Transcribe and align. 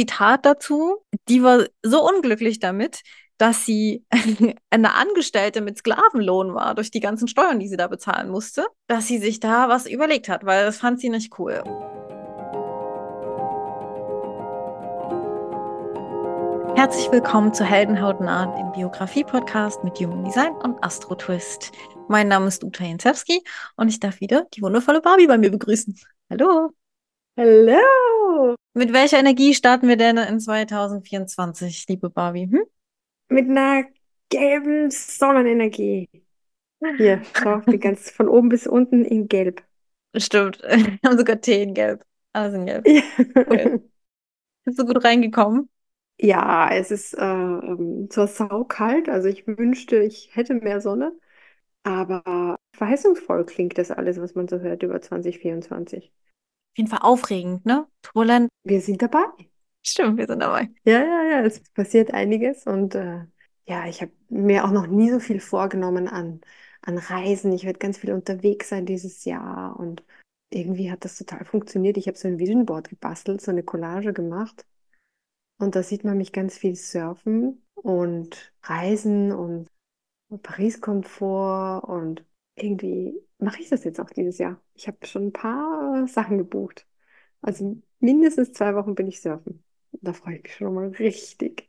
Zitat 0.00 0.46
dazu. 0.46 0.96
Die 1.28 1.42
war 1.42 1.66
so 1.82 2.02
unglücklich 2.08 2.58
damit, 2.58 3.02
dass 3.36 3.66
sie 3.66 4.06
eine 4.70 4.94
Angestellte 4.94 5.60
mit 5.60 5.76
Sklavenlohn 5.76 6.54
war 6.54 6.74
durch 6.74 6.90
die 6.90 7.00
ganzen 7.00 7.28
Steuern, 7.28 7.58
die 7.58 7.68
sie 7.68 7.76
da 7.76 7.86
bezahlen 7.86 8.30
musste, 8.30 8.66
dass 8.86 9.06
sie 9.06 9.18
sich 9.18 9.40
da 9.40 9.68
was 9.68 9.86
überlegt 9.86 10.30
hat, 10.30 10.46
weil 10.46 10.64
das 10.64 10.78
fand 10.78 11.00
sie 11.00 11.10
nicht 11.10 11.38
cool. 11.38 11.62
Herzlich 16.76 17.12
willkommen 17.12 17.52
zu 17.52 17.64
Heldenhautnah, 17.64 18.56
dem 18.56 18.72
Biografie-Podcast 18.72 19.84
mit 19.84 19.98
Human 19.98 20.24
Design 20.24 20.52
und 20.62 20.82
Astro 20.82 21.14
Twist. 21.14 21.72
Mein 22.08 22.28
Name 22.28 22.46
ist 22.46 22.64
Uta 22.64 22.84
Jensewski 22.84 23.42
und 23.76 23.88
ich 23.88 24.00
darf 24.00 24.20
wieder 24.20 24.46
die 24.54 24.62
wundervolle 24.62 25.02
Barbie 25.02 25.26
bei 25.26 25.36
mir 25.36 25.50
begrüßen. 25.50 25.94
Hallo! 26.30 26.70
Hallo! 27.36 28.19
Mit 28.74 28.92
welcher 28.92 29.18
Energie 29.18 29.54
starten 29.54 29.88
wir 29.88 29.96
denn 29.96 30.16
in 30.16 30.40
2024, 30.40 31.86
liebe 31.88 32.10
Barbie? 32.10 32.48
Hm? 32.50 32.62
Mit 33.28 33.48
einer 33.48 33.84
gelben 34.28 34.90
Sonnenenergie. 34.90 36.08
Hier, 36.96 37.22
schau, 37.34 37.60
die 37.62 37.78
ganz 37.80 38.10
von 38.10 38.28
oben 38.28 38.48
bis 38.50 38.66
unten 38.68 39.04
in 39.04 39.28
Gelb. 39.28 39.64
Stimmt. 40.16 40.60
Wir 40.62 40.98
haben 41.04 41.18
sogar 41.18 41.40
Tee 41.40 41.62
in 41.62 41.74
Gelb. 41.74 42.04
Alles 42.32 42.54
in 42.54 42.66
Gelb. 42.66 42.86
Ja, 42.86 43.02
Cool. 43.48 43.72
Bist 44.64 44.78
du 44.78 44.86
gut 44.86 45.04
reingekommen? 45.04 45.70
ja 46.20 46.70
es 46.72 46.90
ist 46.90 47.14
äh, 47.14 47.20
ähm, 47.24 48.08
zwar 48.10 48.26
saukalt, 48.28 49.08
also 49.08 49.28
ich 49.28 49.46
wünschte, 49.46 49.96
ich 50.02 50.34
hätte 50.36 50.54
mehr 50.54 50.80
Sonne, 50.80 51.12
aber 51.84 52.58
verheißungsvoll 52.74 53.46
klingt 53.46 53.78
das 53.78 53.90
alles, 53.90 54.20
was 54.20 54.34
man 54.34 54.48
so 54.48 54.60
hört 54.60 54.82
über 54.84 55.00
2024. 55.02 56.12
Auf 56.70 56.76
jeden 56.76 56.88
Fall 56.88 57.00
aufregend, 57.02 57.66
ne? 57.66 57.86
Turbulent. 58.02 58.48
Wir 58.64 58.80
sind 58.80 59.02
dabei. 59.02 59.24
Stimmt, 59.84 60.18
wir 60.18 60.26
sind 60.26 60.40
dabei. 60.40 60.70
Ja, 60.84 61.00
ja, 61.00 61.22
ja, 61.24 61.40
es 61.42 61.60
passiert 61.70 62.12
einiges 62.12 62.66
und 62.66 62.94
äh, 62.94 63.24
ja, 63.66 63.86
ich 63.88 64.02
habe 64.02 64.12
mir 64.28 64.64
auch 64.64 64.70
noch 64.70 64.86
nie 64.86 65.10
so 65.10 65.20
viel 65.20 65.40
vorgenommen 65.40 66.06
an, 66.08 66.40
an 66.82 66.98
Reisen. 66.98 67.52
Ich 67.52 67.64
werde 67.64 67.78
ganz 67.78 67.98
viel 67.98 68.12
unterwegs 68.12 68.68
sein 68.68 68.86
dieses 68.86 69.24
Jahr 69.24 69.78
und 69.78 70.04
irgendwie 70.50 70.90
hat 70.90 71.04
das 71.04 71.16
total 71.16 71.44
funktioniert. 71.44 71.96
Ich 71.96 72.06
habe 72.06 72.18
so 72.18 72.28
ein 72.28 72.38
Vision 72.38 72.66
Board 72.66 72.88
gebastelt, 72.88 73.40
so 73.40 73.50
eine 73.50 73.62
Collage 73.62 74.12
gemacht 74.12 74.66
und 75.58 75.74
da 75.76 75.82
sieht 75.82 76.04
man 76.04 76.18
mich 76.18 76.32
ganz 76.32 76.56
viel 76.56 76.76
surfen 76.76 77.62
und 77.74 78.52
reisen 78.62 79.32
und 79.32 79.68
Paris 80.42 80.80
kommt 80.80 81.08
vor 81.08 81.88
und 81.88 82.24
irgendwie 82.62 83.14
mache 83.38 83.60
ich 83.60 83.68
das 83.68 83.84
jetzt 83.84 84.00
auch 84.00 84.10
dieses 84.10 84.38
Jahr. 84.38 84.60
Ich 84.74 84.86
habe 84.88 84.98
schon 85.06 85.28
ein 85.28 85.32
paar 85.32 86.06
Sachen 86.08 86.38
gebucht. 86.38 86.86
Also 87.42 87.80
mindestens 88.00 88.52
zwei 88.52 88.74
Wochen 88.74 88.94
bin 88.94 89.08
ich 89.08 89.20
surfen. 89.20 89.64
Da 89.92 90.12
freue 90.12 90.36
ich 90.36 90.42
mich 90.44 90.54
schon 90.54 90.74
mal 90.74 90.88
richtig. 90.88 91.68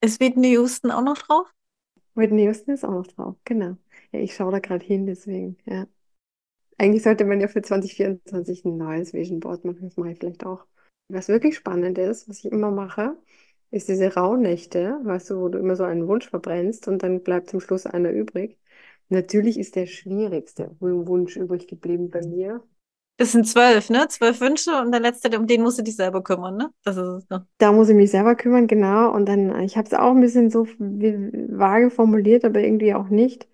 Ist 0.00 0.20
Whitney 0.20 0.52
Houston 0.52 0.90
auch 0.90 1.02
noch 1.02 1.18
drauf? 1.18 1.46
Whitney 2.14 2.44
Houston 2.44 2.74
ist 2.74 2.84
auch 2.84 2.90
noch 2.92 3.06
drauf, 3.06 3.36
genau. 3.44 3.76
Ja, 4.12 4.20
ich 4.20 4.34
schaue 4.34 4.52
da 4.52 4.58
gerade 4.60 4.84
hin, 4.84 5.06
deswegen, 5.06 5.58
ja. 5.66 5.86
Eigentlich 6.78 7.02
sollte 7.02 7.24
man 7.24 7.40
ja 7.40 7.48
für 7.48 7.62
2024 7.62 8.64
ein 8.64 8.76
neues 8.76 9.12
Vision 9.12 9.40
Board 9.40 9.64
machen, 9.64 9.82
das 9.82 9.96
mache 9.96 10.12
ich 10.12 10.18
vielleicht 10.18 10.44
auch. 10.44 10.66
Was 11.08 11.28
wirklich 11.28 11.56
spannend 11.56 11.98
ist, 11.98 12.28
was 12.28 12.38
ich 12.40 12.46
immer 12.52 12.70
mache, 12.70 13.16
ist 13.70 13.88
diese 13.88 14.14
Rauhnächte, 14.14 14.98
weißt 15.04 15.30
du, 15.30 15.40
wo 15.40 15.48
du 15.48 15.58
immer 15.58 15.76
so 15.76 15.84
einen 15.84 16.08
Wunsch 16.08 16.28
verbrennst 16.28 16.88
und 16.88 17.02
dann 17.02 17.22
bleibt 17.22 17.50
zum 17.50 17.60
Schluss 17.60 17.86
einer 17.86 18.10
übrig. 18.10 18.58
Natürlich 19.08 19.58
ist 19.58 19.76
der 19.76 19.86
schwierigste 19.86 20.74
Wunsch 20.80 21.36
übrig 21.36 21.68
geblieben 21.68 22.10
bei 22.10 22.26
mir. 22.26 22.62
Das 23.18 23.32
sind 23.32 23.48
zwölf, 23.48 23.88
ne? 23.88 24.06
Zwölf 24.08 24.40
Wünsche 24.40 24.78
und 24.78 24.92
der 24.92 25.00
letzte, 25.00 25.38
um 25.38 25.46
den 25.46 25.62
musst 25.62 25.78
du 25.78 25.82
dich 25.82 25.96
selber 25.96 26.22
kümmern, 26.22 26.54
ne? 26.56 26.70
Das 26.82 26.98
ist 26.98 27.02
es, 27.02 27.26
ne? 27.30 27.46
Da 27.58 27.72
muss 27.72 27.88
ich 27.88 27.94
mich 27.94 28.10
selber 28.10 28.34
kümmern, 28.34 28.66
genau. 28.66 29.14
Und 29.14 29.26
dann, 29.26 29.62
ich 29.62 29.78
habe 29.78 29.86
es 29.86 29.94
auch 29.94 30.10
ein 30.10 30.20
bisschen 30.20 30.50
so 30.50 30.66
vage 30.66 31.88
formuliert, 31.90 32.44
aber 32.44 32.60
irgendwie 32.60 32.92
auch 32.92 33.08
nicht. 33.08 33.48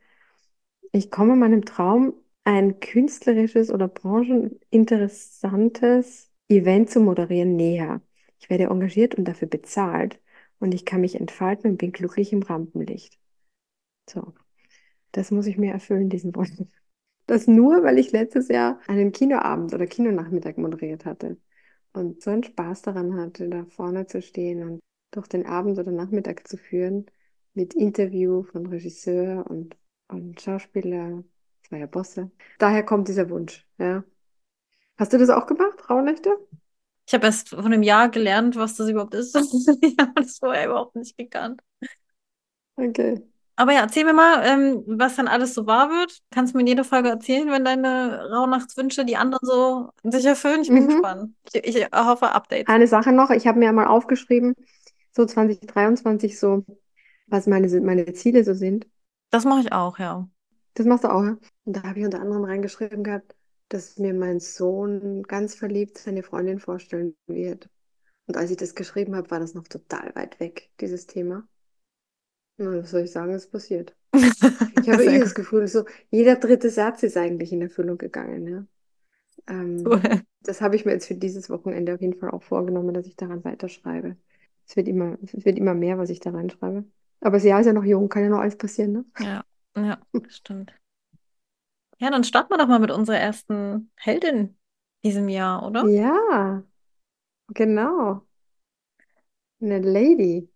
Ich 0.91 1.11
komme 1.11 1.36
meinem 1.36 1.64
Traum, 1.64 2.15
ein 2.44 2.81
künstlerisches 2.81 3.71
oder 3.71 3.88
brancheninteressantes 3.88 6.31
Event 6.48 6.91
zu 6.91 7.00
moderieren, 7.00 7.56
näher. 7.56 8.00
Ich 8.41 8.50
werde 8.50 8.65
engagiert 8.65 9.15
und 9.15 9.25
dafür 9.27 9.48
bezahlt 9.48 10.21
und 10.59 10.75
ich 10.75 10.84
kann 10.84 11.00
mich 11.03 11.15
entfalten 11.15 11.71
und 11.71 11.77
bin 11.78 11.93
glücklich 11.93 12.32
im 12.32 12.43
Rampenlicht. 12.43 13.19
So, 14.10 14.34
das 15.12 15.31
muss 15.31 15.47
ich 15.47 15.59
mir 15.59 15.73
erfüllen, 15.73 16.09
diesen 16.09 16.34
Wunsch. 16.34 16.53
Das 17.27 17.47
nur, 17.47 17.83
weil 17.84 17.99
ich 17.99 18.12
letztes 18.12 18.49
Jahr 18.49 18.81
einen 18.89 19.12
Kinoabend 19.12 19.73
oder 19.73 19.87
Kinonachmittag 19.87 20.56
moderiert 20.56 21.05
hatte 21.05 21.39
und 21.93 22.23
so 22.23 22.31
einen 22.31 22.43
Spaß 22.43 22.83
daran 22.83 23.17
hatte, 23.17 23.49
da 23.49 23.65
vorne 23.67 24.06
zu 24.06 24.21
stehen 24.21 24.62
und 24.62 24.81
durch 25.12 25.28
den 25.28 25.47
Abend 25.47 25.78
oder 25.78 25.93
Nachmittag 25.93 26.49
zu 26.49 26.56
führen 26.56 27.06
mit 27.55 27.75
Interview 27.75 28.43
von 28.43 28.67
Regisseur 28.67 29.47
und, 29.49 29.77
und 30.09 30.41
Schauspieler, 30.41 31.22
zwei 31.69 31.78
ja 31.78 31.87
Bosse. 31.87 32.31
Daher 32.59 32.83
kommt 32.83 33.09
dieser 33.09 33.28
Wunsch, 33.31 33.67
ja. 33.78 34.05
Hast 34.97 35.12
du 35.12 35.19
das 35.19 35.31
auch 35.31 35.47
gemacht, 35.47 35.89
Rauhnächte? 35.89 36.37
Ich 37.06 37.15
habe 37.15 37.27
erst 37.27 37.51
vor 37.51 37.65
einem 37.65 37.83
Jahr 37.83 38.09
gelernt, 38.09 38.56
was 38.56 38.77
das 38.77 38.89
überhaupt 38.89 39.15
ist. 39.15 39.34
Ich 39.83 39.97
habe 39.99 40.12
das 40.17 40.39
vorher 40.39 40.67
überhaupt 40.67 40.97
nicht 40.97 41.17
gekannt. 41.17 41.61
Okay. 42.77 43.31
Aber 43.62 43.73
ja, 43.73 43.83
erzähl 43.83 44.05
mir 44.05 44.12
mal, 44.12 44.43
ähm, 44.45 44.83
was 44.89 45.15
dann 45.15 45.28
alles 45.28 45.55
so 45.55 45.67
wahr 45.67 45.89
wird. 45.89 46.19
Kannst 46.33 46.53
du 46.53 46.59
mir 46.59 46.62
in 46.62 46.67
jeder 46.67 46.83
Folge 46.83 47.11
erzählen, 47.11 47.49
wenn 47.49 47.65
deine 47.65 48.28
Rauhnachtswünsche 48.33 49.05
die 49.05 49.17
anderen 49.17 49.47
so 49.47 49.91
sich 50.03 50.25
erfüllen? 50.25 50.62
Ich 50.62 50.69
bin 50.69 50.83
Mhm. 50.83 50.89
gespannt. 50.89 51.34
Ich, 51.53 51.77
ich 51.77 51.87
hoffe 51.95 52.33
Updates. 52.33 52.67
Eine 52.67 52.89
Sache 52.89 53.12
noch, 53.12 53.31
ich 53.31 53.47
habe 53.47 53.61
mir 53.61 53.69
einmal 53.69 53.87
aufgeschrieben, 53.87 54.56
so 55.12 55.27
2023, 55.27 56.41
so, 56.41 56.65
was 57.28 57.47
meine, 57.47 57.69
meine 57.83 58.12
Ziele 58.15 58.43
so 58.43 58.53
sind. 58.53 58.89
Das 59.31 59.45
mache 59.45 59.61
ich 59.61 59.72
auch, 59.72 59.99
ja. 60.01 60.28
Das 60.75 60.87
machst 60.87 61.05
du 61.05 61.09
auch, 61.12 61.22
ja? 61.22 61.39
Und 61.65 61.77
da 61.77 61.84
habe 61.84 62.01
ich 62.01 62.05
unter 62.05 62.21
anderem 62.21 62.43
reingeschrieben 62.45 63.05
gehabt, 63.05 63.37
dass 63.69 63.97
mir 63.99 64.12
mein 64.12 64.41
Sohn 64.41 65.22
ganz 65.22 65.55
verliebt 65.55 65.99
seine 65.99 66.25
Freundin 66.25 66.59
vorstellen 66.59 67.15
wird. 67.28 67.69
Und 68.27 68.37
als 68.37 68.51
ich 68.51 68.56
das 68.56 68.75
geschrieben 68.75 69.17
habe, 69.17 69.31
war 69.31 69.41
das 69.41 69.55
noch 69.55 69.69
total 69.69 70.15
weit 70.17 70.41
weg, 70.41 70.71
dieses 70.81 71.06
Thema. 71.06 71.47
Na, 72.59 72.71
was 72.83 72.91
soll 72.91 73.03
ich 73.05 73.13
sagen, 73.13 73.33
ist 73.35 73.51
passiert. 73.51 73.95
Ich 74.83 74.89
habe 74.91 75.05
Sehr 75.05 75.13
eh 75.17 75.19
gut. 75.19 75.29
das 75.29 75.35
Gefühl, 75.35 75.69
so 75.69 75.85
jeder 76.11 76.37
dritte 76.37 76.71
Satz 76.71 77.03
ist 77.03 77.17
eigentlich 77.17 77.53
in 77.53 77.63
Erfüllung 77.63 77.99
gegangen, 77.99 78.47
ja. 78.49 78.67
Ähm, 79.49 79.85
Cool. 79.85 80.23
das 80.43 80.61
habe 80.63 80.77
ich 80.77 80.85
mir 80.87 80.93
jetzt 80.93 81.07
für 81.09 81.15
dieses 81.17 81.51
Wochenende 81.51 81.95
auf 81.95 82.01
jeden 82.03 82.19
Fall 82.19 82.31
auch 82.31 82.43
vorgenommen, 82.43 82.95
dass 82.95 83.07
ich 83.07 83.17
daran 83.17 83.45
weiterschreibe. 83.45 84.17
Es 84.67 84.77
wird 84.77 84.89
immer, 84.89 85.19
es 85.23 85.45
wird 85.45 85.59
immer 85.59 85.75
mehr, 85.75 85.99
was 85.99 86.11
ich 86.11 86.21
da 86.21 86.31
reinschreibe. 86.31 86.85
Aber 87.21 87.37
das 87.39 87.45
Jahr 87.45 87.61
ist 87.61 87.67
ja 87.67 87.73
noch 87.75 87.85
jung, 87.85 88.09
kann 88.09 88.25
ja 88.25 88.29
noch 88.31 88.41
alles 88.41 88.57
passieren, 88.59 88.93
ne? 88.93 89.05
Ja, 89.19 89.45
ja, 89.77 89.99
stimmt. 90.29 90.73
Ja, 91.99 92.11
dann 92.11 92.25
starten 92.25 92.51
wir 92.53 92.59
doch 92.59 92.67
mal 92.67 92.81
mit 92.81 92.91
unserer 92.91 93.19
ersten 93.19 93.91
Heldin 93.97 94.59
diesem 95.05 95.29
Jahr, 95.29 95.65
oder? 95.67 95.95
Ja, 95.95 96.65
genau. 97.55 98.27
Eine 99.63 99.79
Lady. 99.81 100.51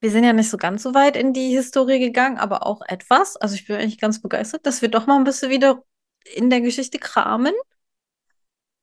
Wir 0.00 0.10
sind 0.10 0.24
ja 0.24 0.32
nicht 0.32 0.50
so 0.50 0.56
ganz 0.56 0.82
so 0.82 0.94
weit 0.94 1.16
in 1.16 1.32
die 1.32 1.54
Historie 1.54 1.98
gegangen, 1.98 2.36
aber 2.36 2.66
auch 2.66 2.82
etwas. 2.86 3.36
Also 3.36 3.54
ich 3.54 3.66
bin 3.66 3.76
eigentlich 3.76 3.98
ganz 3.98 4.20
begeistert, 4.20 4.66
dass 4.66 4.82
wir 4.82 4.90
doch 4.90 5.06
mal 5.06 5.16
ein 5.16 5.24
bisschen 5.24 5.50
wieder 5.50 5.82
in 6.34 6.50
der 6.50 6.60
Geschichte 6.60 6.98
kramen. 6.98 7.54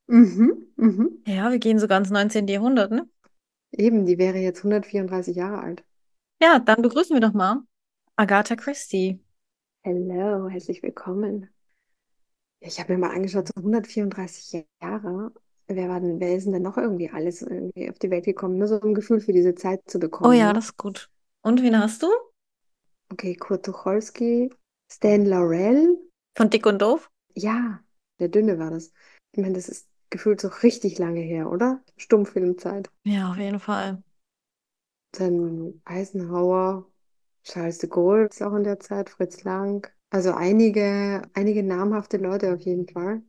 Mhm, 0.07 0.68
mhm. 0.75 1.24
Ja, 1.25 1.51
wir 1.51 1.59
gehen 1.59 1.79
sogar 1.79 2.00
ins 2.00 2.09
19. 2.09 2.47
Jahrhundert, 2.47 2.91
ne? 2.91 3.07
Eben, 3.72 4.06
die 4.06 4.18
wäre 4.18 4.38
jetzt 4.38 4.59
134 4.59 5.35
Jahre 5.35 5.59
alt. 5.59 5.84
Ja, 6.41 6.59
dann 6.59 6.81
begrüßen 6.81 7.16
wir 7.16 7.22
doch 7.22 7.34
mal 7.34 7.62
Agatha 8.16 8.56
Christie. 8.56 9.19
Hallo, 9.85 10.50
herzlich 10.50 10.84
willkommen. 10.84 11.50
Ich 12.59 12.80
habe 12.80 12.94
mir 12.94 13.00
mal 13.00 13.13
angeschaut, 13.13 13.47
so 13.47 13.53
134 13.56 14.66
Jahre. 14.81 15.34
Wer 15.68 15.90
war 15.90 16.00
denn, 16.01 16.19
wer 16.19 16.35
ist 16.35 16.46
denn 16.47 16.62
noch 16.62 16.78
irgendwie 16.78 17.09
alles 17.09 17.41
irgendwie 17.41 17.90
auf 17.90 18.00
die 18.00 18.09
Welt 18.12 18.25
gekommen? 18.25 18.57
Nur 18.57 18.68
so 18.68 18.79
ein 18.81 18.94
Gefühl 18.94 19.19
für 19.21 19.33
diese 19.33 19.56
Zeit 19.56 19.81
zu 19.89 20.00
Oh 20.24 20.31
bekommen, 20.31 20.31
ja, 20.31 20.54
ne? 20.54 20.54
das 20.54 20.65
ist 20.65 20.77
gut. 20.77 21.10
Und 21.42 21.62
wen 21.62 21.77
hast 21.77 22.01
du? 22.04 22.07
Okay, 23.13 23.36
Kurt 23.36 23.63
Tucholsky, 23.63 24.50
Stan 24.92 25.25
Laurel. 25.25 25.98
Von 26.38 26.51
Dick 26.51 26.68
und 26.68 26.80
Doof? 26.80 27.10
Ja, 27.36 27.83
der 28.19 28.30
Dünne 28.30 28.57
war 28.60 28.71
das. 28.71 28.92
Ich 29.33 29.39
meine, 29.42 29.54
das 29.54 29.69
ist 29.69 29.88
gefühlt 30.10 30.42
so 30.42 30.48
richtig 30.63 30.98
lange 31.00 31.21
her, 31.21 31.50
oder? 31.51 31.83
Stummfilmzeit. 31.98 32.89
Ja, 33.06 33.30
auf 33.31 33.38
jeden 33.38 33.60
Fall. 33.60 34.04
Dann 35.12 35.81
Eisenhower, 35.86 36.86
Charles 37.44 37.77
de 37.80 37.89
Gaulle 37.89 38.25
ist 38.27 38.42
auch 38.42 38.54
in 38.56 38.63
der 38.63 38.80
Zeit, 38.80 39.10
Fritz 39.10 39.44
Lang. 39.44 39.88
Also 40.10 40.33
einige, 40.33 41.24
einige 41.33 41.63
namhafte 41.63 42.18
Leute 42.18 42.54
auf 42.54 42.62
jeden 42.62 42.88
Fall. 42.88 43.24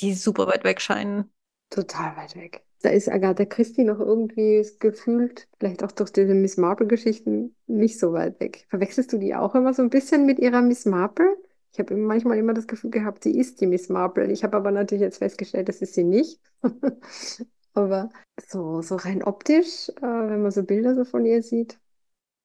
Die 0.00 0.14
super 0.14 0.46
weit 0.46 0.64
weg 0.64 0.80
scheinen. 0.80 1.30
Total 1.70 2.16
weit 2.16 2.36
weg. 2.36 2.64
Da 2.82 2.88
ist 2.88 3.10
Agatha 3.10 3.44
Christie 3.44 3.84
noch 3.84 4.00
irgendwie 4.00 4.66
gefühlt, 4.78 5.48
vielleicht 5.58 5.84
auch 5.84 5.92
durch 5.92 6.10
diese 6.12 6.34
Miss 6.34 6.56
Marple-Geschichten, 6.56 7.54
nicht 7.66 7.98
so 7.98 8.14
weit 8.14 8.40
weg. 8.40 8.66
Verwechselst 8.70 9.12
du 9.12 9.18
die 9.18 9.34
auch 9.34 9.54
immer 9.54 9.74
so 9.74 9.82
ein 9.82 9.90
bisschen 9.90 10.24
mit 10.24 10.38
ihrer 10.38 10.62
Miss 10.62 10.86
Marple? 10.86 11.36
Ich 11.72 11.78
habe 11.78 11.94
manchmal 11.94 12.38
immer 12.38 12.54
das 12.54 12.66
Gefühl 12.66 12.90
gehabt, 12.90 13.22
sie 13.22 13.38
ist 13.38 13.60
die 13.60 13.66
Miss 13.66 13.90
Marple. 13.90 14.32
Ich 14.32 14.42
habe 14.42 14.56
aber 14.56 14.70
natürlich 14.70 15.02
jetzt 15.02 15.18
festgestellt, 15.18 15.68
das 15.68 15.82
ist 15.82 15.94
sie 15.94 16.04
nicht. 16.04 16.40
aber 17.74 18.08
so, 18.48 18.80
so 18.80 18.96
rein 18.96 19.22
optisch, 19.22 19.90
äh, 19.90 20.02
wenn 20.02 20.42
man 20.42 20.50
so 20.50 20.62
Bilder 20.62 20.94
so 20.94 21.04
von 21.04 21.26
ihr 21.26 21.42
sieht. 21.42 21.78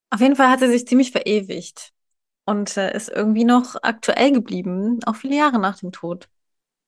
Auf 0.10 0.20
jeden 0.20 0.36
Fall 0.36 0.50
hat 0.50 0.60
sie 0.60 0.68
sich 0.68 0.86
ziemlich 0.86 1.12
verewigt 1.12 1.94
und 2.46 2.76
äh, 2.78 2.96
ist 2.96 3.10
irgendwie 3.10 3.46
noch 3.46 3.76
aktuell 3.82 4.32
geblieben, 4.32 5.00
auch 5.06 5.16
viele 5.16 5.38
Jahre 5.38 5.60
nach 5.60 5.80
dem 5.80 5.92
Tod. 5.92 6.30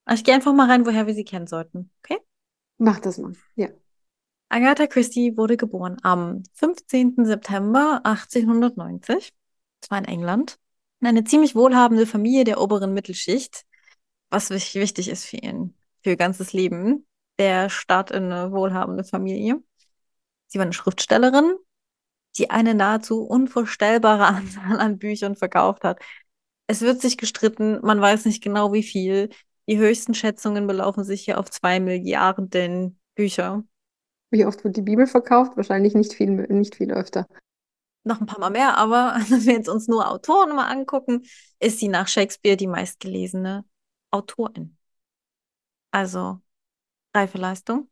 Also 0.08 0.22
ich 0.22 0.24
gehe 0.24 0.34
einfach 0.34 0.54
mal 0.54 0.70
rein, 0.70 0.86
woher 0.86 1.06
wir 1.06 1.14
sie 1.14 1.26
kennen 1.26 1.48
sollten. 1.48 1.92
Okay? 2.00 2.18
Mach 2.78 3.00
das 3.02 3.18
mal, 3.18 3.34
ja. 3.56 3.68
Agatha 4.48 4.88
Christie 4.88 5.36
wurde 5.36 5.58
geboren 5.58 5.98
am 6.02 6.44
15. 6.54 7.26
September 7.26 8.00
1890. 8.06 9.34
Das 9.82 9.92
war 9.92 9.98
in 9.98 10.06
England. 10.06 10.58
In 11.02 11.08
eine 11.08 11.26
ziemlich 11.26 11.56
wohlhabende 11.56 12.06
Familie 12.06 12.46
der 12.46 12.62
oberen 12.62 12.94
Mittelschicht, 12.94 13.66
was 14.30 14.50
wichtig 14.50 15.10
ist 15.10 15.26
für 15.26 15.38
ihn, 15.38 15.76
für 16.02 16.12
ihr 16.12 16.18
ganzes 16.18 16.54
Leben. 16.54 17.06
Der 17.38 17.70
Start 17.70 18.10
in 18.10 18.32
eine 18.32 18.54
wohlhabende 18.54 19.04
Familie. 19.04 19.62
Sie 20.48 20.58
war 20.58 20.64
eine 20.64 20.74
Schriftstellerin, 20.74 21.58
die 22.38 22.50
eine 22.50 22.76
nahezu 22.76 23.24
unvorstellbare 23.24 24.26
Anzahl 24.28 24.80
an 24.80 25.00
Büchern 25.00 25.36
verkauft 25.36 25.84
hat. 25.84 26.00
Es 26.66 26.80
wird 26.80 27.02
sich 27.02 27.18
gestritten, 27.18 27.82
man 27.82 28.00
weiß 28.00 28.24
nicht 28.24 28.42
genau 28.42 28.72
wie 28.72 28.84
viel. 28.84 29.30
Die 29.70 29.78
höchsten 29.78 30.14
Schätzungen 30.14 30.66
belaufen 30.66 31.04
sich 31.04 31.26
hier 31.26 31.40
auf 31.40 31.50
zwei 31.50 31.80
Milliarden 31.80 33.00
Bücher. 33.16 33.64
Wie 34.30 34.46
oft 34.46 34.64
wird 34.64 34.78
die 34.78 34.82
Bibel 34.82 35.08
verkauft? 35.08 35.58
Wahrscheinlich 35.58 35.94
nicht 35.94 36.14
viel, 36.14 36.30
nicht 36.30 36.76
viel 36.76 36.92
öfter. 36.92 37.28
Noch 38.04 38.22
ein 38.22 38.26
paar 38.26 38.40
Mal 38.40 38.52
mehr, 38.52 38.78
aber 38.78 39.18
wenn 39.30 39.46
wir 39.46 39.54
jetzt 39.54 39.70
uns 39.70 39.88
nur 39.88 40.10
Autoren 40.10 40.56
mal 40.56 40.68
angucken, 40.68 41.24
ist 41.60 41.80
sie 41.80 41.90
nach 41.90 42.08
Shakespeare 42.08 42.58
die 42.58 42.68
meistgelesene 42.68 43.66
Autorin. 44.12 44.78
Also 45.92 46.40
reife 47.14 47.38
Leistung. 47.38 47.90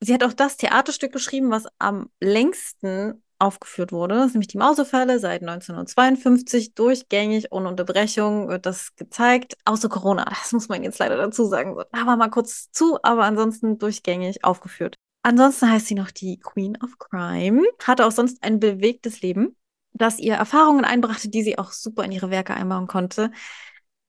Sie 0.00 0.12
hat 0.12 0.22
auch 0.22 0.32
das 0.32 0.56
Theaterstück 0.56 1.12
geschrieben, 1.12 1.50
was 1.50 1.66
am 1.78 2.10
längsten 2.20 3.22
aufgeführt 3.38 3.92
wurde. 3.92 4.14
Das 4.16 4.26
ist 4.28 4.34
nämlich 4.34 4.48
die 4.48 4.58
Mausefälle 4.58 5.18
seit 5.18 5.42
1952 5.42 6.74
durchgängig, 6.74 7.52
ohne 7.52 7.68
Unterbrechung 7.68 8.48
wird 8.48 8.66
das 8.66 8.94
gezeigt, 8.96 9.56
außer 9.64 9.88
Corona. 9.88 10.24
Das 10.24 10.52
muss 10.52 10.68
man 10.68 10.82
jetzt 10.82 10.98
leider 10.98 11.16
dazu 11.16 11.46
sagen. 11.46 11.76
Da 11.92 12.06
war 12.06 12.16
mal 12.16 12.30
kurz 12.30 12.70
zu, 12.70 12.98
aber 13.02 13.24
ansonsten 13.24 13.78
durchgängig 13.78 14.44
aufgeführt. 14.44 14.96
Ansonsten 15.22 15.70
heißt 15.70 15.88
sie 15.88 15.94
noch 15.94 16.12
die 16.12 16.38
Queen 16.38 16.78
of 16.82 16.98
Crime, 16.98 17.62
hatte 17.82 18.06
auch 18.06 18.12
sonst 18.12 18.42
ein 18.42 18.60
bewegtes 18.60 19.22
Leben, 19.22 19.56
das 19.92 20.18
ihr 20.18 20.34
Erfahrungen 20.34 20.84
einbrachte, 20.84 21.28
die 21.28 21.42
sie 21.42 21.58
auch 21.58 21.72
super 21.72 22.04
in 22.04 22.12
ihre 22.12 22.30
Werke 22.30 22.54
einbauen 22.54 22.86
konnte. 22.86 23.32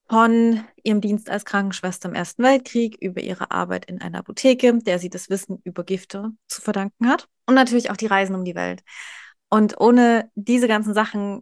Von 0.10 0.64
ihrem 0.84 1.02
Dienst 1.02 1.30
als 1.30 1.44
Krankenschwester 1.44 2.08
im 2.08 2.16
Ersten 2.16 2.42
Weltkrieg 2.44 2.98
über 3.02 3.22
ihre 3.22 3.52
Arbeit 3.52 3.86
in 3.86 4.02
einer 4.02 4.20
Apotheke, 4.20 4.78
der 4.80 5.00
sie 5.00 5.10
das 5.10 5.30
Wissen 5.30 5.60
über 5.66 5.84
Gifte 5.84 6.32
zu 6.48 6.62
verdanken 6.62 7.10
hat. 7.10 7.28
Und 7.46 7.56
natürlich 7.56 7.92
auch 7.92 7.98
die 7.98 8.06
Reisen 8.06 8.36
um 8.36 8.46
die 8.46 8.56
Welt. 8.56 8.84
Und 9.50 9.80
ohne 9.80 10.32
diese 10.36 10.68
ganzen 10.68 10.94
Sachen 10.94 11.42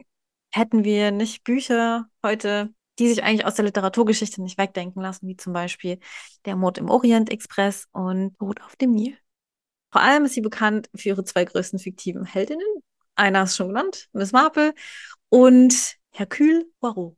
hätten 0.52 0.84
wir 0.84 1.12
nicht 1.12 1.44
Bücher 1.44 2.08
heute, 2.24 2.74
die 2.98 3.08
sich 3.10 3.24
eigentlich 3.24 3.46
aus 3.46 3.56
der 3.56 3.66
Literaturgeschichte 3.66 4.42
nicht 4.42 4.58
wegdenken 4.58 5.02
lassen, 5.02 5.28
wie 5.28 5.38
zum 5.38 5.54
Beispiel 5.54 6.00
Der 6.46 6.56
Mord 6.56 6.78
im 6.78 6.90
Orient 6.90 7.30
Express 7.30 7.88
und 7.92 8.38
Tod 8.40 8.62
auf 8.62 8.76
dem 8.78 8.92
Nil. 8.92 9.18
Vor 9.92 10.02
allem 10.02 10.26
ist 10.26 10.34
sie 10.34 10.42
bekannt 10.42 10.90
für 10.96 11.10
ihre 11.10 11.24
zwei 11.24 11.46
größten 11.46 11.80
fiktiven 11.80 12.26
Heldinnen. 12.26 12.66
Einer 13.16 13.44
ist 13.44 13.56
schon 13.56 13.68
genannt, 13.70 14.10
Miss 14.14 14.32
Marple 14.32 14.74
und 15.30 15.98
Hercule 16.12 16.66
Poirot. 16.80 17.16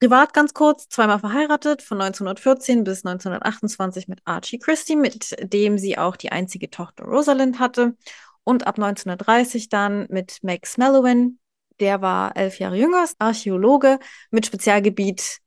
Privat 0.00 0.32
ganz 0.32 0.54
kurz, 0.54 0.88
zweimal 0.88 1.18
verheiratet, 1.18 1.82
von 1.82 2.00
1914 2.00 2.84
bis 2.84 3.04
1928 3.04 4.08
mit 4.08 4.20
Archie 4.24 4.58
Christie, 4.58 4.96
mit 4.96 5.36
dem 5.52 5.76
sie 5.76 5.98
auch 5.98 6.16
die 6.16 6.32
einzige 6.32 6.70
Tochter 6.70 7.04
Rosalind 7.04 7.58
hatte. 7.58 7.94
Und 8.42 8.66
ab 8.66 8.78
1930 8.78 9.68
dann 9.68 10.06
mit 10.08 10.38
Max 10.42 10.78
Mellowin, 10.78 11.38
der 11.80 12.00
war 12.00 12.34
elf 12.34 12.58
Jahre 12.58 12.76
jünger, 12.76 13.04
Archäologe 13.18 13.98
mit 14.30 14.46
Spezialgebiet 14.46 15.40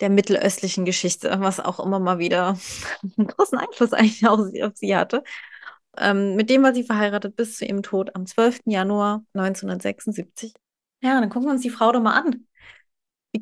der 0.00 0.08
mittelöstlichen 0.08 0.86
Geschichte, 0.86 1.36
was 1.40 1.60
auch 1.60 1.78
immer 1.78 1.98
mal 1.98 2.18
wieder 2.18 2.56
einen 3.18 3.26
großen 3.28 3.58
Einfluss 3.58 3.92
eigentlich 3.92 4.26
auch 4.26 4.38
auf 4.38 4.72
sie 4.74 4.96
hatte. 4.96 5.22
Ähm, 5.98 6.34
mit 6.34 6.48
dem 6.48 6.62
war 6.62 6.72
sie 6.72 6.84
verheiratet 6.84 7.36
bis 7.36 7.58
zu 7.58 7.66
ihrem 7.66 7.82
Tod 7.82 8.16
am 8.16 8.24
12. 8.24 8.60
Januar 8.64 9.22
1976. 9.34 10.54
Ja, 11.02 11.20
dann 11.20 11.28
gucken 11.28 11.48
wir 11.48 11.52
uns 11.52 11.62
die 11.62 11.70
Frau 11.70 11.92
doch 11.92 12.00
mal 12.00 12.18
an. 12.18 12.46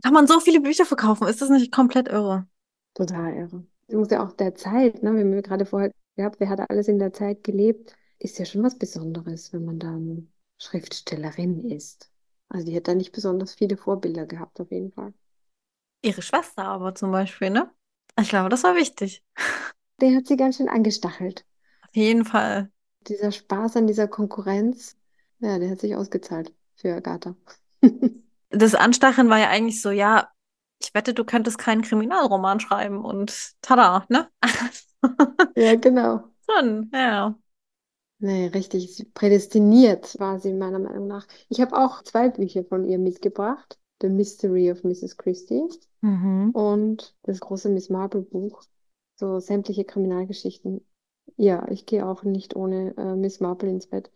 Kann 0.03 0.13
man 0.15 0.27
so 0.27 0.41
viele 0.41 0.61
Bücher 0.61 0.85
verkaufen? 0.87 1.27
Ist 1.29 1.41
das 1.43 1.51
nicht 1.51 1.73
komplett 1.73 2.09
irre? 2.09 2.47
Total 2.95 3.35
irre. 3.35 3.65
Es 3.89 3.95
muss 3.95 4.11
ja 4.11 4.25
auch 4.25 4.33
der 4.33 4.55
Zeit, 4.55 5.03
ne? 5.03 5.13
Wir 5.15 5.21
haben 5.21 5.33
ja 5.33 5.41
gerade 5.41 5.67
vorher 5.67 5.93
gehabt, 6.17 6.41
wer 6.41 6.49
hat 6.49 6.71
alles 6.71 6.89
in 6.89 6.99
der 6.99 7.13
Zeit 7.13 7.45
gelebt, 7.45 7.95
ist 8.19 8.39
ja 8.39 8.45
schon 8.45 8.63
was 8.63 8.79
Besonderes, 8.79 9.53
wenn 9.53 9.65
man 9.65 9.79
dann 9.79 10.33
Schriftstellerin 10.59 11.71
ist. 11.71 12.11
Also 12.49 12.67
die 12.67 12.77
hat 12.77 12.89
da 12.89 12.95
nicht 12.95 13.13
besonders 13.13 13.55
viele 13.55 13.77
Vorbilder 13.77 14.27
gehabt, 14.27 14.61
auf 14.61 14.71
jeden 14.71 14.93
Fall. 14.93 15.13
Ihre 16.03 16.23
Schwester 16.23 16.65
aber 16.65 16.95
zum 16.95 17.11
Beispiel, 17.13 17.51
ne? 17.51 17.71
Ich 18.19 18.29
glaube, 18.29 18.49
das 18.49 18.65
war 18.65 18.75
wichtig. 18.75 19.23
Der 20.01 20.15
hat 20.17 20.27
sie 20.27 20.37
ganz 20.37 20.57
schön 20.57 20.69
angestachelt. 20.71 21.45
Auf 21.83 21.97
jeden 21.97 22.25
Fall. 22.25 22.71
Dieser 23.09 23.33
Spaß 23.33 23.77
an 23.77 23.87
dieser 23.87 24.07
Konkurrenz, 24.07 24.97
ja, 25.39 25.59
der 25.59 25.71
hat 25.71 25.81
sich 25.81 25.97
ausgezahlt 25.97 26.53
für 26.75 26.95
Agatha. 26.95 27.35
das 28.57 28.75
Anstacheln 28.75 29.29
war 29.29 29.39
ja 29.39 29.49
eigentlich 29.49 29.81
so, 29.81 29.91
ja, 29.91 30.29
ich 30.81 30.95
wette, 30.95 31.15
du 31.15 31.25
könntest 31.25 31.59
keinen 31.59 31.83
Kriminalroman 31.83 32.61
schreiben 32.61 33.05
und 33.05 33.55
tada, 33.63 34.05
ne? 34.09 34.29
ja, 35.57 35.75
genau. 35.77 36.25
Schon, 36.49 36.91
ja. 36.93 37.35
Nee, 38.19 38.47
richtig 38.47 39.07
prädestiniert 39.13 40.19
war 40.19 40.39
sie 40.39 40.53
meiner 40.53 40.79
Meinung 40.79 41.07
nach. 41.07 41.27
Ich 41.49 41.61
habe 41.61 41.77
auch 41.77 42.03
zwei 42.03 42.31
Bücher 42.31 42.65
von 42.65 42.85
ihr 42.85 42.99
mitgebracht. 42.99 43.79
The 44.01 44.09
Mystery 44.09 44.71
of 44.71 44.85
Mrs. 44.85 45.17
Christie 45.17 45.69
mhm. 46.03 46.51
und 46.51 47.15
das 47.23 47.41
große 47.41 47.69
Miss 47.69 47.89
Marple 47.89 48.23
Buch. 48.23 48.63
So 49.17 49.41
sämtliche 49.41 49.85
Kriminalgeschichten. 49.85 50.87
Ja, 51.37 51.67
ich 51.69 51.87
gehe 51.87 52.07
auch 52.07 52.23
nicht 52.23 52.55
ohne 52.57 52.95
äh, 52.97 53.17
Miss 53.17 53.41
Marple 53.41 53.71
ins 53.71 53.87
Bett. 53.87 54.11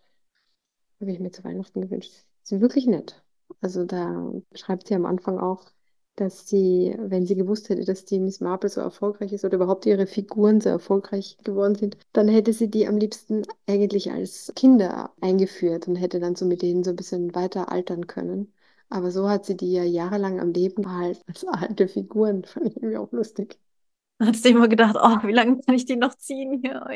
Habe 1.00 1.12
ich 1.12 1.18
mir 1.18 1.30
zu 1.30 1.44
Weihnachten 1.44 1.80
gewünscht. 1.80 2.12
Sie 2.42 2.56
ist 2.56 2.60
wirklich 2.60 2.86
nett. 2.86 3.22
Also 3.60 3.84
da 3.84 4.32
schreibt 4.54 4.88
sie 4.88 4.94
am 4.94 5.06
Anfang 5.06 5.38
auch, 5.38 5.70
dass 6.16 6.46
sie, 6.48 6.94
wenn 6.98 7.26
sie 7.26 7.34
gewusst 7.34 7.68
hätte, 7.68 7.84
dass 7.84 8.04
die 8.04 8.20
Miss 8.20 8.40
Marple 8.40 8.68
so 8.68 8.80
erfolgreich 8.80 9.32
ist 9.32 9.44
oder 9.44 9.56
überhaupt 9.56 9.86
ihre 9.86 10.06
Figuren 10.06 10.60
so 10.60 10.68
erfolgreich 10.68 11.38
geworden 11.44 11.74
sind, 11.76 11.96
dann 12.12 12.28
hätte 12.28 12.52
sie 12.52 12.70
die 12.70 12.86
am 12.86 12.96
liebsten 12.98 13.42
eigentlich 13.66 14.10
als 14.12 14.52
Kinder 14.56 15.12
eingeführt 15.20 15.88
und 15.88 15.96
hätte 15.96 16.20
dann 16.20 16.36
so 16.36 16.44
mit 16.44 16.62
denen 16.62 16.84
so 16.84 16.90
ein 16.90 16.96
bisschen 16.96 17.34
weiter 17.34 17.70
altern 17.72 18.06
können. 18.06 18.52
Aber 18.90 19.10
so 19.10 19.28
hat 19.28 19.46
sie 19.46 19.56
die 19.56 19.72
ja 19.72 19.84
jahrelang 19.84 20.40
am 20.40 20.52
Leben 20.52 20.82
behalten 20.82 21.22
als 21.28 21.44
alte 21.46 21.88
Figuren. 21.88 22.44
Fand 22.46 22.66
ich 22.66 22.76
irgendwie 22.76 22.96
auch 22.98 23.12
lustig. 23.12 23.58
Hast 24.20 24.44
du 24.44 24.50
immer 24.50 24.68
gedacht, 24.68 24.96
oh, 25.00 25.26
wie 25.26 25.32
lange 25.32 25.60
kann 25.62 25.74
ich 25.74 25.86
die 25.86 25.96
noch 25.96 26.14
ziehen 26.16 26.60
hier? 26.62 26.82
Oh 26.86 26.92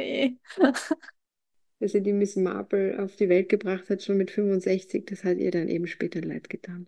dass 1.85 1.93
sie 1.93 2.03
die 2.03 2.14
Miss 2.14 2.35
Marple 2.35 2.99
auf 2.99 3.14
die 3.17 3.29
Welt 3.29 3.50
gebracht 3.50 3.91
hat, 3.91 4.03
schon 4.03 4.17
mit 4.17 4.31
65. 4.31 5.05
Das 5.05 5.23
hat 5.23 5.37
ihr 5.37 5.50
dann 5.50 5.69
eben 5.69 5.87
später 5.87 6.23
leid 6.23 6.49
getan. 6.49 6.87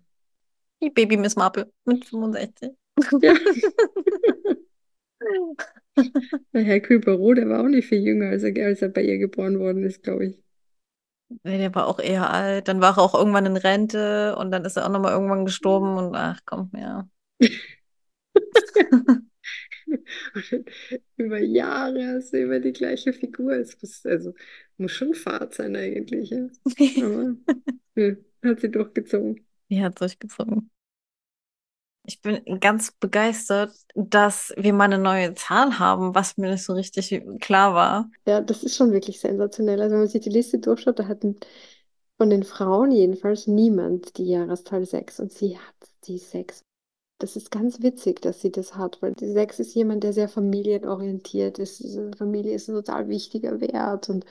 Die 0.82 0.88
Baby 0.88 1.18
Miss 1.18 1.36
Marple 1.36 1.70
mit 1.84 2.06
65. 2.06 2.70
Ja. 3.20 3.34
Herr 6.54 6.80
Küperroh, 6.80 7.34
der 7.34 7.46
war 7.50 7.60
auch 7.60 7.68
nicht 7.68 7.88
viel 7.88 8.02
jünger, 8.02 8.30
als 8.30 8.42
er, 8.42 8.66
als 8.66 8.80
er 8.80 8.88
bei 8.88 9.02
ihr 9.02 9.18
geboren 9.18 9.58
worden 9.58 9.84
ist, 9.84 10.02
glaube 10.02 10.28
ich. 10.28 10.38
Nee, 11.42 11.58
der 11.58 11.74
war 11.74 11.88
auch 11.88 11.98
eher 11.98 12.32
alt. 12.32 12.68
Dann 12.68 12.80
war 12.80 12.96
er 12.96 13.02
auch 13.02 13.14
irgendwann 13.14 13.44
in 13.44 13.58
Rente 13.58 14.34
und 14.38 14.50
dann 14.50 14.64
ist 14.64 14.78
er 14.78 14.86
auch 14.86 14.90
nochmal 14.90 15.12
irgendwann 15.12 15.44
gestorben 15.44 15.98
und 15.98 16.16
ach 16.16 16.40
komm, 16.46 16.70
ja. 16.74 17.06
über 21.16 21.38
Jahre 21.38 22.14
hast 22.14 22.32
du 22.32 22.40
immer 22.40 22.60
die 22.60 22.72
gleiche 22.72 23.12
Figur. 23.12 23.52
Es 23.52 23.80
muss, 23.80 24.04
also, 24.06 24.34
muss 24.76 24.92
schon 24.92 25.14
Fahrt 25.14 25.54
sein 25.54 25.76
eigentlich. 25.76 26.30
Ja. 26.30 26.48
Aber 27.04 27.36
ja, 27.96 28.16
hat 28.44 28.60
sie 28.60 28.70
durchgezogen. 28.70 29.46
Die 29.68 29.82
hat 29.82 30.00
durchgezogen. 30.00 30.70
Ich 32.08 32.22
bin 32.22 32.40
ganz 32.60 32.92
begeistert, 32.92 33.72
dass 33.96 34.54
wir 34.56 34.72
mal 34.72 34.84
eine 34.84 34.98
neue 34.98 35.34
Zahl 35.34 35.80
haben, 35.80 36.14
was 36.14 36.36
mir 36.36 36.52
nicht 36.52 36.62
so 36.62 36.72
richtig 36.74 37.20
klar 37.40 37.74
war. 37.74 38.10
Ja, 38.28 38.40
das 38.40 38.62
ist 38.62 38.76
schon 38.76 38.92
wirklich 38.92 39.18
sensationell. 39.18 39.82
Also 39.82 39.94
wenn 39.94 40.00
man 40.00 40.08
sich 40.08 40.22
die 40.22 40.30
Liste 40.30 40.60
durchschaut, 40.60 41.00
da 41.00 41.08
hatten 41.08 41.36
von 42.16 42.30
den 42.30 42.44
Frauen 42.44 42.92
jedenfalls 42.92 43.48
niemand 43.48 44.16
die 44.18 44.28
Jahreszahl 44.28 44.84
6 44.84 45.18
und 45.18 45.32
sie 45.32 45.58
hat 45.58 45.74
die 46.04 46.18
6 46.18 46.65
das 47.18 47.36
ist 47.36 47.50
ganz 47.50 47.82
witzig, 47.82 48.20
dass 48.22 48.40
sie 48.40 48.52
das 48.52 48.74
hat, 48.76 49.00
weil 49.02 49.14
die 49.14 49.30
Sechs 49.30 49.58
ist 49.58 49.74
jemand, 49.74 50.04
der 50.04 50.12
sehr 50.12 50.28
familienorientiert 50.28 51.58
ist. 51.58 51.82
Familie 52.16 52.54
ist 52.54 52.68
ein 52.68 52.74
total 52.74 53.08
wichtiger 53.08 53.60
Wert 53.60 54.08
und 54.10 54.24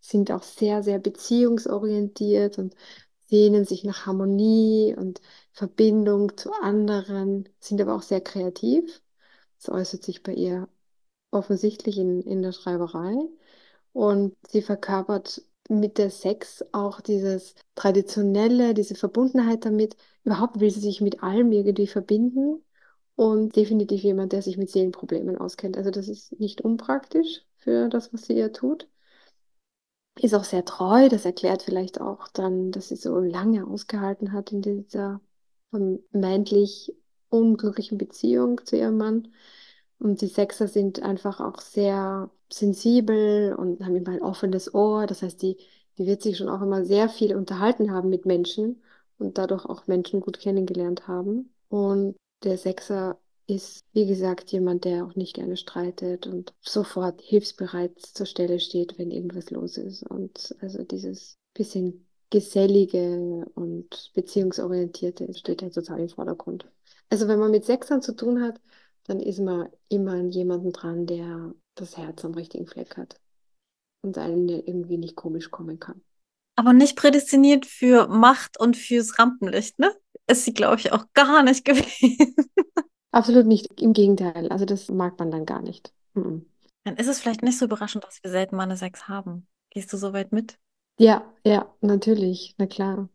sind 0.00 0.30
auch 0.30 0.42
sehr, 0.44 0.82
sehr 0.82 0.98
beziehungsorientiert 0.98 2.58
und 2.58 2.74
sehnen 3.28 3.64
sich 3.64 3.84
nach 3.84 4.06
Harmonie 4.06 4.94
und 4.96 5.20
Verbindung 5.52 6.36
zu 6.36 6.52
anderen, 6.62 7.48
sind 7.60 7.80
aber 7.80 7.94
auch 7.94 8.02
sehr 8.02 8.20
kreativ. 8.20 9.02
Das 9.58 9.68
äußert 9.70 10.04
sich 10.04 10.22
bei 10.22 10.32
ihr 10.34 10.68
offensichtlich 11.30 11.98
in, 11.98 12.22
in 12.22 12.42
der 12.42 12.52
Schreiberei. 12.52 13.14
Und 13.92 14.36
sie 14.48 14.62
verkörpert 14.62 15.42
mit 15.68 15.98
der 15.98 16.10
Sex 16.10 16.64
auch 16.72 17.00
dieses 17.00 17.54
Traditionelle, 17.74 18.74
diese 18.74 18.94
Verbundenheit 18.94 19.64
damit. 19.64 19.96
Überhaupt 20.24 20.60
will 20.60 20.70
sie 20.70 20.80
sich 20.80 21.00
mit 21.00 21.22
allem 21.22 21.52
irgendwie 21.52 21.86
verbinden 21.86 22.64
und 23.16 23.56
definitiv 23.56 24.02
jemand, 24.02 24.32
der 24.32 24.42
sich 24.42 24.56
mit 24.58 24.70
Seelenproblemen 24.70 25.36
auskennt. 25.38 25.76
Also 25.76 25.90
das 25.90 26.08
ist 26.08 26.38
nicht 26.40 26.60
unpraktisch 26.62 27.42
für 27.56 27.88
das, 27.88 28.12
was 28.12 28.26
sie 28.26 28.34
ja 28.34 28.48
tut. 28.48 28.88
Ist 30.20 30.34
auch 30.34 30.44
sehr 30.44 30.64
treu, 30.64 31.08
das 31.08 31.24
erklärt 31.24 31.62
vielleicht 31.62 32.00
auch 32.00 32.28
dann, 32.28 32.72
dass 32.72 32.88
sie 32.88 32.96
so 32.96 33.18
lange 33.20 33.66
ausgehalten 33.66 34.32
hat 34.32 34.50
in 34.52 34.62
dieser 34.62 35.20
vermeintlich 35.70 36.92
unglücklichen 37.28 37.98
Beziehung 37.98 38.64
zu 38.64 38.76
ihrem 38.76 38.96
Mann. 38.96 39.28
Und 39.98 40.20
die 40.20 40.28
Sechser 40.28 40.68
sind 40.68 41.02
einfach 41.02 41.40
auch 41.40 41.60
sehr 41.60 42.30
sensibel 42.52 43.54
und 43.54 43.84
haben 43.84 43.96
immer 43.96 44.10
ein 44.10 44.22
offenes 44.22 44.72
Ohr. 44.74 45.06
Das 45.06 45.22
heißt, 45.22 45.42
die, 45.42 45.56
die 45.98 46.06
wird 46.06 46.22
sich 46.22 46.36
schon 46.36 46.48
auch 46.48 46.62
immer 46.62 46.84
sehr 46.84 47.08
viel 47.08 47.34
unterhalten 47.36 47.90
haben 47.90 48.08
mit 48.08 48.24
Menschen 48.24 48.82
und 49.18 49.38
dadurch 49.38 49.64
auch 49.64 49.86
Menschen 49.86 50.20
gut 50.20 50.38
kennengelernt 50.38 51.08
haben. 51.08 51.52
Und 51.68 52.16
der 52.44 52.56
Sechser 52.58 53.18
ist, 53.48 53.82
wie 53.92 54.06
gesagt, 54.06 54.52
jemand, 54.52 54.84
der 54.84 55.04
auch 55.04 55.16
nicht 55.16 55.34
gerne 55.34 55.56
streitet 55.56 56.26
und 56.26 56.52
sofort 56.60 57.20
hilfsbereit 57.22 57.98
zur 57.98 58.26
Stelle 58.26 58.60
steht, 58.60 58.98
wenn 58.98 59.10
irgendwas 59.10 59.50
los 59.50 59.78
ist. 59.78 60.02
Und 60.04 60.54
also 60.60 60.84
dieses 60.84 61.36
bisschen 61.54 62.06
gesellige 62.30 63.46
und 63.54 64.10
beziehungsorientierte 64.14 65.32
steht 65.34 65.62
ja 65.62 65.70
total 65.70 66.00
im 66.00 66.08
Vordergrund. 66.10 66.70
Also 67.08 67.26
wenn 67.26 67.38
man 67.38 67.50
mit 67.50 67.64
Sechsern 67.64 68.02
zu 68.02 68.14
tun 68.14 68.42
hat, 68.42 68.60
dann 69.08 69.20
ist 69.20 69.40
man 69.40 69.68
immer 69.88 70.12
an 70.12 70.30
jemanden 70.30 70.70
dran, 70.70 71.06
der 71.06 71.54
das 71.74 71.96
Herz 71.96 72.24
am 72.24 72.34
richtigen 72.34 72.66
Fleck 72.66 72.96
hat 72.96 73.16
und 74.02 74.18
einem 74.18 74.48
irgendwie 74.48 74.98
nicht 74.98 75.16
komisch 75.16 75.50
kommen 75.50 75.80
kann. 75.80 76.02
Aber 76.56 76.72
nicht 76.72 76.96
prädestiniert 76.96 77.66
für 77.66 78.08
Macht 78.08 78.60
und 78.60 78.76
fürs 78.76 79.18
Rampenlicht, 79.18 79.78
ne? 79.78 79.92
Ist 80.26 80.44
sie, 80.44 80.52
glaube 80.52 80.76
ich, 80.76 80.92
auch 80.92 81.06
gar 81.14 81.42
nicht 81.42 81.64
gewesen. 81.64 82.34
Absolut 83.10 83.46
nicht. 83.46 83.80
Im 83.80 83.94
Gegenteil. 83.94 84.48
Also 84.50 84.66
das 84.66 84.88
mag 84.88 85.18
man 85.18 85.30
dann 85.30 85.46
gar 85.46 85.62
nicht. 85.62 85.92
Mhm. 86.14 86.44
Dann 86.84 86.96
ist 86.96 87.06
es 87.06 87.20
vielleicht 87.20 87.42
nicht 87.42 87.58
so 87.58 87.64
überraschend, 87.64 88.04
dass 88.04 88.22
wir 88.22 88.30
selten 88.30 88.56
mal 88.56 88.64
eine 88.64 88.76
Sex 88.76 89.08
haben. 89.08 89.46
Gehst 89.70 89.92
du 89.92 89.96
so 89.96 90.12
weit 90.12 90.32
mit? 90.32 90.58
Ja, 90.98 91.32
ja, 91.44 91.72
natürlich. 91.80 92.54
Na 92.58 92.66
klar. 92.66 93.08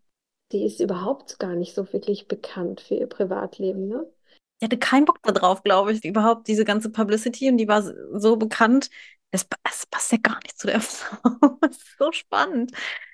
Die 0.51 0.65
ist 0.65 0.79
überhaupt 0.79 1.39
gar 1.39 1.55
nicht 1.55 1.75
so 1.75 1.91
wirklich 1.93 2.27
bekannt 2.27 2.81
für 2.81 2.95
ihr 2.95 3.07
Privatleben, 3.07 3.87
ne? 3.87 4.07
Ich 4.63 4.65
hatte 4.65 4.77
keinen 4.77 5.03
Bock 5.03 5.21
darauf, 5.23 5.61
glaube 5.63 5.91
ich, 5.91 6.05
überhaupt 6.05 6.47
diese 6.47 6.63
ganze 6.63 6.89
Publicity 6.89 7.49
und 7.49 7.57
die 7.57 7.67
war 7.67 7.83
so 8.17 8.37
bekannt. 8.37 8.89
Es, 9.31 9.45
es 9.69 9.85
passt 9.87 10.13
ja 10.13 10.17
gar 10.19 10.39
nicht 10.43 10.57
zu 10.57 10.67
der 10.67 10.79
Frau. 10.81 11.57
Es 11.69 11.75
ist 11.77 11.97
so 11.99 12.13
spannend, 12.13 12.71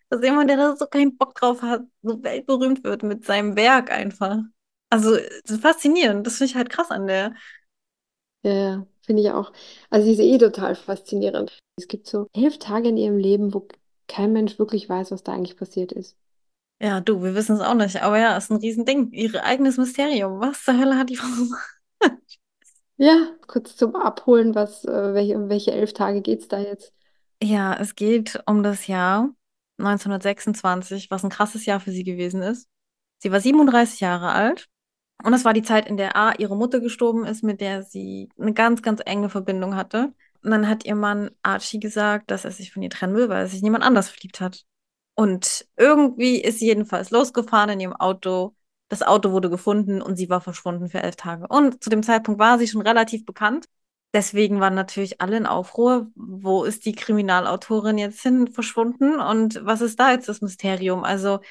dass 0.10 0.22
jemand, 0.24 0.48
der 0.52 0.58
da 0.58 0.76
so 0.76 0.86
keinen 0.86 1.18
Bock 1.18 1.34
drauf 1.34 1.64
hat, 1.64 1.82
so 2.04 2.22
weltberühmt 2.24 2.84
wird 2.84 3.02
mit 3.02 3.26
seinem 3.26 3.56
Werk 3.56 3.90
einfach. 3.92 4.38
Also, 4.92 5.18
faszinierend. 5.60 6.28
Das 6.28 6.38
finde 6.38 6.52
ich 6.52 6.56
halt 6.56 6.70
krass 6.70 6.92
an 6.92 7.08
der. 7.08 7.34
Ja, 8.44 8.86
finde 9.06 9.22
ich 9.22 9.32
auch. 9.32 9.52
Also, 9.90 10.06
sie 10.06 10.14
ist 10.14 10.20
eh 10.20 10.38
total 10.38 10.76
faszinierend. 10.76 11.60
Es 11.78 11.88
gibt 11.88 12.08
so 12.08 12.28
elf 12.34 12.58
Tage 12.60 12.90
in 12.90 12.98
ihrem 12.98 13.18
Leben, 13.18 13.54
wo 13.54 13.68
kein 14.08 14.34
Mensch 14.34 14.60
wirklich 14.60 14.88
weiß, 14.90 15.12
was 15.12 15.24
da 15.24 15.34
eigentlich 15.34 15.58
passiert 15.58 15.92
ist. 15.92 16.18
Ja, 16.80 17.02
du, 17.02 17.22
wir 17.22 17.36
wissen 17.36 17.56
es 17.56 17.62
auch 17.62 17.74
nicht, 17.74 18.02
aber 18.02 18.20
ja, 18.20 18.38
ist 18.38 18.52
ein 18.52 18.58
Riesending. 18.58 19.12
Ihr 19.12 19.44
eigenes 19.44 19.78
Mysterium. 19.78 20.40
Was 20.40 20.64
zur 20.64 20.78
Hölle 20.78 20.98
hat 20.98 21.10
die 21.10 21.16
Frau 21.18 21.28
gemacht? 21.28 21.80
Ja, 22.98 23.28
kurz 23.48 23.76
zum 23.78 23.96
Abholen, 23.96 24.56
was, 24.56 24.84
äh, 24.86 25.14
welche, 25.14 25.38
um 25.38 25.50
welche 25.50 25.72
elf 25.72 25.94
Tage 25.94 26.22
geht 26.22 26.42
es 26.42 26.48
da 26.48 26.60
jetzt? 26.60 26.94
Ja, 27.42 27.74
es 27.74 27.96
geht 27.96 28.42
um 28.46 28.62
das 28.62 28.88
Jahr 28.88 29.30
1926, 29.78 31.10
was 31.10 31.24
ein 31.24 31.30
krasses 31.30 31.66
Jahr 31.66 31.80
für 31.80 31.92
sie 31.92 32.04
gewesen 32.04 32.42
ist. 32.42 32.68
Sie 33.20 33.32
war 33.32 33.40
37 33.40 34.02
Jahre 34.02 34.32
alt 34.32 34.68
und 35.24 35.32
das 35.32 35.46
war 35.46 35.54
die 35.54 35.62
Zeit, 35.62 35.88
in 35.88 35.98
der 35.98 36.16
A, 36.16 36.34
ihre 36.38 36.56
Mutter 36.56 36.80
gestorben 36.80 37.26
ist, 37.26 37.44
mit 37.44 37.60
der 37.62 37.84
sie 37.84 38.30
eine 38.40 38.54
ganz, 38.54 38.82
ganz 38.82 39.02
enge 39.06 39.30
Verbindung 39.30 39.76
hatte. 39.76 40.14
Und 40.44 40.52
dann 40.52 40.68
hat 40.68 40.86
ihr 40.86 40.96
Mann 40.96 41.32
Archie 41.42 41.80
gesagt, 41.80 42.32
dass 42.32 42.46
er 42.46 42.52
sich 42.52 42.72
von 42.72 42.82
ihr 42.82 42.90
trennen 42.90 43.16
will, 43.16 43.28
weil 43.28 43.42
er 43.44 43.48
sich 43.48 43.62
niemand 43.62 43.84
anders 43.84 44.10
verliebt 44.10 44.40
hat. 44.40 44.66
Und 45.20 45.68
irgendwie 45.76 46.40
ist 46.40 46.60
sie 46.60 46.68
jedenfalls 46.68 47.12
losgefahren 47.12 47.72
in 47.72 47.82
ihrem 47.82 47.94
Auto. 47.94 48.56
Das 48.88 49.02
Auto 49.02 49.34
wurde 49.34 49.50
gefunden 49.50 50.02
und 50.02 50.16
sie 50.16 50.30
war 50.30 50.40
verschwunden 50.40 50.88
für 50.88 51.04
elf 51.04 51.18
Tage. 51.18 51.46
Und 51.50 51.84
zu 51.84 51.90
dem 51.90 52.04
Zeitpunkt 52.04 52.40
war 52.40 52.58
sie 52.58 52.70
schon 52.70 52.80
relativ 52.80 53.26
bekannt. 53.26 53.66
Deswegen 54.14 54.62
waren 54.62 54.76
natürlich 54.76 55.20
alle 55.20 55.36
in 55.36 55.46
Aufruhr. 55.46 56.08
Wo 56.16 56.64
ist 56.64 56.86
die 56.86 56.94
Kriminalautorin 56.94 57.98
jetzt 57.98 58.22
hin 58.22 58.48
verschwunden? 58.48 59.20
Und 59.20 59.60
was 59.66 59.82
ist 59.82 60.00
da 60.00 60.14
jetzt 60.14 60.30
das 60.30 60.40
Mysterium? 60.40 61.04
Also, 61.04 61.42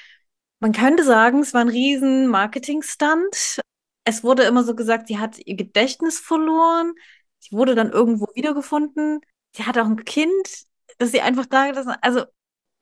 man 0.61 0.73
könnte 0.73 1.05
sagen, 1.05 1.41
es 1.41 1.53
war 1.53 1.61
ein 1.61 1.69
riesen 1.69 2.27
Marketing-Stunt. 2.29 3.61
Es 4.05 4.25
wurde 4.25 4.45
immer 4.45 4.65
so 4.65 4.75
gesagt, 4.75 5.09
sie 5.09 5.19
hat 5.19 5.39
ihr 5.45 5.57
Gedächtnis 5.57 6.19
verloren. 6.19 6.95
Sie 7.39 7.55
wurde 7.55 7.75
dann 7.75 7.93
irgendwo 7.93 8.29
wiedergefunden. 8.35 9.21
Sie 9.55 9.65
hat 9.65 9.77
auch 9.77 9.85
ein 9.85 10.07
Kind, 10.07 10.65
das 10.97 11.11
sie 11.11 11.21
einfach 11.21 11.45
da 11.45 11.67
gelassen 11.67 11.91
hat. 11.91 11.99
Also, 12.03 12.25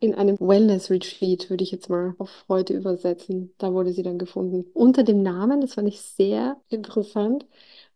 in 0.01 0.15
einem 0.15 0.39
Wellness-Retreat, 0.39 1.51
würde 1.51 1.65
ich 1.65 1.71
jetzt 1.73 1.89
mal 1.89 2.15
auf 2.19 2.45
heute 2.49 2.75
übersetzen. 2.75 3.55
Da 3.59 3.73
wurde 3.73 3.93
sie 3.93 4.03
dann 4.03 4.19
gefunden. 4.19 4.67
Unter 4.75 5.03
dem 5.05 5.23
Namen, 5.23 5.61
das 5.61 5.75
fand 5.75 5.89
ich 5.89 6.01
sehr 6.01 6.61
interessant, 6.69 7.47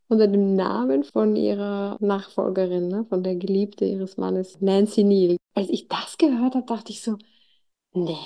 unter 0.09 0.26
dem 0.28 0.57
Namen 0.57 1.04
von 1.04 1.37
ihrer 1.37 1.97
Nachfolgerin, 2.00 2.88
ne, 2.88 3.04
von 3.09 3.23
der 3.23 3.37
Geliebte 3.37 3.85
ihres 3.85 4.16
Mannes, 4.16 4.61
Nancy 4.61 5.04
Neal. 5.04 5.37
Als 5.54 5.69
ich 5.71 5.88
das 5.88 6.19
gehört 6.19 6.54
habe, 6.54 6.66
dachte 6.66 6.92
ich 6.92 7.02
so, 7.02 7.16
nee, 7.92 8.16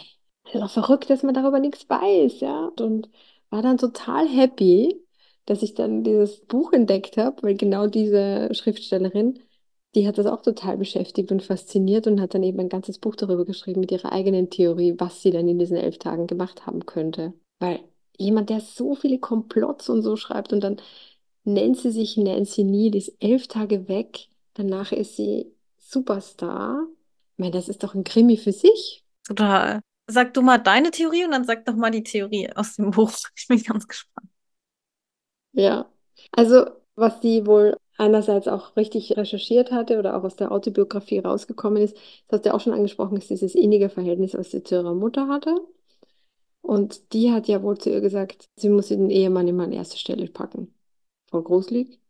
das 0.44 0.54
ist 0.54 0.62
doch 0.62 0.70
verrückt, 0.70 1.10
dass 1.10 1.22
man 1.22 1.34
darüber 1.34 1.58
nichts 1.60 1.88
weiß, 1.88 2.40
ja. 2.40 2.70
Und 2.80 3.08
war 3.50 3.62
dann 3.62 3.78
total 3.78 4.28
happy, 4.28 5.00
dass 5.46 5.62
ich 5.62 5.74
dann 5.74 6.04
dieses 6.04 6.40
Buch 6.46 6.72
entdeckt 6.72 7.16
habe, 7.16 7.42
weil 7.42 7.56
genau 7.56 7.86
diese 7.86 8.50
Schriftstellerin 8.54 9.40
die 9.94 10.08
hat 10.08 10.18
das 10.18 10.26
auch 10.26 10.42
total 10.42 10.76
beschäftigt 10.76 11.30
und 11.30 11.42
fasziniert 11.42 12.06
und 12.06 12.20
hat 12.20 12.34
dann 12.34 12.42
eben 12.42 12.60
ein 12.60 12.68
ganzes 12.68 12.98
Buch 12.98 13.14
darüber 13.14 13.44
geschrieben 13.44 13.80
mit 13.80 13.92
ihrer 13.92 14.12
eigenen 14.12 14.50
Theorie, 14.50 14.94
was 14.98 15.22
sie 15.22 15.30
dann 15.30 15.48
in 15.48 15.58
diesen 15.58 15.76
elf 15.76 15.98
Tagen 15.98 16.26
gemacht 16.26 16.66
haben 16.66 16.84
könnte. 16.86 17.32
Weil 17.60 17.80
jemand, 18.16 18.50
der 18.50 18.60
so 18.60 18.94
viele 18.94 19.18
Komplotts 19.18 19.88
und 19.88 20.02
so 20.02 20.16
schreibt 20.16 20.52
und 20.52 20.62
dann 20.62 20.80
nennt 21.44 21.76
sie 21.78 21.90
sich 21.90 22.16
Nancy 22.16 22.64
Neal, 22.64 22.94
ist 22.96 23.14
elf 23.20 23.46
Tage 23.46 23.88
weg, 23.88 24.28
danach 24.54 24.92
ist 24.92 25.16
sie 25.16 25.52
Superstar. 25.78 26.86
Ich 27.32 27.38
meine, 27.38 27.52
das 27.52 27.68
ist 27.68 27.82
doch 27.82 27.94
ein 27.94 28.04
Krimi 28.04 28.36
für 28.36 28.52
sich. 28.52 29.04
Total. 29.26 29.80
Sag 30.06 30.34
du 30.34 30.42
mal 30.42 30.58
deine 30.58 30.90
Theorie 30.90 31.24
und 31.24 31.30
dann 31.30 31.44
sag 31.44 31.64
doch 31.64 31.76
mal 31.76 31.90
die 31.90 32.02
Theorie 32.02 32.50
aus 32.54 32.76
dem 32.76 32.90
Buch. 32.90 33.12
Ich 33.36 33.48
bin 33.48 33.62
ganz 33.62 33.86
gespannt. 33.86 34.28
Ja, 35.52 35.88
also 36.32 36.66
was 36.96 37.20
sie 37.20 37.46
wohl 37.46 37.76
einerseits 37.96 38.48
auch 38.48 38.76
richtig 38.76 39.16
recherchiert 39.16 39.72
hatte 39.72 39.98
oder 39.98 40.16
auch 40.16 40.24
aus 40.24 40.36
der 40.36 40.52
Autobiografie 40.52 41.20
rausgekommen 41.20 41.82
ist, 41.82 41.96
das 42.28 42.38
hast 42.38 42.44
du 42.44 42.48
ja 42.50 42.54
auch 42.54 42.60
schon 42.60 42.72
angesprochen, 42.72 43.16
ist 43.16 43.30
dieses 43.30 43.54
innige 43.54 43.88
Verhältnis, 43.88 44.34
was 44.34 44.50
sie 44.50 44.62
zu 44.62 44.76
ihrer 44.76 44.94
Mutter 44.94 45.28
hatte. 45.28 45.54
Und 46.62 47.12
die 47.12 47.30
hat 47.30 47.46
ja 47.46 47.62
wohl 47.62 47.78
zu 47.78 47.90
ihr 47.90 48.00
gesagt, 48.00 48.48
sie 48.56 48.70
muss 48.70 48.88
den 48.88 49.10
Ehemann 49.10 49.48
immer 49.48 49.64
an 49.64 49.72
erste 49.72 49.98
Stelle 49.98 50.26
packen. 50.28 50.72
Voll 51.30 51.42
gruselig, 51.42 52.00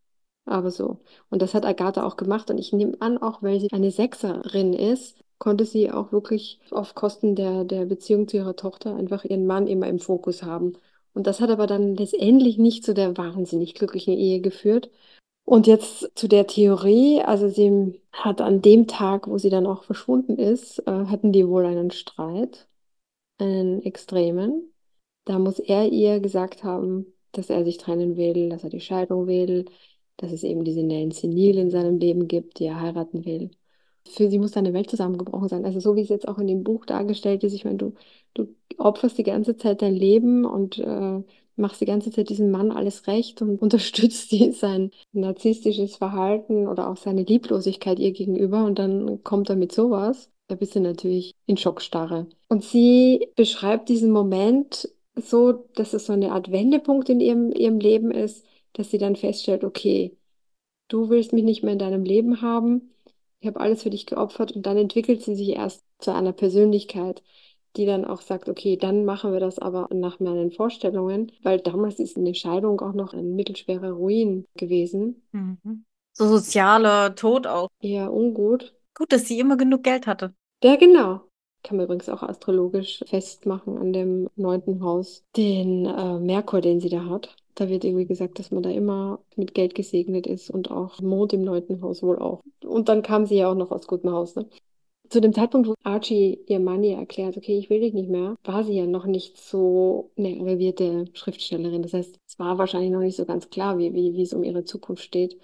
aber 0.44 0.70
so. 0.70 1.00
Und 1.30 1.42
das 1.42 1.54
hat 1.54 1.66
Agatha 1.66 2.04
auch 2.04 2.16
gemacht. 2.16 2.50
Und 2.50 2.58
ich 2.58 2.72
nehme 2.72 2.96
an, 3.00 3.18
auch 3.18 3.42
weil 3.42 3.60
sie 3.60 3.72
eine 3.72 3.90
Sechserin 3.90 4.72
ist, 4.72 5.18
konnte 5.38 5.64
sie 5.64 5.90
auch 5.90 6.12
wirklich 6.12 6.60
auf 6.70 6.94
Kosten 6.94 7.34
der, 7.34 7.64
der 7.64 7.86
Beziehung 7.86 8.28
zu 8.28 8.36
ihrer 8.36 8.56
Tochter 8.56 8.94
einfach 8.94 9.24
ihren 9.24 9.46
Mann 9.46 9.66
immer 9.66 9.88
im 9.88 9.98
Fokus 9.98 10.42
haben. 10.42 10.74
Und 11.14 11.26
das 11.26 11.40
hat 11.40 11.50
aber 11.50 11.66
dann 11.66 11.96
letztendlich 11.96 12.58
nicht 12.58 12.84
zu 12.84 12.94
der 12.94 13.16
wahnsinnig 13.16 13.74
glücklichen 13.74 14.14
Ehe 14.14 14.40
geführt. 14.40 14.90
Und 15.44 15.66
jetzt 15.66 16.10
zu 16.14 16.26
der 16.28 16.46
Theorie, 16.46 17.20
also 17.22 17.48
sie 17.48 18.00
hat 18.12 18.40
an 18.40 18.62
dem 18.62 18.86
Tag, 18.86 19.28
wo 19.28 19.36
sie 19.38 19.50
dann 19.50 19.66
auch 19.66 19.84
verschwunden 19.84 20.38
ist, 20.38 20.78
äh, 20.86 21.06
hatten 21.06 21.32
die 21.32 21.46
wohl 21.46 21.66
einen 21.66 21.90
Streit, 21.90 22.66
einen 23.38 23.82
extremen. 23.82 24.72
Da 25.24 25.38
muss 25.38 25.58
er 25.60 25.88
ihr 25.90 26.20
gesagt 26.20 26.64
haben, 26.64 27.14
dass 27.32 27.50
er 27.50 27.64
sich 27.64 27.78
trennen 27.78 28.16
will, 28.16 28.50
dass 28.50 28.64
er 28.64 28.70
die 28.70 28.80
Scheidung 28.80 29.26
will, 29.26 29.66
dass 30.16 30.32
es 30.32 30.44
eben 30.44 30.64
diese 30.64 30.82
Nancy 30.82 31.28
Neal 31.28 31.58
in 31.58 31.70
seinem 31.70 31.98
Leben 31.98 32.28
gibt, 32.28 32.58
die 32.58 32.66
er 32.66 32.80
heiraten 32.80 33.24
will. 33.24 33.50
Für 34.06 34.30
sie 34.30 34.38
muss 34.38 34.52
da 34.52 34.60
eine 34.60 34.74
Welt 34.74 34.90
zusammengebrochen 34.90 35.48
sein. 35.48 35.64
Also 35.64 35.80
so 35.80 35.96
wie 35.96 36.02
es 36.02 36.08
jetzt 36.10 36.28
auch 36.28 36.38
in 36.38 36.46
dem 36.46 36.62
Buch 36.64 36.86
dargestellt 36.86 37.42
ist, 37.44 37.54
ich 37.54 37.64
meine, 37.64 37.78
du, 37.78 37.94
du 38.34 38.54
opferst 38.78 39.18
die 39.18 39.22
ganze 39.24 39.56
Zeit 39.56 39.82
dein 39.82 39.94
Leben 39.94 40.44
und 40.44 40.78
äh, 40.78 41.22
machst 41.56 41.80
die 41.80 41.86
ganze 41.86 42.10
Zeit 42.10 42.28
diesem 42.28 42.50
Mann 42.50 42.72
alles 42.72 43.06
recht 43.06 43.42
und 43.42 43.58
unterstützt 43.62 44.32
die, 44.32 44.52
sein 44.52 44.90
narzisstisches 45.12 45.96
Verhalten 45.96 46.68
oder 46.68 46.90
auch 46.90 46.96
seine 46.96 47.22
Lieblosigkeit 47.22 47.98
ihr 47.98 48.12
gegenüber 48.12 48.64
und 48.64 48.78
dann 48.78 49.22
kommt 49.22 49.50
er 49.50 49.56
mit 49.56 49.72
sowas. 49.72 50.30
Da 50.48 50.56
bist 50.56 50.74
du 50.74 50.80
natürlich 50.80 51.34
in 51.46 51.56
Schockstarre. 51.56 52.26
Und 52.48 52.64
sie 52.64 53.28
beschreibt 53.34 53.88
diesen 53.88 54.10
Moment 54.10 54.88
so, 55.16 55.52
dass 55.74 55.94
es 55.94 56.06
so 56.06 56.12
eine 56.12 56.32
Art 56.32 56.50
Wendepunkt 56.50 57.08
in 57.08 57.20
ihrem, 57.20 57.52
ihrem 57.52 57.78
Leben 57.78 58.10
ist, 58.10 58.44
dass 58.74 58.90
sie 58.90 58.98
dann 58.98 59.16
feststellt, 59.16 59.64
okay, 59.64 60.16
du 60.88 61.08
willst 61.08 61.32
mich 61.32 61.44
nicht 61.44 61.62
mehr 61.62 61.72
in 61.72 61.78
deinem 61.78 62.04
Leben 62.04 62.42
haben. 62.42 62.90
ich 63.40 63.46
habe 63.46 63.60
alles 63.60 63.82
für 63.82 63.90
dich 63.90 64.06
geopfert 64.06 64.52
und 64.52 64.66
dann 64.66 64.76
entwickelt 64.76 65.22
sie 65.22 65.34
sich 65.34 65.50
erst 65.50 65.84
zu 65.98 66.12
einer 66.14 66.32
Persönlichkeit, 66.32 67.22
die 67.76 67.86
dann 67.86 68.04
auch 68.04 68.20
sagt, 68.20 68.48
okay, 68.48 68.76
dann 68.76 69.04
machen 69.04 69.32
wir 69.32 69.40
das 69.40 69.58
aber 69.58 69.88
nach 69.92 70.20
meinen 70.20 70.50
Vorstellungen, 70.50 71.32
weil 71.42 71.60
damals 71.60 71.98
ist 71.98 72.16
eine 72.16 72.34
Scheidung 72.34 72.80
auch 72.80 72.92
noch 72.92 73.14
ein 73.14 73.34
mittelschwerer 73.34 73.90
Ruin 73.90 74.46
gewesen. 74.56 75.22
Mhm. 75.32 75.84
So 76.12 76.28
sozialer 76.28 77.14
Tod 77.14 77.46
auch. 77.46 77.68
Eher 77.80 78.12
ungut. 78.12 78.74
Gut, 78.94 79.12
dass 79.12 79.26
sie 79.26 79.40
immer 79.40 79.56
genug 79.56 79.82
Geld 79.82 80.06
hatte. 80.06 80.34
Ja, 80.62 80.76
genau. 80.76 81.22
Kann 81.64 81.78
man 81.78 81.86
übrigens 81.86 82.08
auch 82.08 82.22
astrologisch 82.22 83.02
festmachen 83.06 83.78
an 83.78 83.92
dem 83.92 84.28
neunten 84.36 84.82
Haus, 84.82 85.24
den 85.36 85.86
äh, 85.86 86.18
Merkur, 86.18 86.60
den 86.60 86.78
sie 86.78 86.90
da 86.90 87.06
hat. 87.06 87.34
Da 87.54 87.68
wird 87.68 87.84
irgendwie 87.84 88.06
gesagt, 88.06 88.38
dass 88.38 88.50
man 88.50 88.62
da 88.62 88.70
immer 88.70 89.20
mit 89.36 89.54
Geld 89.54 89.74
gesegnet 89.74 90.26
ist 90.26 90.50
und 90.50 90.70
auch 90.70 91.00
Mond 91.00 91.32
im 91.32 91.42
neunten 91.42 91.80
Haus 91.82 92.02
wohl 92.02 92.18
auch. 92.18 92.42
Und 92.64 92.88
dann 92.88 93.02
kam 93.02 93.26
sie 93.26 93.36
ja 93.36 93.50
auch 93.50 93.54
noch 93.54 93.70
aus 93.70 93.86
gutem 93.86 94.10
Haus, 94.10 94.34
ne? 94.36 94.46
Zu 95.10 95.20
dem 95.20 95.32
Zeitpunkt, 95.32 95.68
wo 95.68 95.74
Archie 95.82 96.40
ihr 96.46 96.60
Mann 96.60 96.82
ihr 96.82 96.96
erklärt, 96.96 97.36
okay, 97.36 97.58
ich 97.58 97.70
will 97.70 97.80
dich 97.80 97.92
nicht 97.92 98.08
mehr, 98.08 98.36
war 98.42 98.64
sie 98.64 98.74
ja 98.74 98.86
noch 98.86 99.06
nicht 99.06 99.36
so 99.38 100.10
eine 100.16 100.40
arrivierte 100.40 101.04
Schriftstellerin. 101.12 101.82
Das 101.82 101.92
heißt, 101.92 102.18
es 102.26 102.38
war 102.38 102.58
wahrscheinlich 102.58 102.90
noch 102.90 103.00
nicht 103.00 103.16
so 103.16 103.24
ganz 103.26 103.50
klar, 103.50 103.78
wie, 103.78 103.92
wie, 103.94 104.14
wie 104.14 104.22
es 104.22 104.32
um 104.32 104.42
ihre 104.42 104.64
Zukunft 104.64 105.04
steht. 105.04 105.38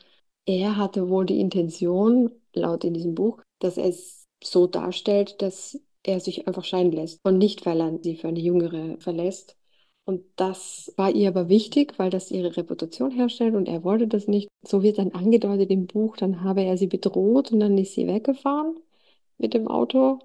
Er 0.46 0.76
hatte 0.76 1.08
wohl 1.08 1.26
die 1.26 1.40
Intention, 1.40 2.30
laut 2.54 2.84
in 2.84 2.94
diesem 2.94 3.14
Buch, 3.14 3.42
dass 3.60 3.76
er 3.76 3.88
es 3.88 4.26
so 4.42 4.66
darstellt, 4.66 5.40
dass 5.42 5.78
er 6.02 6.20
sich 6.20 6.48
einfach 6.48 6.64
scheiden 6.64 6.92
lässt 6.92 7.20
und 7.24 7.38
nicht, 7.38 7.66
weil 7.66 7.80
er 7.80 7.98
sie 8.02 8.16
für 8.16 8.28
eine 8.28 8.40
Jüngere 8.40 8.96
verlässt. 8.98 9.56
Und 10.06 10.24
das 10.36 10.92
war 10.96 11.14
ihr 11.14 11.28
aber 11.28 11.48
wichtig, 11.48 11.98
weil 11.98 12.10
das 12.10 12.30
ihre 12.30 12.56
Reputation 12.56 13.10
herstellt 13.10 13.54
und 13.54 13.68
er 13.68 13.84
wollte 13.84 14.08
das 14.08 14.26
nicht. 14.26 14.48
So 14.66 14.82
wird 14.82 14.98
dann 14.98 15.12
angedeutet 15.12 15.70
im 15.70 15.86
Buch, 15.86 16.16
dann 16.16 16.42
habe 16.42 16.62
er 16.62 16.78
sie 16.78 16.86
bedroht 16.86 17.52
und 17.52 17.60
dann 17.60 17.76
ist 17.78 17.94
sie 17.94 18.08
weggefahren 18.08 18.76
mit 19.40 19.54
dem 19.54 19.68
Auto, 19.68 20.20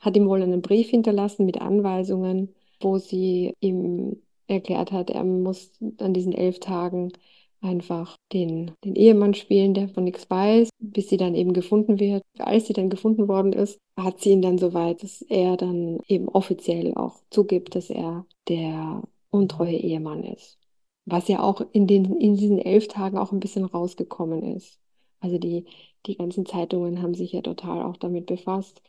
hat 0.00 0.16
ihm 0.16 0.28
wohl 0.28 0.42
einen 0.42 0.62
Brief 0.62 0.90
hinterlassen 0.90 1.46
mit 1.46 1.60
Anweisungen, 1.60 2.54
wo 2.80 2.98
sie 2.98 3.54
ihm 3.60 4.22
erklärt 4.46 4.92
hat, 4.92 5.10
er 5.10 5.24
muss 5.24 5.70
an 5.98 6.14
diesen 6.14 6.32
elf 6.32 6.58
Tagen 6.60 7.12
einfach 7.60 8.16
den, 8.32 8.72
den 8.84 8.96
Ehemann 8.96 9.34
spielen, 9.34 9.74
der 9.74 9.88
von 9.88 10.04
nichts 10.04 10.28
weiß, 10.28 10.70
bis 10.78 11.08
sie 11.08 11.16
dann 11.16 11.34
eben 11.34 11.52
gefunden 11.52 12.00
wird. 12.00 12.22
Als 12.38 12.66
sie 12.66 12.72
dann 12.72 12.90
gefunden 12.90 13.28
worden 13.28 13.52
ist, 13.52 13.78
hat 13.96 14.20
sie 14.20 14.30
ihn 14.30 14.42
dann 14.42 14.58
so 14.58 14.72
weit, 14.72 15.02
dass 15.02 15.22
er 15.22 15.56
dann 15.56 16.00
eben 16.08 16.28
offiziell 16.28 16.94
auch 16.94 17.20
zugibt, 17.30 17.74
dass 17.74 17.90
er 17.90 18.24
der 18.48 19.02
untreue 19.30 19.76
Ehemann 19.76 20.24
ist. 20.24 20.58
Was 21.04 21.28
ja 21.28 21.42
auch 21.42 21.62
in, 21.72 21.86
den, 21.86 22.16
in 22.16 22.36
diesen 22.36 22.58
elf 22.58 22.88
Tagen 22.88 23.18
auch 23.18 23.32
ein 23.32 23.40
bisschen 23.40 23.64
rausgekommen 23.64 24.42
ist. 24.56 24.78
Also 25.20 25.38
die, 25.38 25.66
die 26.06 26.16
ganzen 26.16 26.46
Zeitungen 26.46 27.02
haben 27.02 27.14
sich 27.14 27.32
ja 27.32 27.42
total 27.42 27.82
auch 27.82 27.96
damit 27.96 28.26
befasst. 28.26 28.82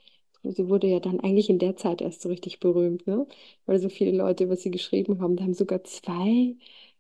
Sie 0.44 0.70
wurde 0.70 0.88
ja 0.88 1.00
dann 1.00 1.20
eigentlich 1.20 1.50
in 1.50 1.60
der 1.60 1.76
Zeit 1.76 2.02
erst 2.02 2.22
so 2.22 2.30
richtig 2.30 2.60
berühmt, 2.60 3.06
ne? 3.08 3.28
weil 3.66 3.80
so 3.80 3.90
viele 3.90 4.12
Leute 4.18 4.46
über 4.46 4.56
sie 4.56 4.72
geschrieben 4.72 5.22
haben. 5.22 5.36
Da 5.36 5.44
haben 5.44 5.54
sogar 5.54 5.84
zwei 5.84 6.56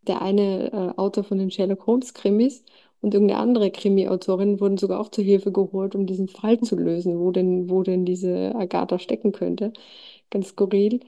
der 0.07 0.21
eine 0.21 0.71
äh, 0.73 0.99
Autor 0.99 1.23
von 1.23 1.37
den 1.37 1.51
Sherlock 1.51 1.85
Holmes 1.87 2.13
Krimis 2.13 2.63
und 3.01 3.13
irgendeine 3.13 3.39
andere 3.41 3.71
Krimi-Autorin 3.71 4.59
wurden 4.59 4.77
sogar 4.77 4.99
auch 4.99 5.09
zur 5.09 5.23
Hilfe 5.23 5.51
geholt, 5.51 5.95
um 5.95 6.05
diesen 6.07 6.27
Fall 6.27 6.59
zu 6.61 6.75
lösen, 6.75 7.19
wo 7.19 7.31
denn, 7.31 7.69
wo 7.69 7.83
denn 7.83 8.05
diese 8.05 8.53
Agatha 8.55 8.99
stecken 8.99 9.31
könnte. 9.31 9.73
Ganz 10.31 10.49
skurril. 10.49 11.01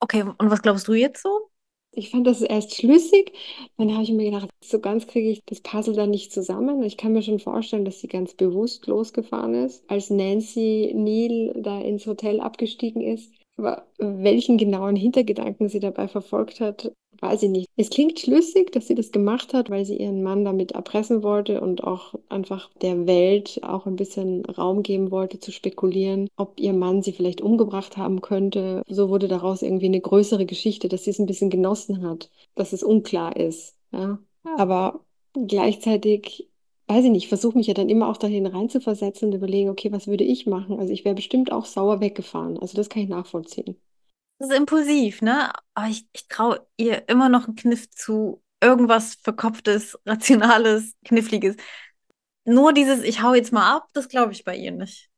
Okay, 0.00 0.22
und 0.22 0.50
was 0.50 0.62
glaubst 0.62 0.86
du 0.88 0.94
jetzt 0.94 1.22
so? 1.22 1.50
Ich 1.96 2.10
fand 2.10 2.26
das 2.26 2.42
erst 2.42 2.74
schlüssig. 2.74 3.32
Dann 3.76 3.92
habe 3.92 4.02
ich 4.02 4.10
mir 4.12 4.30
gedacht, 4.30 4.50
so 4.62 4.80
ganz 4.80 5.06
kriege 5.06 5.30
ich 5.30 5.44
das 5.46 5.60
Puzzle 5.60 5.94
da 5.94 6.06
nicht 6.06 6.32
zusammen. 6.32 6.82
Ich 6.82 6.96
kann 6.96 7.12
mir 7.12 7.22
schon 7.22 7.38
vorstellen, 7.38 7.84
dass 7.84 8.00
sie 8.00 8.08
ganz 8.08 8.34
bewusst 8.34 8.86
losgefahren 8.86 9.54
ist, 9.54 9.84
als 9.88 10.10
Nancy 10.10 10.92
Neal 10.94 11.54
da 11.56 11.80
ins 11.80 12.06
Hotel 12.06 12.40
abgestiegen 12.40 13.00
ist. 13.00 13.32
Aber 13.56 13.86
welchen 13.98 14.58
genauen 14.58 14.96
Hintergedanken 14.96 15.68
sie 15.68 15.80
dabei 15.80 16.08
verfolgt 16.08 16.60
hat, 16.60 16.92
weiß 17.20 17.44
ich 17.44 17.50
nicht. 17.50 17.68
Es 17.76 17.90
klingt 17.90 18.18
schlüssig, 18.18 18.72
dass 18.72 18.86
sie 18.86 18.94
das 18.94 19.12
gemacht 19.12 19.54
hat, 19.54 19.70
weil 19.70 19.84
sie 19.84 19.96
ihren 19.96 20.22
Mann 20.22 20.44
damit 20.44 20.72
erpressen 20.72 21.22
wollte 21.22 21.60
und 21.60 21.84
auch 21.84 22.14
einfach 22.28 22.70
der 22.82 23.06
Welt 23.06 23.60
auch 23.62 23.86
ein 23.86 23.96
bisschen 23.96 24.44
Raum 24.44 24.82
geben 24.82 25.10
wollte 25.10 25.38
zu 25.38 25.52
spekulieren, 25.52 26.28
ob 26.36 26.58
ihr 26.58 26.72
Mann 26.72 27.02
sie 27.02 27.12
vielleicht 27.12 27.40
umgebracht 27.40 27.96
haben 27.96 28.20
könnte. 28.20 28.82
So 28.88 29.08
wurde 29.08 29.28
daraus 29.28 29.62
irgendwie 29.62 29.86
eine 29.86 30.00
größere 30.00 30.46
Geschichte, 30.46 30.88
dass 30.88 31.04
sie 31.04 31.10
es 31.10 31.18
ein 31.18 31.26
bisschen 31.26 31.50
genossen 31.50 32.02
hat, 32.02 32.30
dass 32.54 32.72
es 32.72 32.82
unklar 32.82 33.36
ist. 33.36 33.76
Ja? 33.92 34.18
Aber 34.56 35.00
gleichzeitig 35.34 36.48
weiß 36.94 37.04
ich 37.06 37.10
nicht, 37.10 37.28
versuche 37.28 37.58
mich 37.58 37.66
ja 37.66 37.74
dann 37.74 37.88
immer 37.88 38.08
auch 38.08 38.16
dahin 38.16 38.46
reinzuversetzen 38.46 39.28
und 39.28 39.34
überlegen, 39.34 39.68
okay, 39.68 39.90
was 39.90 40.06
würde 40.06 40.22
ich 40.22 40.46
machen? 40.46 40.78
Also 40.78 40.92
ich 40.92 41.04
wäre 41.04 41.16
bestimmt 41.16 41.50
auch 41.50 41.66
sauer 41.66 42.00
weggefahren. 42.00 42.58
Also 42.58 42.76
das 42.76 42.88
kann 42.88 43.02
ich 43.02 43.08
nachvollziehen. 43.08 43.80
Das 44.38 44.50
ist 44.50 44.56
impulsiv, 44.56 45.20
ne? 45.20 45.50
Aber 45.74 45.88
ich, 45.88 46.06
ich 46.12 46.28
traue 46.28 46.64
ihr 46.76 47.08
immer 47.08 47.28
noch 47.28 47.46
einen 47.46 47.56
Kniff 47.56 47.90
zu. 47.90 48.42
Irgendwas 48.60 49.16
Verkopftes, 49.16 49.98
Rationales, 50.06 50.94
Kniffliges. 51.04 51.56
Nur 52.44 52.72
dieses, 52.72 53.02
ich 53.02 53.22
hau 53.22 53.34
jetzt 53.34 53.52
mal 53.52 53.76
ab, 53.76 53.88
das 53.92 54.08
glaube 54.08 54.32
ich 54.32 54.44
bei 54.44 54.56
ihr 54.56 54.70
nicht. 54.70 55.10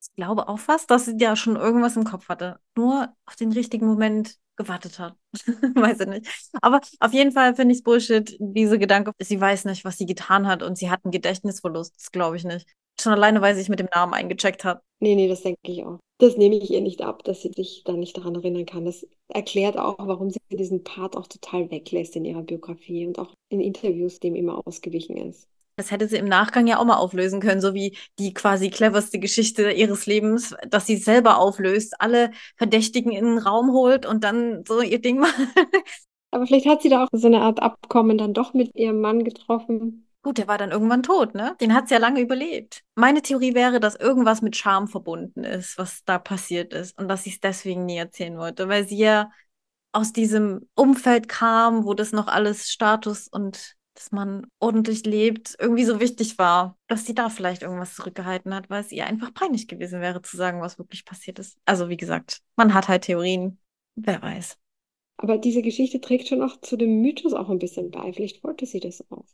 Ich 0.00 0.14
glaube 0.16 0.48
auch 0.48 0.58
fast, 0.58 0.90
dass 0.90 1.04
sie 1.04 1.16
ja 1.18 1.36
schon 1.36 1.56
irgendwas 1.56 1.96
im 1.96 2.04
Kopf 2.04 2.28
hatte. 2.28 2.58
Nur 2.74 3.14
auf 3.26 3.36
den 3.36 3.52
richtigen 3.52 3.86
Moment 3.86 4.36
gewartet 4.58 4.98
hat. 4.98 5.14
weiß 5.74 6.00
ich 6.00 6.06
nicht. 6.06 6.52
Aber 6.60 6.80
auf 7.00 7.12
jeden 7.14 7.32
Fall 7.32 7.54
finde 7.54 7.72
ich 7.72 7.78
es 7.78 7.84
Bullshit, 7.84 8.36
diese 8.38 8.78
Gedanke, 8.78 9.12
sie 9.20 9.40
weiß 9.40 9.64
nicht, 9.64 9.84
was 9.84 9.96
sie 9.96 10.06
getan 10.06 10.46
hat 10.46 10.62
und 10.62 10.76
sie 10.76 10.90
hat 10.90 11.04
einen 11.04 11.12
Gedächtnisverlust. 11.12 11.94
Das 11.96 12.12
glaube 12.12 12.36
ich 12.36 12.44
nicht. 12.44 12.66
Schon 13.00 13.12
alleine, 13.12 13.40
weil 13.40 13.54
sie 13.54 13.60
sich 13.60 13.68
mit 13.68 13.78
dem 13.78 13.88
Namen 13.94 14.12
eingecheckt 14.12 14.64
hat. 14.64 14.82
Nee, 15.00 15.14
nee, 15.14 15.28
das 15.28 15.42
denke 15.42 15.60
ich 15.64 15.84
auch. 15.84 16.00
Das 16.18 16.36
nehme 16.36 16.56
ich 16.56 16.70
ihr 16.70 16.80
nicht 16.80 17.00
ab, 17.00 17.22
dass 17.22 17.42
sie 17.42 17.52
sich 17.52 17.84
da 17.84 17.92
nicht 17.92 18.16
daran 18.16 18.34
erinnern 18.34 18.66
kann. 18.66 18.84
Das 18.84 19.06
erklärt 19.28 19.78
auch, 19.78 19.96
warum 19.98 20.30
sie 20.30 20.40
diesen 20.50 20.82
Part 20.82 21.16
auch 21.16 21.28
total 21.28 21.70
weglässt 21.70 22.16
in 22.16 22.24
ihrer 22.24 22.42
Biografie 22.42 23.06
und 23.06 23.20
auch 23.20 23.32
in 23.48 23.60
Interviews 23.60 24.18
dem 24.18 24.34
immer 24.34 24.60
ausgewichen 24.66 25.16
ist. 25.16 25.48
Das 25.78 25.92
hätte 25.92 26.08
sie 26.08 26.16
im 26.16 26.24
Nachgang 26.24 26.66
ja 26.66 26.78
auch 26.78 26.84
mal 26.84 26.96
auflösen 26.96 27.40
können, 27.40 27.60
so 27.60 27.72
wie 27.72 27.96
die 28.18 28.34
quasi 28.34 28.68
cleverste 28.68 29.20
Geschichte 29.20 29.70
ihres 29.70 30.06
Lebens, 30.06 30.56
dass 30.68 30.86
sie 30.86 30.96
selber 30.96 31.38
auflöst, 31.38 32.00
alle 32.00 32.32
Verdächtigen 32.56 33.12
in 33.12 33.24
den 33.24 33.38
Raum 33.38 33.70
holt 33.70 34.04
und 34.04 34.24
dann 34.24 34.64
so 34.66 34.80
ihr 34.80 35.00
Ding 35.00 35.18
macht. 35.20 35.38
Aber 36.32 36.48
vielleicht 36.48 36.66
hat 36.66 36.82
sie 36.82 36.88
da 36.88 37.04
auch 37.04 37.08
so 37.12 37.28
eine 37.28 37.42
Art 37.42 37.62
Abkommen 37.62 38.18
dann 38.18 38.34
doch 38.34 38.54
mit 38.54 38.74
ihrem 38.74 39.00
Mann 39.00 39.22
getroffen. 39.22 40.08
Gut, 40.22 40.38
der 40.38 40.48
war 40.48 40.58
dann 40.58 40.72
irgendwann 40.72 41.04
tot, 41.04 41.36
ne? 41.36 41.54
Den 41.60 41.72
hat 41.72 41.86
sie 41.86 41.94
ja 41.94 42.00
lange 42.00 42.20
überlebt. 42.20 42.82
Meine 42.96 43.22
Theorie 43.22 43.54
wäre, 43.54 43.78
dass 43.78 43.94
irgendwas 43.94 44.42
mit 44.42 44.56
Scham 44.56 44.88
verbunden 44.88 45.44
ist, 45.44 45.78
was 45.78 46.02
da 46.04 46.18
passiert 46.18 46.72
ist 46.72 46.98
und 46.98 47.06
dass 47.06 47.22
sie 47.22 47.30
es 47.30 47.38
deswegen 47.38 47.86
nie 47.86 47.98
erzählen 47.98 48.36
wollte, 48.36 48.68
weil 48.68 48.86
sie 48.86 48.98
ja 48.98 49.30
aus 49.92 50.12
diesem 50.12 50.68
Umfeld 50.74 51.28
kam, 51.28 51.84
wo 51.84 51.94
das 51.94 52.10
noch 52.10 52.26
alles 52.26 52.68
Status 52.68 53.28
und 53.28 53.77
dass 53.98 54.12
man 54.12 54.46
ordentlich 54.60 55.04
lebt, 55.04 55.56
irgendwie 55.58 55.84
so 55.84 55.98
wichtig 55.98 56.38
war, 56.38 56.76
dass 56.86 57.04
sie 57.04 57.14
da 57.14 57.30
vielleicht 57.30 57.62
irgendwas 57.62 57.96
zurückgehalten 57.96 58.54
hat, 58.54 58.70
weil 58.70 58.80
es 58.80 58.92
ihr 58.92 59.06
einfach 59.06 59.34
peinlich 59.34 59.66
gewesen 59.66 60.00
wäre, 60.00 60.22
zu 60.22 60.36
sagen, 60.36 60.60
was 60.60 60.78
wirklich 60.78 61.04
passiert 61.04 61.40
ist. 61.40 61.58
Also, 61.64 61.88
wie 61.88 61.96
gesagt, 61.96 62.40
man 62.54 62.74
hat 62.74 62.86
halt 62.86 63.02
Theorien, 63.02 63.58
wer 63.96 64.22
weiß. 64.22 64.56
Aber 65.16 65.36
diese 65.36 65.62
Geschichte 65.62 66.00
trägt 66.00 66.28
schon 66.28 66.42
auch 66.42 66.60
zu 66.60 66.76
dem 66.76 67.00
Mythos 67.00 67.32
auch 67.32 67.50
ein 67.50 67.58
bisschen 67.58 67.90
bei. 67.90 68.12
Vielleicht 68.12 68.44
wollte 68.44 68.66
sie 68.66 68.78
das 68.78 69.04
auch. 69.10 69.24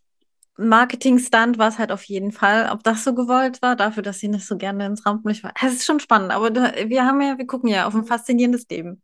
Marketing-Stunt 0.57 1.59
war 1.59 1.69
es 1.69 1.79
halt 1.79 1.93
auf 1.93 2.05
jeden 2.05 2.33
Fall. 2.33 2.71
Ob 2.73 2.83
das 2.85 3.05
so 3.05 3.15
gewollt 3.15 3.61
war, 3.61 3.77
dafür, 3.77 4.03
dass 4.03 4.19
sie 4.21 4.29
nicht 4.29 4.47
so 4.47 4.57
gerne 4.57 4.87
ins 4.87 5.05
Rampenlicht 5.05 5.45
war. 5.45 5.53
Es 5.63 5.75
ist 5.75 5.85
schon 5.85 6.01
spannend, 6.01 6.31
aber 6.31 6.55
wir 6.55 7.05
haben 7.05 7.21
ja, 7.21 7.37
wir 7.37 7.47
gucken 7.47 7.69
ja 7.69 7.87
auf 7.87 7.95
ein 7.95 8.07
faszinierendes 8.07 8.67
Leben. 8.71 9.03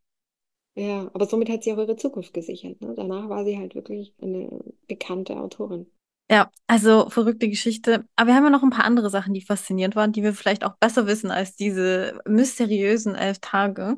Ja, 0.74 1.10
aber 1.14 1.26
somit 1.26 1.48
hat 1.48 1.62
sie 1.64 1.72
auch 1.72 1.78
ihre 1.78 1.96
Zukunft 1.96 2.32
gesichert. 2.32 2.80
Ne? 2.80 2.94
Danach 2.96 3.28
war 3.28 3.44
sie 3.44 3.58
halt 3.58 3.74
wirklich 3.74 4.14
eine 4.20 4.48
bekannte 4.86 5.36
Autorin. 5.36 5.90
Ja, 6.30 6.50
also 6.68 7.10
verrückte 7.10 7.48
Geschichte. 7.48 8.04
Aber 8.14 8.28
wir 8.28 8.34
haben 8.36 8.44
ja 8.44 8.50
noch 8.50 8.62
ein 8.62 8.70
paar 8.70 8.84
andere 8.84 9.10
Sachen, 9.10 9.34
die 9.34 9.40
faszinierend 9.40 9.96
waren, 9.96 10.12
die 10.12 10.22
wir 10.22 10.32
vielleicht 10.32 10.64
auch 10.64 10.76
besser 10.76 11.06
wissen 11.08 11.32
als 11.32 11.56
diese 11.56 12.20
mysteriösen 12.24 13.16
elf 13.16 13.40
Tage. 13.40 13.96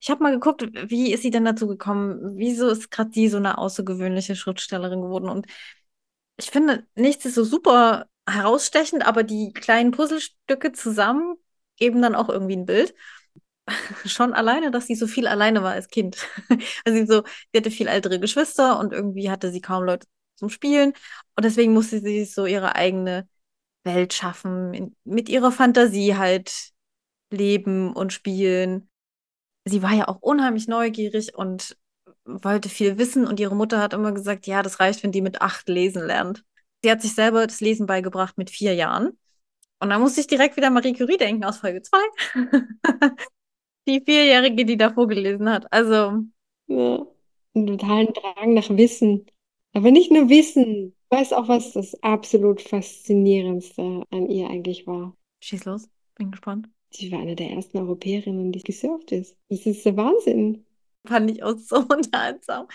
Ich 0.00 0.08
habe 0.10 0.22
mal 0.22 0.32
geguckt, 0.32 0.62
wie 0.90 1.12
ist 1.12 1.22
sie 1.22 1.30
denn 1.30 1.44
dazu 1.44 1.66
gekommen? 1.66 2.38
Wieso 2.38 2.68
ist 2.68 2.90
gerade 2.90 3.10
die 3.10 3.28
so 3.28 3.36
eine 3.36 3.58
außergewöhnliche 3.58 4.34
Schriftstellerin 4.34 5.02
geworden? 5.02 5.28
Und 5.28 5.46
ich 6.38 6.50
finde, 6.50 6.86
nichts 6.94 7.26
ist 7.26 7.34
so 7.34 7.44
super 7.44 8.06
herausstechend, 8.26 9.06
aber 9.06 9.22
die 9.24 9.52
kleinen 9.52 9.90
Puzzlestücke 9.90 10.72
zusammen 10.72 11.36
geben 11.76 12.00
dann 12.00 12.14
auch 12.14 12.30
irgendwie 12.30 12.56
ein 12.56 12.66
Bild. 12.66 12.94
Schon 14.04 14.32
alleine, 14.32 14.70
dass 14.70 14.86
sie 14.86 14.94
so 14.94 15.06
viel 15.06 15.26
alleine 15.26 15.62
war 15.62 15.72
als 15.72 15.88
Kind. 15.88 16.26
also 16.84 16.98
sie 16.98 17.06
so, 17.06 17.22
sie 17.52 17.58
hatte 17.58 17.70
viel 17.70 17.88
ältere 17.88 18.20
Geschwister 18.20 18.78
und 18.78 18.92
irgendwie 18.92 19.30
hatte 19.30 19.50
sie 19.52 19.60
kaum 19.60 19.84
Leute 19.84 20.06
zum 20.36 20.48
Spielen 20.50 20.92
und 21.36 21.44
deswegen 21.44 21.72
musste 21.72 22.00
sie 22.00 22.24
so 22.24 22.46
ihre 22.46 22.74
eigene 22.76 23.28
Welt 23.84 24.12
schaffen, 24.14 24.74
in, 24.74 24.96
mit 25.04 25.28
ihrer 25.28 25.52
Fantasie 25.52 26.16
halt 26.16 26.70
leben 27.30 27.92
und 27.94 28.12
spielen. 28.12 28.88
Sie 29.64 29.82
war 29.82 29.92
ja 29.92 30.08
auch 30.08 30.18
unheimlich 30.20 30.68
neugierig 30.68 31.34
und 31.36 31.76
wollte 32.24 32.68
viel 32.68 32.98
wissen 32.98 33.26
und 33.26 33.40
ihre 33.40 33.56
Mutter 33.56 33.80
hat 33.80 33.92
immer 33.94 34.12
gesagt, 34.12 34.46
ja, 34.46 34.62
das 34.62 34.80
reicht, 34.80 35.02
wenn 35.02 35.12
die 35.12 35.22
mit 35.22 35.42
acht 35.42 35.68
lesen 35.68 36.06
lernt. 36.06 36.44
Sie 36.82 36.90
hat 36.90 37.02
sich 37.02 37.14
selber 37.14 37.46
das 37.46 37.60
Lesen 37.60 37.86
beigebracht 37.86 38.38
mit 38.38 38.50
vier 38.50 38.74
Jahren 38.74 39.18
Und 39.80 39.90
da 39.90 39.98
musste 39.98 40.20
ich 40.22 40.28
direkt 40.28 40.56
wieder 40.56 40.70
Marie 40.70 40.94
Curie 40.94 41.18
denken 41.18 41.44
aus 41.44 41.58
Folge 41.58 41.82
2. 41.82 41.98
die 43.86 44.00
Vierjährige, 44.04 44.64
die 44.64 44.76
da 44.76 44.92
vorgelesen 44.92 45.48
hat. 45.50 45.72
Also. 45.72 46.24
Ja, 46.66 47.06
einen 47.54 47.66
totalen 47.66 48.08
Drang 48.12 48.54
nach 48.54 48.70
Wissen. 48.70 49.26
Aber 49.72 49.90
nicht 49.90 50.10
nur 50.10 50.28
Wissen. 50.28 50.94
Ich 51.10 51.18
weiß 51.18 51.32
auch, 51.32 51.48
was 51.48 51.72
das 51.72 52.00
absolut 52.02 52.60
Faszinierendste 52.60 54.04
an 54.10 54.28
ihr 54.28 54.48
eigentlich 54.48 54.86
war. 54.86 55.16
Schieß 55.40 55.64
los, 55.64 55.88
bin 56.16 56.30
gespannt. 56.30 56.68
Sie 56.90 57.10
war 57.12 57.20
eine 57.20 57.36
der 57.36 57.50
ersten 57.50 57.78
Europäerinnen, 57.78 58.52
die 58.52 58.62
gesurft 58.62 59.12
ist. 59.12 59.36
Das 59.48 59.64
ist 59.66 59.84
der 59.84 59.96
Wahnsinn. 59.96 60.64
Fand 61.06 61.30
ich 61.30 61.42
auch 61.42 61.56
so 61.56 61.76
unterhaltsam. 61.88 62.66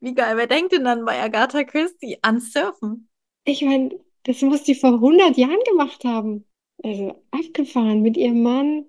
Wie 0.00 0.14
geil, 0.14 0.36
wer 0.36 0.46
denkt 0.46 0.72
denn 0.72 0.84
dann 0.84 1.04
bei 1.04 1.20
Agatha 1.20 1.62
Christie 1.64 2.18
an 2.22 2.40
Surfen? 2.40 3.08
Ich 3.44 3.62
meine, 3.62 3.90
das 4.24 4.42
muss 4.42 4.62
die 4.64 4.74
vor 4.74 4.94
100 4.94 5.36
Jahren 5.36 5.62
gemacht 5.68 6.04
haben. 6.04 6.46
Also 6.82 7.22
abgefahren 7.30 8.02
mit 8.02 8.16
ihrem 8.16 8.42
Mann 8.42 8.86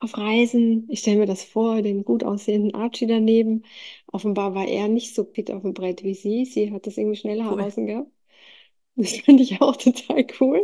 auf 0.00 0.16
Reisen. 0.18 0.86
Ich 0.90 1.00
stelle 1.00 1.18
mir 1.20 1.26
das 1.26 1.44
vor, 1.44 1.82
den 1.82 2.04
gut 2.04 2.24
aussehenden 2.24 2.74
Archie 2.74 3.06
daneben. 3.06 3.64
Offenbar 4.12 4.54
war 4.54 4.66
er 4.66 4.88
nicht 4.88 5.14
so 5.14 5.24
fit 5.24 5.50
auf 5.50 5.62
dem 5.62 5.74
Brett 5.74 6.02
wie 6.04 6.14
sie. 6.14 6.44
Sie 6.46 6.72
hat 6.72 6.86
das 6.86 6.98
irgendwie 6.98 7.16
schneller 7.18 7.50
Cool. 7.50 7.66
gehabt. 7.86 8.08
Das 8.96 9.16
fand 9.18 9.40
ich 9.40 9.60
auch 9.62 9.76
total 9.78 10.26
cool. 10.40 10.62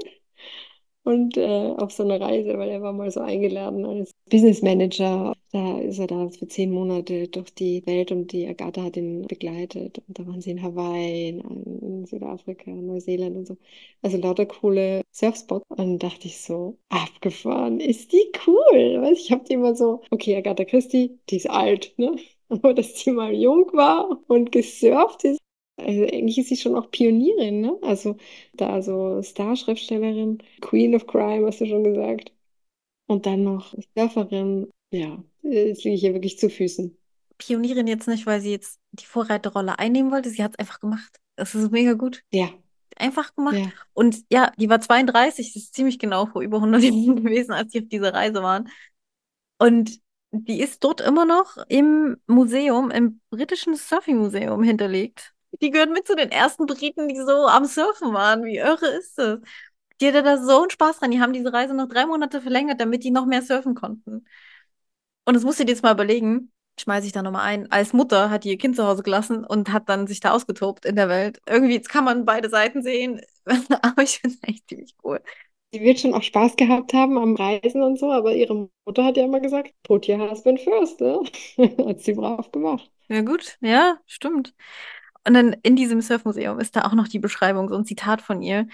Und 1.07 1.37
äh, 1.37 1.73
auf 1.77 1.93
so 1.93 2.03
eine 2.03 2.21
Reise, 2.21 2.59
weil 2.59 2.69
er 2.69 2.83
war 2.83 2.93
mal 2.93 3.09
so 3.13 3.21
eingeladen 3.21 3.85
als 3.87 4.11
Business 4.29 4.61
Manager. 4.61 5.35
Da 5.53 5.79
ist 5.79 6.01
er 6.01 6.09
da 6.09 6.29
für 6.31 6.49
zehn 6.49 6.73
Monate 6.73 7.29
durch 7.29 7.55
die 7.55 7.87
Welt 7.87 8.11
und 8.11 8.33
die 8.33 8.49
Agatha 8.49 8.83
hat 8.83 8.97
ihn 8.97 9.23
begleitet. 9.23 10.03
Und 10.09 10.19
da 10.19 10.27
waren 10.27 10.41
sie 10.41 10.51
in 10.51 10.63
Hawaii, 10.65 11.29
in, 11.29 11.41
in 11.81 12.07
Südafrika, 12.07 12.73
Neuseeland 12.73 13.37
und 13.37 13.47
so. 13.47 13.57
Also 14.03 14.17
lauter 14.17 14.47
coole 14.47 15.03
Surfspots. 15.13 15.65
Und 15.69 16.01
dachte 16.03 16.27
ich 16.27 16.41
so, 16.41 16.77
abgefahren, 16.89 17.79
ist 17.79 18.13
die 18.13 18.33
cool. 18.45 19.01
Weißt, 19.01 19.21
ich 19.21 19.31
habe 19.31 19.45
die 19.45 19.53
immer 19.53 19.77
so, 19.77 20.03
okay, 20.11 20.35
Agatha 20.37 20.65
Christie, 20.65 21.21
die 21.31 21.37
ist 21.37 21.49
alt, 21.49 21.95
ne? 21.99 22.17
Aber 22.49 22.75
dass 22.75 22.95
die 22.95 23.13
mal 23.13 23.33
jung 23.33 23.71
war 23.75 24.21
und 24.27 24.51
gesurft 24.51 25.23
ist, 25.23 25.41
also 25.77 26.03
eigentlich 26.03 26.39
ist 26.39 26.49
sie 26.49 26.57
schon 26.57 26.75
auch 26.75 26.91
Pionierin, 26.91 27.61
ne? 27.61 27.79
Also 27.83 28.17
da 28.55 28.83
so 28.83 29.23
Starschriftstellerin, 29.23 30.39
Queen 30.61 30.95
of 30.95 31.07
Crime, 31.07 31.47
hast 31.47 31.61
du 31.61 31.67
schon 31.67 31.85
gesagt. 31.85 32.33
Und 33.07 33.27
dann 33.27 33.45
noch 33.45 33.75
Surferin. 33.95 34.69
Ja, 34.91 35.23
das 35.43 35.85
liege 35.85 35.95
ich 35.95 36.05
ihr 36.05 36.15
wirklich 36.15 36.39
zu 36.39 36.49
Füßen. 36.51 36.97
Pionierin 37.39 37.87
jetzt 37.87 38.09
nicht, 38.09 38.27
weil 38.27 38.41
sie 38.41 38.51
jetzt 38.51 38.81
die 38.93 39.05
Vorreiterrolle 39.05 39.79
einnehmen 39.79 40.11
wollte. 40.11 40.31
Sie 40.31 40.43
hat 40.43 40.53
es 40.53 40.59
einfach 40.59 40.81
gemacht. 40.81 41.19
Das 41.37 41.55
ist 41.55 41.71
mega 41.71 41.93
gut. 41.93 42.23
Ja, 42.33 42.51
Einfach 42.99 43.35
gemacht. 43.35 43.57
ja. 43.57 43.71
Und 43.93 44.25
ja, 44.33 44.53
die 44.57 44.71
war 44.71 44.81
32, 44.81 45.53
das 45.53 45.65
ist 45.65 45.75
ziemlich 45.75 45.99
genau 45.99 46.27
vor 46.27 46.41
über 46.41 46.59
100 46.59 46.83
Jahren 46.83 47.17
gewesen, 47.23 47.53
als 47.53 47.73
die 47.73 47.81
auf 47.83 47.89
dieser 47.89 48.15
Reise 48.15 48.43
waren. 48.43 48.71
Und 49.59 50.01
die 50.33 50.61
ist 50.61 50.83
dort 50.83 51.01
immer 51.01 51.25
noch 51.25 51.59
im 51.69 52.17
Museum, 52.27 52.91
im 52.91 53.21
britischen 53.31 53.75
Surfing-Museum 53.75 54.63
hinterlegt. 54.63 55.35
Die 55.63 55.71
gehört 55.71 55.91
mit 55.91 56.07
zu 56.07 56.15
den 56.17 56.31
ersten 56.31 56.67
Briten, 56.67 57.09
die 57.09 57.17
so 57.17 57.47
am 57.47 57.65
Surfen 57.65 58.13
waren. 58.13 58.45
Wie 58.45 58.57
irre 58.59 58.87
ist 58.89 59.19
das? 59.19 59.41
Die 60.01 60.09
hatte 60.09 60.23
da 60.23 60.39
so 60.39 60.63
einen 60.63 60.71
Spaß 60.71 60.99
dran. 61.01 61.11
Die 61.11 61.21
haben 61.21 61.33
diese 61.33 61.53
Reise 61.53 61.75
noch 61.75 61.89
drei 61.89 62.07
Monate 62.07 62.41
verlängert, 62.43 62.81
damit 62.81 63.05
die 63.05 63.11
noch 63.11 63.27
mehr 63.27 63.43
surfen 63.43 63.75
konnten. 63.75 64.27
Und 65.25 65.35
das 65.35 65.45
musst 65.45 65.61
du 65.61 65.65
dir 65.65 65.73
jetzt 65.73 65.83
mal 65.83 65.93
überlegen. 65.95 66.53
Schmeiße 66.79 67.07
ich 67.07 67.13
da 67.13 67.23
nochmal 67.23 67.45
ein. 67.47 67.71
Als 67.71 67.93
Mutter 67.95 68.29
hat 68.31 68.45
die 68.45 68.51
ihr 68.51 68.59
Kind 68.59 68.77
zu 68.77 68.87
Hause 68.87 69.03
gelassen 69.03 69.45
und 69.45 69.73
hat 69.73 69.89
dann 69.89 70.07
sich 70.07 70.21
da 70.21 70.33
ausgetobt 70.33 70.85
in 70.85 70.95
der 70.97 71.09
Welt. 71.09 71.41
Irgendwie, 71.49 71.73
jetzt 71.73 71.89
kann 71.89 72.05
man 72.05 72.27
beide 72.27 72.51
Seiten 72.51 72.83
sehen, 72.83 73.21
aber 73.83 74.03
ich 74.03 74.19
finde 74.19 74.37
es 74.43 74.49
echt 74.49 74.69
ziemlich 74.69 74.95
cool. 75.03 75.23
Sie 75.73 75.81
wird 75.81 75.99
schon 76.01 76.15
auch 76.15 76.23
Spaß 76.23 76.57
gehabt 76.57 76.93
haben 76.95 77.19
am 77.19 77.35
Reisen 77.35 77.83
und 77.83 77.99
so, 77.99 78.13
aber 78.13 78.35
ihre 78.35 78.69
Mutter 78.87 79.05
hat 79.05 79.17
ja 79.17 79.25
immer 79.25 79.41
gesagt, 79.41 79.75
put 79.83 80.09
your 80.09 80.19
husband 80.31 80.61
first, 80.61 81.01
ne? 81.01 81.21
Hat 81.87 82.01
sie 82.01 82.13
brav 82.15 82.51
gemacht. 82.53 82.91
Ja, 83.09 83.23
gut, 83.23 83.57
ja, 83.61 83.99
stimmt. 84.07 84.55
Und 85.27 85.35
dann 85.35 85.55
in 85.63 85.77
diesem 85.77 86.01
Surfmuseum 86.01 86.61
ist 86.61 86.77
da 86.77 86.85
auch 86.87 86.95
noch 86.95 87.09
die 87.09 87.19
Beschreibung, 87.19 87.69
so 87.69 87.77
ein 87.77 87.85
Zitat 87.85 88.23
von 88.23 88.43
ihr, 88.43 88.67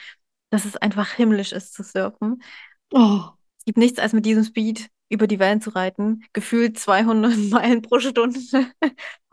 dass 0.51 0.65
es 0.67 0.77
einfach 0.77 1.13
himmlisch 1.13 1.53
ist 1.53 1.75
zu 1.75 1.83
surfen. 1.83 2.43
Oh, 2.95 3.33
Es 3.59 3.65
gibt 3.65 3.79
nichts, 3.79 3.99
als 3.99 4.13
mit 4.13 4.27
diesem 4.27 4.45
Speed 4.45 4.89
über 5.09 5.27
die 5.27 5.39
Wellen 5.39 5.61
zu 5.61 5.71
reiten, 5.71 6.25
gefühlt 6.33 6.79
200 6.79 7.37
Meilen 7.51 7.83
pro 7.83 7.99
Stunde. 8.01 8.39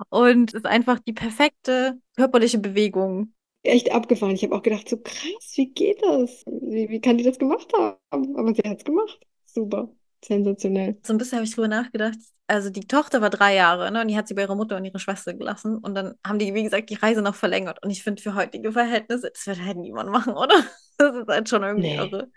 Und 0.10 0.54
es 0.54 0.60
ist 0.62 0.66
einfach 0.66 1.00
die 1.00 1.14
perfekte 1.14 2.00
körperliche 2.16 2.60
Bewegung. 2.60 3.34
echt 3.64 3.92
abgefahren. 3.92 4.36
Ich 4.36 4.44
habe 4.44 4.56
auch 4.56 4.62
gedacht, 4.64 4.90
so 4.90 4.98
krass, 4.98 5.54
wie 5.56 5.68
geht 5.72 6.02
das? 6.02 6.44
Wie, 6.48 6.90
wie 6.90 7.02
kann 7.02 7.18
die 7.18 7.24
das 7.24 7.40
gemacht 7.40 7.72
haben? 7.74 7.98
Aber 8.38 8.54
sie 8.54 8.62
hat 8.68 8.80
es 8.80 8.86
gemacht. 8.86 9.20
Super, 9.46 9.90
sensationell. 10.24 11.02
So 11.06 11.14
ein 11.14 11.18
bisschen 11.18 11.38
habe 11.38 11.46
ich 11.46 11.54
drüber 11.54 11.68
nachgedacht. 11.68 12.18
Also 12.50 12.72
die 12.72 12.88
Tochter 12.88 13.22
war 13.22 13.30
drei 13.30 13.54
Jahre, 13.56 13.92
ne? 13.92 14.02
Und 14.02 14.08
die 14.08 14.18
hat 14.18 14.28
sie 14.28 14.34
bei 14.34 14.42
ihrer 14.42 14.56
Mutter 14.56 14.76
und 14.78 14.84
ihrer 14.86 14.98
Schwester 14.98 15.36
gelassen. 15.36 15.78
Und 15.78 15.94
dann 15.94 16.16
haben 16.26 16.40
die, 16.40 16.56
wie 16.56 16.64
gesagt, 16.64 16.90
die 16.90 16.96
Reise 16.96 17.22
noch 17.22 17.36
verlängert. 17.36 17.84
Und 17.84 17.92
ich 17.92 18.02
finde, 18.02 18.22
für 18.24 18.34
heutige 18.34 18.72
Verhältnisse, 18.72 19.30
das 19.32 19.46
wird 19.46 19.64
halt 19.64 19.78
niemand 19.78 20.10
machen, 20.10 20.34
oder? 20.34 20.56
Das 20.98 21.16
ist 21.16 21.28
halt 21.30 21.48
schon 21.48 21.64
irgendwie 21.64 21.90
Nee. 21.90 21.96
irre. 21.96 22.30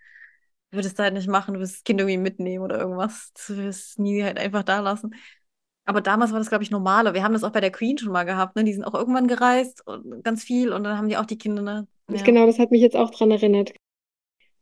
Du 0.70 0.78
würdest 0.78 0.98
halt 1.00 1.14
nicht 1.14 1.28
machen, 1.28 1.54
du 1.54 1.60
würdest 1.60 1.78
das 1.78 1.84
Kind 1.84 2.00
irgendwie 2.00 2.18
mitnehmen 2.18 2.62
oder 2.64 2.78
irgendwas. 2.78 3.32
Du 3.46 3.56
würdest 3.56 3.98
nie 3.98 4.22
halt 4.22 4.38
einfach 4.38 4.62
da 4.62 4.80
lassen. 4.80 5.14
Aber 5.84 6.00
damals 6.00 6.30
war 6.30 6.38
das, 6.38 6.48
glaube 6.48 6.62
ich, 6.62 6.70
normaler. 6.70 7.12
Wir 7.14 7.24
haben 7.24 7.32
das 7.32 7.42
auch 7.42 7.50
bei 7.50 7.60
der 7.60 7.72
Queen 7.72 7.98
schon 7.98 8.12
mal 8.12 8.24
gehabt, 8.24 8.54
ne? 8.54 8.64
Die 8.64 8.72
sind 8.72 8.84
auch 8.84 8.94
irgendwann 8.94 9.26
gereist 9.26 9.84
und 9.86 10.22
ganz 10.22 10.44
viel 10.44 10.72
und 10.72 10.84
dann 10.84 10.96
haben 10.96 11.08
die 11.08 11.16
auch 11.16 11.26
die 11.26 11.38
Kinder, 11.38 11.62
ne? 11.62 11.88
Ja. 12.08 12.22
Genau, 12.22 12.46
das 12.46 12.58
hat 12.60 12.70
mich 12.70 12.82
jetzt 12.82 12.96
auch 12.96 13.10
dran 13.10 13.32
erinnert. 13.32 13.72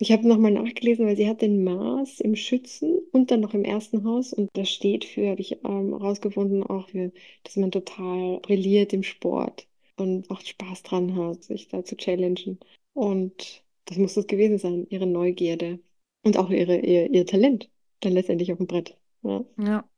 Ich 0.02 0.12
habe 0.12 0.26
nochmal 0.26 0.52
nachgelesen, 0.52 1.04
weil 1.04 1.16
sie 1.16 1.28
hat 1.28 1.42
den 1.42 1.62
Mars 1.62 2.20
im 2.20 2.34
Schützen 2.34 3.00
und 3.12 3.30
dann 3.30 3.40
noch 3.40 3.52
im 3.52 3.64
ersten 3.64 4.02
Haus. 4.04 4.32
Und 4.32 4.48
das 4.54 4.70
steht 4.70 5.04
für, 5.04 5.28
habe 5.28 5.42
ich 5.42 5.62
ähm, 5.62 5.92
rausgefunden, 5.92 6.62
auch 6.62 6.88
für, 6.88 7.12
dass 7.44 7.56
man 7.56 7.70
total 7.70 8.40
brilliert 8.40 8.94
im 8.94 9.02
Sport 9.02 9.68
und 9.96 10.30
auch 10.30 10.40
Spaß 10.40 10.84
dran 10.84 11.14
hat, 11.16 11.44
sich 11.44 11.68
da 11.68 11.84
zu 11.84 11.98
challengen. 11.98 12.58
Und 12.94 13.62
das 13.84 13.98
muss 13.98 14.14
das 14.14 14.26
gewesen 14.26 14.56
sein, 14.56 14.86
ihre 14.88 15.06
Neugierde 15.06 15.80
und 16.22 16.38
auch 16.38 16.48
ihre, 16.48 16.78
ihr, 16.78 17.10
ihr 17.12 17.26
Talent 17.26 17.68
dann 18.00 18.14
letztendlich 18.14 18.52
auf 18.52 18.58
dem 18.58 18.66
Brett. 18.66 18.96
Ja. 19.22 19.44
Ja. 19.58 19.89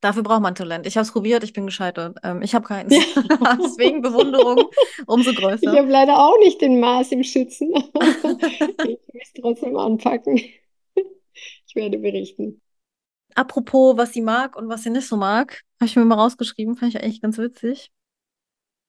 Dafür 0.00 0.22
braucht 0.22 0.40
man 0.40 0.54
Talent. 0.54 0.86
Ich 0.86 0.96
habe 0.96 1.04
es 1.04 1.12
probiert, 1.12 1.44
ich 1.44 1.52
bin 1.52 1.66
gescheitert. 1.66 2.16
Ähm, 2.22 2.40
ich 2.42 2.54
habe 2.54 2.66
keins. 2.66 2.92
Deswegen 3.62 4.00
Bewunderung 4.00 4.64
umso 5.06 5.30
Ich 5.30 5.36
größer. 5.36 5.72
habe 5.72 5.88
leider 5.88 6.18
auch 6.18 6.38
nicht 6.38 6.60
den 6.60 6.80
Mars 6.80 7.12
im 7.12 7.22
Schützen, 7.22 7.72
ich 7.94 8.98
will 9.12 9.20
es 9.20 9.32
trotzdem 9.34 9.76
anpacken. 9.76 10.40
Ich 11.66 11.74
werde 11.74 11.98
berichten. 11.98 12.60
Apropos, 13.34 13.96
was 13.96 14.12
sie 14.12 14.22
mag 14.22 14.56
und 14.56 14.68
was 14.68 14.82
sie 14.82 14.90
nicht 14.90 15.06
so 15.06 15.16
mag, 15.16 15.62
habe 15.78 15.86
ich 15.86 15.96
mir 15.96 16.04
mal 16.04 16.16
rausgeschrieben, 16.16 16.76
fand 16.76 16.94
ich 16.94 17.02
eigentlich 17.02 17.22
ganz 17.22 17.38
witzig. 17.38 17.92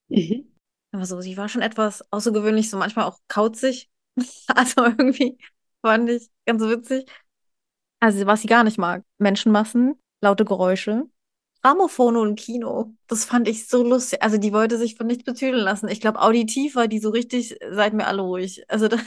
Mhm. 0.10 0.52
Aber 0.94 1.06
so, 1.06 1.22
sie 1.22 1.38
war 1.38 1.48
schon 1.48 1.62
etwas 1.62 2.04
außergewöhnlich, 2.12 2.70
so 2.70 2.78
manchmal 2.78 3.06
auch 3.06 3.20
kauzig. 3.28 3.90
Also 4.48 4.84
irgendwie 4.84 5.38
fand 5.82 6.10
ich 6.10 6.30
ganz 6.46 6.62
witzig. 6.64 7.06
Also, 8.00 8.26
was 8.26 8.42
sie 8.42 8.48
gar 8.48 8.64
nicht 8.64 8.78
mag: 8.78 9.04
Menschenmassen, 9.20 10.01
laute 10.22 10.46
Geräusche, 10.46 11.06
Grammophone 11.64 12.18
und 12.18 12.40
Kino. 12.40 12.96
Das 13.08 13.26
fand 13.26 13.48
ich 13.48 13.68
so 13.68 13.84
lustig. 13.84 14.22
Also, 14.24 14.38
die 14.38 14.54
wollte 14.54 14.78
sich 14.78 14.96
von 14.96 15.08
nichts 15.08 15.24
betüdeln 15.26 15.64
lassen. 15.64 15.90
Ich 15.90 16.02
glaube, 16.02 16.22
auditiv 16.22 16.76
war 16.76 16.88
die 16.88 17.00
so 17.00 17.10
richtig, 17.12 17.58
seid 17.72 17.94
mir 17.94 18.08
alle 18.08 18.22
ruhig. 18.24 18.64
Also, 18.70 18.88
da, 18.88 18.98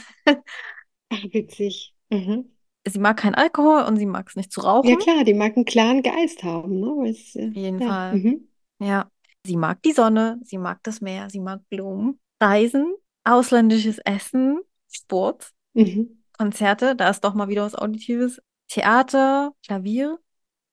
Ach, 1.09 1.23
witzig. 1.33 1.95
Mhm. 2.11 2.55
sie 2.87 2.99
mag 2.99 3.17
keinen 3.17 3.35
Alkohol 3.35 3.83
und 3.83 3.97
sie 3.97 4.05
mag 4.05 4.27
es 4.29 4.35
nicht 4.35 4.51
zu 4.51 4.61
Ja, 4.61 4.67
rauchen. 4.69 4.97
klar, 4.97 5.23
die 5.23 5.33
mag 5.33 5.55
einen 5.55 5.65
klaren 5.65 6.03
Geist 6.03 6.43
haben, 6.43 6.79
ne? 6.79 7.09
Es, 7.09 7.35
äh, 7.35 7.47
Auf 7.49 7.55
jeden 7.55 7.81
ja. 7.81 7.87
Fall. 7.87 8.15
Mhm. 8.17 8.47
Ja. 8.79 9.11
Sie 9.45 9.57
mag 9.57 9.81
die 9.83 9.93
Sonne, 9.93 10.39
sie 10.43 10.57
mag 10.57 10.81
das 10.83 11.01
Meer, 11.01 11.29
sie 11.29 11.39
mag 11.39 11.61
Blumen, 11.69 12.19
Reisen, 12.41 12.95
ausländisches 13.23 13.99
Essen, 13.99 14.59
Sport, 14.91 15.51
Mhm. 15.73 16.23
Konzerte, 16.37 16.95
da 16.95 17.09
ist 17.09 17.21
doch 17.23 17.33
mal 17.35 17.47
wieder 17.47 17.63
was 17.65 17.75
Auditives, 17.75 18.41
Theater, 18.69 19.53
Klavier 19.65 20.19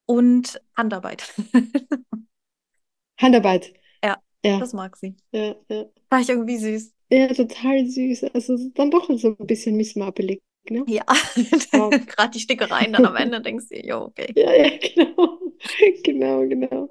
und 0.07 0.61
Handarbeit. 0.77 1.33
Handarbeit. 3.21 3.73
Ja, 4.05 4.17
Ja, 4.45 4.59
das 4.59 4.73
mag 4.73 4.97
sie. 4.97 5.15
ja, 5.33 5.55
ja. 5.69 5.87
Fand 6.11 6.25
ich 6.25 6.29
irgendwie 6.31 6.57
süß. 6.59 6.93
Ja, 7.11 7.29
total 7.29 7.87
süß. 7.87 8.25
Also 8.35 8.57
dann 8.75 8.91
doch 8.91 9.09
so 9.17 9.37
ein 9.39 9.47
bisschen 9.47 9.77
missmapelig, 9.77 10.41
ne? 10.69 10.85
Ja, 10.89 11.05
Ja. 11.73 11.89
gerade 11.91 12.31
die 12.33 12.41
Stickereien 12.41 12.93
dann 12.93 13.05
am 13.07 13.17
Ende 13.17 13.41
denkst 13.41 13.67
du, 13.69 13.87
jo, 13.87 14.05
okay. 14.07 14.33
Ja, 14.37 14.53
ja, 14.53 14.71
genau. 14.79 15.39
Genau, 16.03 16.41
genau. 16.49 16.91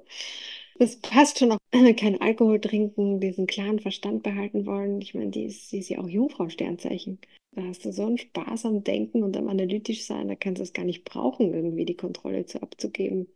Das 0.78 0.98
passt 1.00 1.38
schon 1.38 1.52
auch. 1.52 1.58
Kein 1.98 2.20
Alkohol 2.20 2.60
trinken, 2.60 3.20
diesen 3.20 3.46
klaren 3.46 3.80
Verstand 3.80 4.22
behalten 4.22 4.64
wollen. 4.66 5.00
Ich 5.02 5.14
meine, 5.14 5.30
die 5.30 5.44
ist, 5.44 5.70
die 5.72 5.78
ist 5.80 5.90
ja 5.90 5.98
auch 5.98 6.08
Jungfrau-Sternzeichen. 6.08 7.20
Da 7.52 7.62
hast 7.64 7.84
du 7.84 7.92
so 7.92 8.06
einen 8.06 8.18
Spaß 8.18 8.64
am 8.66 8.82
Denken 8.84 9.22
und 9.22 9.36
am 9.36 9.48
analytisch 9.48 10.04
sein, 10.06 10.28
da 10.28 10.34
kannst 10.36 10.58
du 10.60 10.62
es 10.62 10.72
gar 10.72 10.84
nicht 10.84 11.04
brauchen, 11.04 11.52
irgendwie 11.52 11.84
die 11.84 11.96
Kontrolle 11.96 12.46
zu 12.46 12.62
abzugeben. 12.62 13.28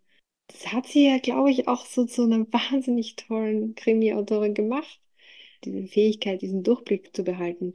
Das 0.49 0.73
hat 0.73 0.87
sie 0.87 1.07
ja, 1.07 1.19
glaube 1.19 1.51
ich, 1.51 1.69
auch 1.69 1.87
so 1.87 2.05
zu 2.07 2.23
einer 2.25 2.41
wahnsinnig 2.53 3.17
tollen 3.17 3.75
Krimi-Autorin 3.75 4.55
gemacht. 4.55 5.01
Diese 5.65 5.87
Fähigkeit, 5.89 6.43
diesen 6.43 6.63
Durchblick 6.65 7.15
zu 7.17 7.25
behalten. 7.25 7.75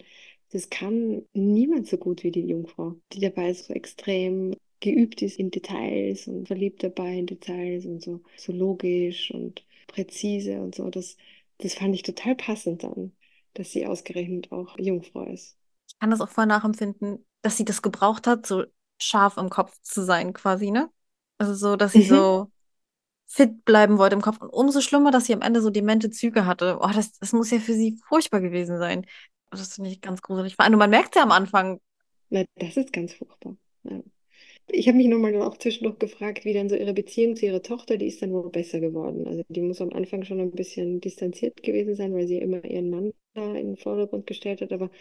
Das 0.51 0.69
kann 0.69 1.23
niemand 1.33 1.87
so 1.87 1.97
gut 1.97 2.23
wie 2.23 2.31
die 2.31 2.41
Jungfrau, 2.47 2.95
die 3.13 3.19
dabei 3.21 3.53
so 3.53 3.73
extrem 3.73 4.55
geübt 4.81 5.21
ist 5.21 5.39
in 5.39 5.51
Details 5.51 6.27
und 6.27 6.47
verliebt 6.47 6.83
dabei 6.83 7.15
in 7.19 7.27
Details 7.27 7.85
und 7.85 8.01
so, 8.03 8.21
so 8.37 8.51
logisch 8.53 9.31
und 9.31 9.65
präzise 9.87 10.61
und 10.61 10.75
so. 10.75 10.89
Das, 10.89 11.17
das 11.59 11.75
fand 11.75 11.95
ich 11.95 12.03
total 12.03 12.35
passend 12.35 12.83
dann, 12.83 13.13
dass 13.55 13.71
sie 13.73 13.85
ausgerechnet 13.87 14.51
auch 14.51 14.77
Jungfrau 14.79 15.25
ist. 15.25 15.57
Ich 16.01 16.03
kann 16.03 16.11
das 16.11 16.21
auch 16.21 16.29
voll 16.29 16.47
nachempfinden, 16.47 17.25
dass 17.43 17.57
sie 17.57 17.65
das 17.65 17.81
gebraucht 17.83 18.25
hat, 18.27 18.45
so 18.47 18.63
scharf 18.99 19.37
im 19.37 19.49
Kopf 19.49 19.79
zu 19.83 20.03
sein, 20.03 20.33
quasi, 20.33 20.71
ne? 20.71 20.89
Also 21.37 21.53
so, 21.53 21.75
dass 21.75 21.93
sie 21.93 22.01
Mhm. 22.01 22.05
so 22.05 22.51
fit 23.27 23.65
bleiben 23.65 23.97
wollte 23.99 24.15
im 24.15 24.21
Kopf. 24.21 24.41
Und 24.41 24.49
umso 24.51 24.81
schlimmer, 24.81 25.11
dass 25.11 25.25
sie 25.27 25.33
am 25.33 25.41
Ende 25.41 25.61
so 25.61 25.69
demente 25.71 26.09
Züge 26.11 26.45
hatte. 26.45 26.79
Oh, 26.81 26.89
das, 26.93 27.13
das 27.19 27.33
muss 27.33 27.51
ja 27.51 27.59
für 27.59 27.73
sie 27.73 27.99
furchtbar 28.07 28.41
gewesen 28.41 28.77
sein. 28.79 29.05
Das 29.51 29.75
finde 29.75 29.91
ich 29.91 30.01
ganz 30.01 30.21
gruselig. 30.21 30.55
Vor 30.57 30.65
allem, 30.65 30.77
man 30.79 30.89
merkt 30.91 31.15
ja 31.15 31.23
am 31.23 31.31
Anfang, 31.31 31.79
Na, 32.29 32.45
das 32.55 32.77
ist 32.77 32.93
ganz 32.93 33.13
furchtbar. 33.13 33.57
Ja. 33.83 34.01
Ich 34.67 34.87
habe 34.87 34.97
mich 34.97 35.07
nochmal 35.07 35.35
auch 35.41 35.57
zwischendurch 35.57 35.99
gefragt, 35.99 36.45
wie 36.45 36.53
dann 36.53 36.69
so 36.69 36.75
ihre 36.75 36.93
Beziehung 36.93 37.35
zu 37.35 37.45
ihrer 37.45 37.61
Tochter, 37.63 37.97
die 37.97 38.07
ist 38.07 38.21
dann 38.21 38.33
wohl 38.33 38.49
besser 38.51 38.79
geworden. 38.81 39.27
Also 39.27 39.43
die 39.49 39.61
muss 39.61 39.81
am 39.81 39.93
Anfang 39.93 40.23
schon 40.25 40.39
ein 40.41 40.51
bisschen 40.51 41.01
distanziert 41.01 41.63
gewesen 41.63 41.95
sein, 41.95 42.13
weil 42.15 42.27
sie 42.27 42.37
immer 42.39 42.63
ihren 42.65 42.89
Mann 42.89 43.13
da 43.35 43.43
in 43.55 43.67
den 43.69 43.77
Vordergrund 43.77 44.27
gestellt 44.27 44.61
hat. 44.61 44.73
Aber 44.73 44.91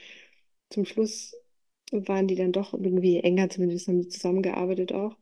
zum 0.70 0.84
Schluss 0.84 1.34
waren 1.92 2.28
die 2.28 2.36
dann 2.36 2.52
doch 2.52 2.72
irgendwie 2.74 3.18
enger, 3.20 3.50
zumindest 3.50 3.88
haben 3.88 4.02
die 4.02 4.08
zusammengearbeitet 4.08 4.92
auch. 4.92 5.16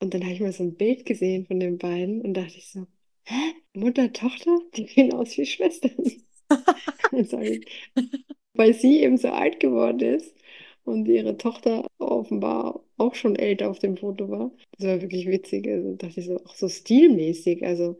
Und 0.00 0.14
dann 0.14 0.22
habe 0.24 0.34
ich 0.34 0.40
mal 0.40 0.52
so 0.52 0.64
ein 0.64 0.76
Bild 0.76 1.06
gesehen 1.06 1.46
von 1.46 1.60
den 1.60 1.78
beiden 1.78 2.22
und 2.22 2.34
dachte 2.34 2.58
ich 2.58 2.68
so, 2.70 2.86
hä? 3.24 3.34
Mutter, 3.74 4.12
Tochter? 4.12 4.58
Die 4.76 4.86
sehen 4.86 5.12
aus 5.14 5.36
wie 5.38 5.46
Schwestern. 5.46 5.96
Ich, 7.12 7.66
weil 8.54 8.74
sie 8.74 9.00
eben 9.02 9.16
so 9.16 9.28
alt 9.28 9.60
geworden 9.60 10.00
ist 10.00 10.34
und 10.84 11.06
ihre 11.08 11.36
Tochter 11.36 11.86
offenbar 11.98 12.84
auch 12.96 13.14
schon 13.14 13.36
älter 13.36 13.70
auf 13.70 13.78
dem 13.78 13.96
Foto 13.96 14.28
war. 14.30 14.50
Das 14.78 14.86
war 14.88 15.00
wirklich 15.02 15.26
witzig. 15.26 15.66
Also 15.68 15.94
dachte 15.96 16.20
ich 16.20 16.26
so, 16.26 16.36
auch 16.44 16.54
so 16.54 16.68
stilmäßig. 16.68 17.64
Also, 17.64 17.98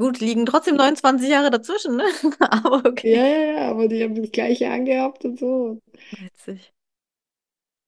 gut, 0.00 0.20
liegen 0.20 0.46
trotzdem 0.46 0.76
29 0.76 1.28
Jahre 1.28 1.50
dazwischen, 1.50 1.96
ne? 1.96 2.04
Aber 2.40 2.84
okay. 2.88 3.14
ja, 3.14 3.26
ja, 3.26 3.52
ja, 3.52 3.70
aber 3.70 3.88
die 3.88 4.02
haben 4.02 4.14
das 4.14 4.30
Gleiche 4.32 4.70
angehabt 4.70 5.24
und 5.24 5.38
so. 5.38 5.80
Witzig. 6.18 6.72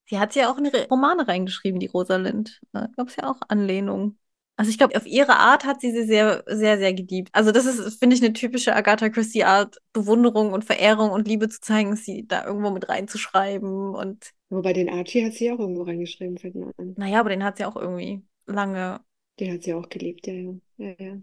Sie 0.05 0.19
hat 0.19 0.35
ja 0.35 0.51
auch 0.51 0.57
in 0.57 0.65
ihre 0.65 0.87
Romane 0.89 1.27
reingeschrieben, 1.27 1.79
die 1.79 1.87
Rosalind. 1.87 2.61
Da 2.71 2.87
gab 2.97 3.07
es 3.07 3.15
ja 3.15 3.29
auch 3.29 3.39
Anlehnungen. 3.47 4.19
Also 4.55 4.69
ich 4.69 4.77
glaube, 4.77 4.95
auf 4.95 5.07
ihre 5.07 5.37
Art 5.37 5.65
hat 5.65 5.81
sie 5.81 5.91
sie 5.91 6.03
sehr, 6.05 6.43
sehr, 6.45 6.77
sehr 6.77 6.93
geliebt. 6.93 7.29
Also 7.31 7.51
das 7.51 7.65
ist, 7.65 7.97
finde 7.97 8.15
ich, 8.15 8.21
eine 8.23 8.33
typische 8.33 8.75
Agatha 8.75 9.09
Christie-Art, 9.09 9.77
Bewunderung 9.93 10.53
und 10.53 10.63
Verehrung 10.63 11.09
und 11.09 11.27
Liebe 11.27 11.49
zu 11.49 11.59
zeigen, 11.59 11.95
sie 11.95 12.27
da 12.27 12.45
irgendwo 12.45 12.69
mit 12.69 12.87
reinzuschreiben. 12.87 13.95
Und 13.95 14.31
Wobei 14.49 14.73
den 14.73 14.89
Archie 14.89 15.25
hat 15.25 15.33
sie 15.33 15.51
auch 15.51 15.59
irgendwo 15.59 15.83
reingeschrieben, 15.83 16.37
fällt 16.37 16.55
mir 16.55 16.71
an. 16.77 16.93
naja, 16.97 17.19
aber 17.19 17.29
den 17.29 17.43
hat 17.43 17.57
sie 17.57 17.65
auch 17.65 17.75
irgendwie 17.75 18.21
lange. 18.45 18.99
Den 19.39 19.53
hat 19.53 19.63
sie 19.63 19.73
auch 19.73 19.89
geliebt, 19.89 20.27
ja, 20.27 20.33
ja. 20.33 20.53
Ja, 20.77 20.95
ja. 20.99 21.17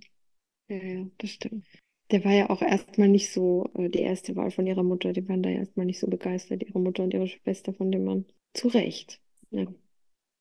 Ja, 0.71 0.77
ja, 0.77 1.07
das 1.19 1.31
stimmt. 1.31 1.67
Der 2.11 2.25
war 2.25 2.33
ja 2.33 2.49
auch 2.51 2.63
erstmal 2.63 3.09
nicht 3.09 3.31
so 3.33 3.71
äh, 3.75 3.89
die 3.91 4.01
erste 4.01 4.35
Wahl 4.37 4.51
von 4.51 4.67
ihrer 4.67 4.83
Mutter. 4.83 5.13
Die 5.13 5.29
waren 5.29 5.43
da 5.43 5.51
erstmal 5.51 5.87
nicht 5.87 6.01
so 6.01 6.07
begeistert, 6.09 6.63
ihre 6.63 6.81
Mutter 6.81 7.03
und 7.05 7.13
ihre 7.15 7.29
Schwester 7.29 7.75
von 7.75 7.93
dem 7.93 8.05
Mann. 8.05 8.25
Zu 8.55 8.69
Recht. 8.69 9.21
Ja, 9.51 9.67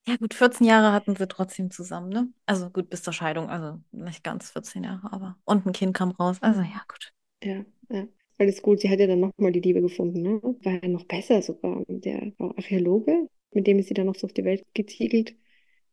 Ja 0.07 0.15
gut, 0.17 0.33
14 0.33 0.65
Jahre 0.67 0.91
hatten 0.93 1.15
sie 1.15 1.27
trotzdem 1.27 1.71
zusammen, 1.71 2.09
ne? 2.09 2.33
Also 2.45 2.69
gut, 2.69 2.89
bis 2.89 3.03
zur 3.03 3.13
Scheidung, 3.13 3.49
also 3.49 3.81
nicht 3.91 4.23
ganz 4.23 4.51
14 4.51 4.83
Jahre, 4.83 5.11
aber. 5.13 5.37
Und 5.45 5.65
ein 5.65 5.73
Kind 5.73 5.95
kam 5.95 6.11
raus. 6.11 6.37
Also 6.41 6.61
ja, 6.61 6.81
gut. 6.87 7.13
ja, 7.43 7.65
ja. 7.89 8.07
Alles 8.37 8.61
gut. 8.61 8.79
Sie 8.79 8.89
hat 8.89 8.99
ja 8.99 9.07
dann 9.07 9.19
nochmal 9.19 9.51
die 9.51 9.59
Liebe 9.59 9.81
gefunden, 9.81 10.21
ne? 10.21 10.41
War 10.63 10.81
ja 10.81 10.87
noch 10.87 11.03
besser 11.05 11.41
sogar. 11.41 11.83
Der 11.89 12.31
war 12.37 12.57
Archäologe, 12.57 13.29
mit 13.51 13.67
dem 13.67 13.79
ist 13.79 13.89
sie 13.89 13.93
dann 13.93 14.05
noch 14.05 14.15
so 14.15 14.27
auf 14.27 14.33
die 14.33 14.45
Welt 14.45 14.65
geziegelt. 14.73 15.35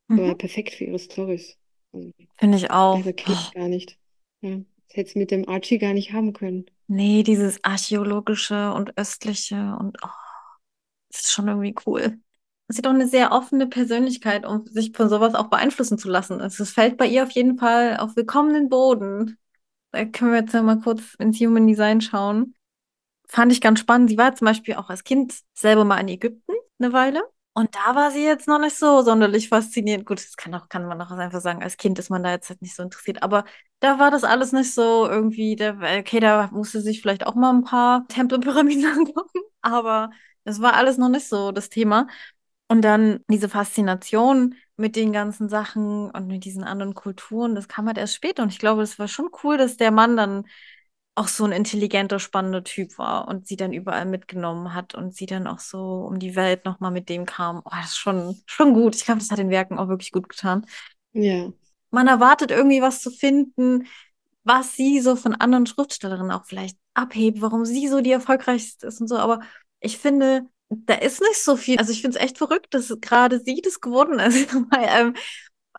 War 0.09 0.35
Mhm. 0.35 0.39
perfekt 0.39 0.75
für 0.75 0.85
ihre 0.85 0.99
Storys. 1.01 1.59
Also, 1.93 2.13
Finde 2.39 2.59
ich 2.59 2.71
auch. 2.71 2.97
besser 2.99 3.13
geht 3.13 3.29
Oh. 3.29 3.51
gar 3.55 3.69
nicht. 3.69 3.99
Ja. 4.47 4.57
Das 4.89 4.97
hätte 4.97 5.11
sie 5.11 5.19
mit 5.19 5.31
dem 5.31 5.49
Archie 5.49 5.79
gar 5.79 5.93
nicht 5.93 6.13
haben 6.13 6.33
können. 6.33 6.67
Nee, 6.87 7.23
dieses 7.23 7.63
archäologische 7.65 8.73
und 8.73 8.97
östliche 8.97 9.77
und 9.79 9.99
oh, 10.03 10.09
das 11.11 11.23
ist 11.23 11.33
schon 11.33 11.49
irgendwie 11.49 11.75
cool. 11.87 12.19
Sie 12.69 12.79
hat 12.79 12.87
doch 12.87 12.91
eine 12.91 13.07
sehr 13.07 13.33
offene 13.33 13.67
Persönlichkeit, 13.67 14.45
um 14.45 14.67
sich 14.67 14.93
von 14.93 15.09
sowas 15.09 15.35
auch 15.35 15.49
beeinflussen 15.49 15.99
zu 15.99 16.09
lassen. 16.09 16.41
Also 16.41 16.63
es 16.63 16.71
fällt 16.71 16.97
bei 16.97 17.07
ihr 17.07 17.23
auf 17.23 17.31
jeden 17.31 17.59
Fall 17.59 17.97
auf 17.97 18.17
willkommenen 18.17 18.69
Boden. 18.69 19.39
Da 19.93 20.05
können 20.05 20.33
wir 20.33 20.41
jetzt 20.41 20.53
mal 20.53 20.81
kurz 20.81 21.15
ins 21.19 21.39
Human 21.41 21.67
Design 21.67 22.01
schauen. 22.01 22.55
Fand 23.29 23.53
ich 23.53 23.61
ganz 23.61 23.81
spannend. 23.81 24.11
Sie 24.11 24.19
war 24.19 24.35
zum 24.35 24.47
Beispiel 24.47 24.75
auch 24.75 24.91
als 24.91 25.05
Kind 25.05 25.35
selber 25.55 25.85
mal 25.85 26.01
in 26.01 26.09
Ägypten 26.09 26.53
eine 26.79 26.93
Weile. 26.93 27.23
Und 27.57 27.75
da 27.75 27.95
war 27.95 28.11
sie 28.11 28.23
jetzt 28.23 28.47
noch 28.49 28.59
nicht 28.59 28.77
so 28.77 29.01
sonderlich 29.03 29.49
faszinierend. 29.49 30.05
Gut, 30.05 30.19
das 30.19 30.37
kann 30.37 30.55
auch, 30.55 30.69
kann 30.69 30.87
man 30.87 31.01
auch 31.01 31.11
einfach 31.11 31.41
sagen, 31.41 31.63
als 31.63 31.79
Kind 31.79 31.99
ist 31.99 32.11
man 32.11 32.23
da 32.23 32.31
jetzt 32.33 32.51
halt 32.51 32.61
nicht 32.61 32.75
so 32.77 32.83
interessiert. 32.83 33.23
Aber 33.23 33.45
da 33.81 33.99
war 33.99 34.11
das 34.11 34.25
alles 34.25 34.53
nicht 34.53 34.75
so 34.75 35.09
irgendwie, 35.09 35.57
da, 35.57 35.71
okay, 35.99 36.21
da 36.21 36.49
musste 36.53 36.83
sich 36.83 37.01
vielleicht 37.01 37.27
auch 37.27 37.35
mal 37.35 37.51
ein 37.55 37.65
paar 37.65 38.07
Tempel 38.09 38.37
und 38.37 38.45
Pyramiden 38.45 38.85
angucken. 38.99 39.41
Aber 39.63 40.11
das 40.45 40.61
war 40.61 40.75
alles 40.75 40.99
noch 40.99 41.09
nicht 41.09 41.29
so 41.29 41.51
das 41.51 41.71
Thema. 41.71 42.09
Und 42.69 42.83
dann 42.83 43.21
diese 43.31 43.49
Faszination 43.49 44.55
mit 44.77 44.95
den 44.97 45.13
ganzen 45.13 45.49
Sachen 45.49 46.11
und 46.11 46.27
mit 46.27 46.45
diesen 46.45 46.65
anderen 46.65 46.95
Kulturen, 46.95 47.55
das 47.55 47.69
kam 47.69 47.87
halt 47.87 47.97
erst 47.97 48.15
später. 48.17 48.43
Und 48.43 48.51
ich 48.53 48.59
glaube, 48.59 48.83
es 48.83 48.99
war 48.99 49.09
schon 49.09 49.31
cool, 49.43 49.57
dass 49.57 49.77
der 49.79 49.93
Mann 49.93 50.17
dann 50.17 50.45
auch 51.17 51.29
so 51.29 51.45
ein 51.45 51.53
intelligenter, 51.53 52.19
spannender 52.19 52.63
Typ 52.63 52.99
war 52.99 53.27
und 53.27 53.47
sie 53.49 53.57
dann 53.57 53.73
überall 53.73 54.05
mitgenommen 54.05 54.75
hat 54.75 54.95
und 54.95 55.15
sie 55.15 55.25
dann 55.25 55.47
auch 55.47 55.61
so 55.61 56.07
um 56.07 56.19
die 56.19 56.37
Welt 56.37 56.67
nochmal 56.67 56.91
mit 56.91 57.09
dem 57.09 57.25
kam. 57.25 57.63
Oh, 57.65 57.71
das 57.71 57.87
ist 57.87 57.97
schon, 57.97 58.41
schon 58.45 58.75
gut. 58.75 58.95
Ich 58.95 59.07
glaube, 59.07 59.21
das 59.21 59.31
hat 59.31 59.39
den 59.39 59.51
Werken 59.51 59.79
auch 59.79 59.89
wirklich 59.89 60.13
gut 60.13 60.29
getan. 60.29 60.67
Ja. 61.15 61.51
Man 61.91 62.07
erwartet 62.07 62.51
irgendwie 62.51 62.83
was 62.83 63.01
zu 63.01 63.11
finden, 63.11 63.87
was 64.45 64.77
sie 64.77 65.01
so 65.01 65.17
von 65.17 65.35
anderen 65.35 65.67
Schriftstellerinnen 65.67 66.31
auch 66.31 66.45
vielleicht 66.45 66.77
abhebt, 66.93 67.41
warum 67.41 67.65
sie 67.65 67.89
so 67.89 68.03
die 68.03 68.13
erfolgreichste 68.13 68.87
ist 68.87 69.01
und 69.01 69.09
so. 69.09 69.17
Aber 69.17 69.41
ich 69.81 69.97
finde, 69.97 70.43
da 70.69 70.95
ist 70.95 71.23
nicht 71.23 71.43
so 71.43 71.57
viel. 71.57 71.79
Also 71.79 71.93
ich 71.93 72.03
finde 72.03 72.19
es 72.19 72.23
echt 72.23 72.37
verrückt, 72.37 72.75
dass 72.75 72.95
gerade 73.01 73.41
sie 73.41 73.63
das 73.63 73.81
geworden 73.81 74.19
ist. 74.19 74.53
Weil 74.71 74.89
ähm, 74.91 75.15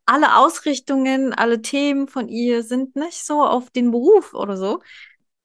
alle 0.08 0.38
Ausrichtungen, 0.38 1.34
alle 1.34 1.62
Themen 1.62 2.08
von 2.08 2.28
ihr 2.28 2.64
sind 2.64 2.96
nicht 2.96 3.24
so 3.24 3.44
auf 3.44 3.70
den 3.70 3.92
Beruf 3.92 4.34
oder 4.34 4.58
so. 4.58 4.82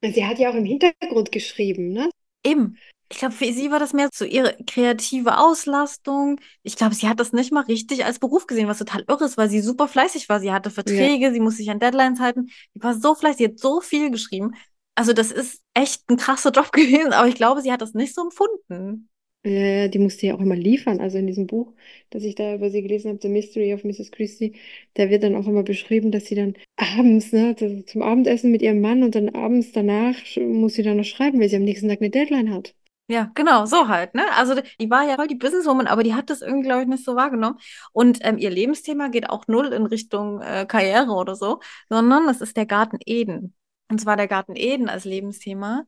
Sie 0.03 0.27
hat 0.27 0.39
ja 0.39 0.51
auch 0.51 0.55
im 0.55 0.65
Hintergrund 0.65 1.31
geschrieben, 1.33 1.93
ne? 1.93 2.11
Eben. 2.45 2.77
Ich 3.09 3.19
glaube, 3.19 3.35
für 3.35 3.53
sie 3.53 3.71
war 3.71 3.79
das 3.79 3.93
mehr 3.93 4.09
so 4.13 4.25
ihre 4.25 4.57
kreative 4.67 5.37
Auslastung. 5.39 6.41
Ich 6.63 6.77
glaube, 6.77 6.95
sie 6.95 7.09
hat 7.09 7.21
das 7.21 7.33
nicht 7.35 7.53
mal 7.53 7.65
richtig 7.65 8.07
als 8.07 8.19
Beruf 8.19 8.47
gesehen, 8.47 8.69
was 8.69 8.79
total 8.79 9.05
irre 9.07 9.27
ist, 9.27 9.37
weil 9.37 9.51
sie 9.51 9.61
super 9.61 9.87
fleißig 9.87 10.31
war. 10.31 10.41
Sie 10.41 10.51
hatte 10.51 10.71
Verträge, 10.71 11.31
sie 11.33 11.41
musste 11.41 11.59
sich 11.59 11.71
an 11.71 11.79
Deadlines 11.79 12.21
halten. 12.21 12.49
Sie 12.75 12.83
war 12.83 12.95
so 12.95 13.15
fleißig, 13.15 13.39
sie 13.39 13.45
hat 13.53 13.59
so 13.59 13.81
viel 13.83 14.11
geschrieben. 14.11 14.55
Also, 14.95 15.13
das 15.13 15.31
ist 15.31 15.61
echt 15.75 16.09
ein 16.09 16.17
krasser 16.17 16.53
Job 16.53 16.73
gewesen, 16.73 17.13
aber 17.13 17.29
ich 17.29 17.35
glaube, 17.35 17.61
sie 17.61 17.71
hat 17.71 17.83
das 17.83 17.93
nicht 17.93 18.15
so 18.15 18.23
empfunden. 18.23 19.11
Ja, 19.45 19.89
die 19.89 19.99
musste 19.99 20.27
ja 20.27 20.35
auch 20.35 20.41
immer 20.41 20.55
liefern. 20.55 21.01
Also 21.01 21.19
in 21.19 21.27
diesem 21.27 21.49
Buch, 21.49 21.73
das 22.11 22.23
ich 22.23 22.37
da 22.37 22.55
über 22.55 22.71
sie 22.71 22.83
gelesen 22.83 23.09
habe, 23.09 23.19
The 23.21 23.29
Mystery 23.29 23.75
of 23.75 23.83
Mrs. 23.83 24.13
Christie, 24.13 24.55
da 24.95 25.11
wird 25.11 25.25
dann 25.25 25.35
auch 25.35 25.49
immer 25.49 25.65
beschrieben, 25.65 26.13
dass 26.13 26.27
sie 26.27 26.37
dann 26.37 26.55
abends, 26.77 27.33
ne, 27.33 27.57
so 27.59 27.83
zum 27.83 28.03
Abendessen 28.03 28.53
mit 28.53 28.63
ihrem 28.63 28.81
Mann 28.81 29.03
und 29.03 29.17
dann 29.17 29.31
abends 29.31 29.73
danach 29.73 30.17
muss 30.37 30.75
sie 30.75 30.85
dann 30.85 30.99
noch 30.99 31.05
schreiben, 31.05 31.41
weil 31.41 31.49
sie 31.49 31.57
am 31.57 31.65
nächsten 31.65 31.89
Tag 31.89 32.01
eine 32.01 32.11
Deadline 32.11 32.55
hat. 32.55 32.75
Ja, 33.09 33.33
genau, 33.35 33.67
so 33.67 33.89
halt, 33.89 34.15
ne? 34.15 34.25
Also 34.37 34.55
die 34.81 34.89
war 34.89 35.07
ja 35.07 35.17
voll 35.17 35.27
die 35.27 35.35
Businesswoman, 35.35 35.89
aber 35.89 36.05
die 36.05 36.15
hat 36.15 36.31
das 36.31 36.41
irgendwie, 36.41 36.69
glaube 36.69 36.83
ich, 36.83 36.89
nicht 36.89 37.05
so 37.05 37.17
wahrgenommen. 37.17 37.59
Und 37.93 38.19
ähm, 38.23 38.39
ihr 38.39 38.49
Lebensthema 38.49 39.09
geht 39.09 39.29
auch 39.29 39.49
null 39.49 39.73
in 39.73 39.87
Richtung 39.87 40.41
äh, 40.41 40.67
Karriere 40.67 41.11
oder 41.13 41.35
so, 41.35 41.61
sondern 41.89 42.29
es 42.29 42.41
ist 42.41 42.57
der 42.57 42.65
Garten 42.65 42.99
Eden. 43.05 43.55
Und 43.91 44.01
zwar 44.01 44.17
der 44.17 44.29
Garten 44.29 44.55
Eden 44.55 44.89
als 44.89 45.05
Lebensthema 45.05 45.85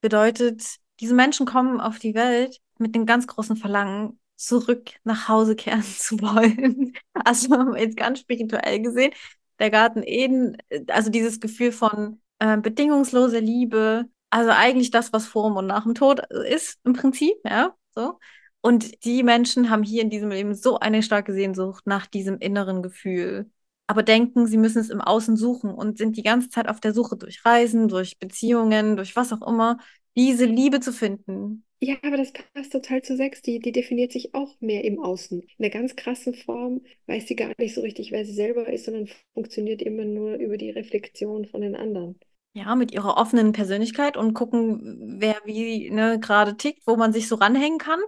bedeutet, 0.00 0.76
diese 1.00 1.14
Menschen 1.14 1.46
kommen 1.46 1.80
auf 1.80 1.98
die 1.98 2.14
Welt 2.14 2.60
mit 2.82 2.94
dem 2.94 3.06
ganz 3.06 3.26
großen 3.26 3.56
Verlangen, 3.56 4.18
zurück 4.36 4.90
nach 5.04 5.28
Hause 5.28 5.56
kehren 5.56 5.82
zu 5.98 6.20
wollen. 6.20 6.92
Also 7.14 7.74
jetzt 7.76 7.96
ganz 7.96 8.20
spirituell 8.20 8.80
gesehen, 8.80 9.12
der 9.58 9.70
Garten 9.70 10.02
Eden, 10.02 10.56
äh, 10.68 10.84
also 10.88 11.10
dieses 11.10 11.40
Gefühl 11.40 11.72
von 11.72 12.20
äh, 12.40 12.58
bedingungsloser 12.58 13.40
Liebe, 13.40 14.06
also 14.30 14.50
eigentlich 14.50 14.90
das, 14.90 15.12
was 15.12 15.26
vor 15.26 15.54
und 15.54 15.66
nach 15.66 15.84
dem 15.84 15.94
Tod 15.94 16.20
ist, 16.30 16.78
im 16.84 16.94
Prinzip, 16.94 17.34
ja, 17.44 17.74
so. 17.94 18.18
Und 18.60 19.04
die 19.04 19.22
Menschen 19.24 19.70
haben 19.70 19.82
hier 19.82 20.02
in 20.02 20.10
diesem 20.10 20.30
Leben 20.30 20.54
so 20.54 20.78
eine 20.78 21.02
starke 21.02 21.32
Sehnsucht 21.32 21.86
nach 21.86 22.06
diesem 22.06 22.38
inneren 22.38 22.82
Gefühl, 22.82 23.50
aber 23.88 24.02
denken, 24.02 24.46
sie 24.46 24.56
müssen 24.56 24.78
es 24.78 24.88
im 24.88 25.00
Außen 25.00 25.36
suchen 25.36 25.74
und 25.74 25.98
sind 25.98 26.16
die 26.16 26.22
ganze 26.22 26.48
Zeit 26.48 26.68
auf 26.68 26.80
der 26.80 26.94
Suche 26.94 27.16
durch 27.16 27.44
Reisen, 27.44 27.88
durch 27.88 28.18
Beziehungen, 28.18 28.96
durch 28.96 29.16
was 29.16 29.32
auch 29.32 29.46
immer, 29.46 29.78
diese 30.16 30.44
Liebe 30.46 30.80
zu 30.80 30.92
finden. 30.92 31.64
Ja, 31.82 31.96
aber 32.02 32.16
das 32.16 32.32
passt 32.54 32.72
total 32.72 33.02
zu 33.02 33.14
Sex. 33.16 33.42
Die, 33.42 33.58
die 33.60 33.72
definiert 33.72 34.10
sich 34.12 34.34
auch 34.34 34.58
mehr 34.60 34.84
im 34.84 34.98
Außen. 35.00 35.40
In 35.42 35.48
der 35.58 35.68
ganz 35.70 35.96
krassen 35.96 36.32
Form 36.34 36.80
weiß 37.06 37.26
sie 37.28 37.36
gar 37.36 37.52
nicht 37.58 37.74
so 37.74 37.80
richtig, 37.82 38.10
wer 38.12 38.24
sie 38.24 38.32
selber 38.32 38.68
ist, 38.72 38.84
sondern 38.86 39.08
funktioniert 39.34 39.82
immer 39.82 40.04
nur 40.04 40.34
über 40.36 40.56
die 40.56 40.70
Reflexion 40.70 41.44
von 41.46 41.60
den 41.60 41.74
anderen. 41.76 42.18
Ja, 42.54 42.74
mit 42.76 42.92
ihrer 42.92 43.16
offenen 43.16 43.52
Persönlichkeit 43.52 44.16
und 44.18 44.34
gucken, 44.34 45.16
wer 45.20 45.36
wie 45.46 45.90
ne, 45.90 46.20
gerade 46.20 46.56
tickt, 46.58 46.86
wo 46.86 46.96
man 46.96 47.12
sich 47.14 47.26
so 47.26 47.36
ranhängen 47.36 47.78
kann, 47.78 48.00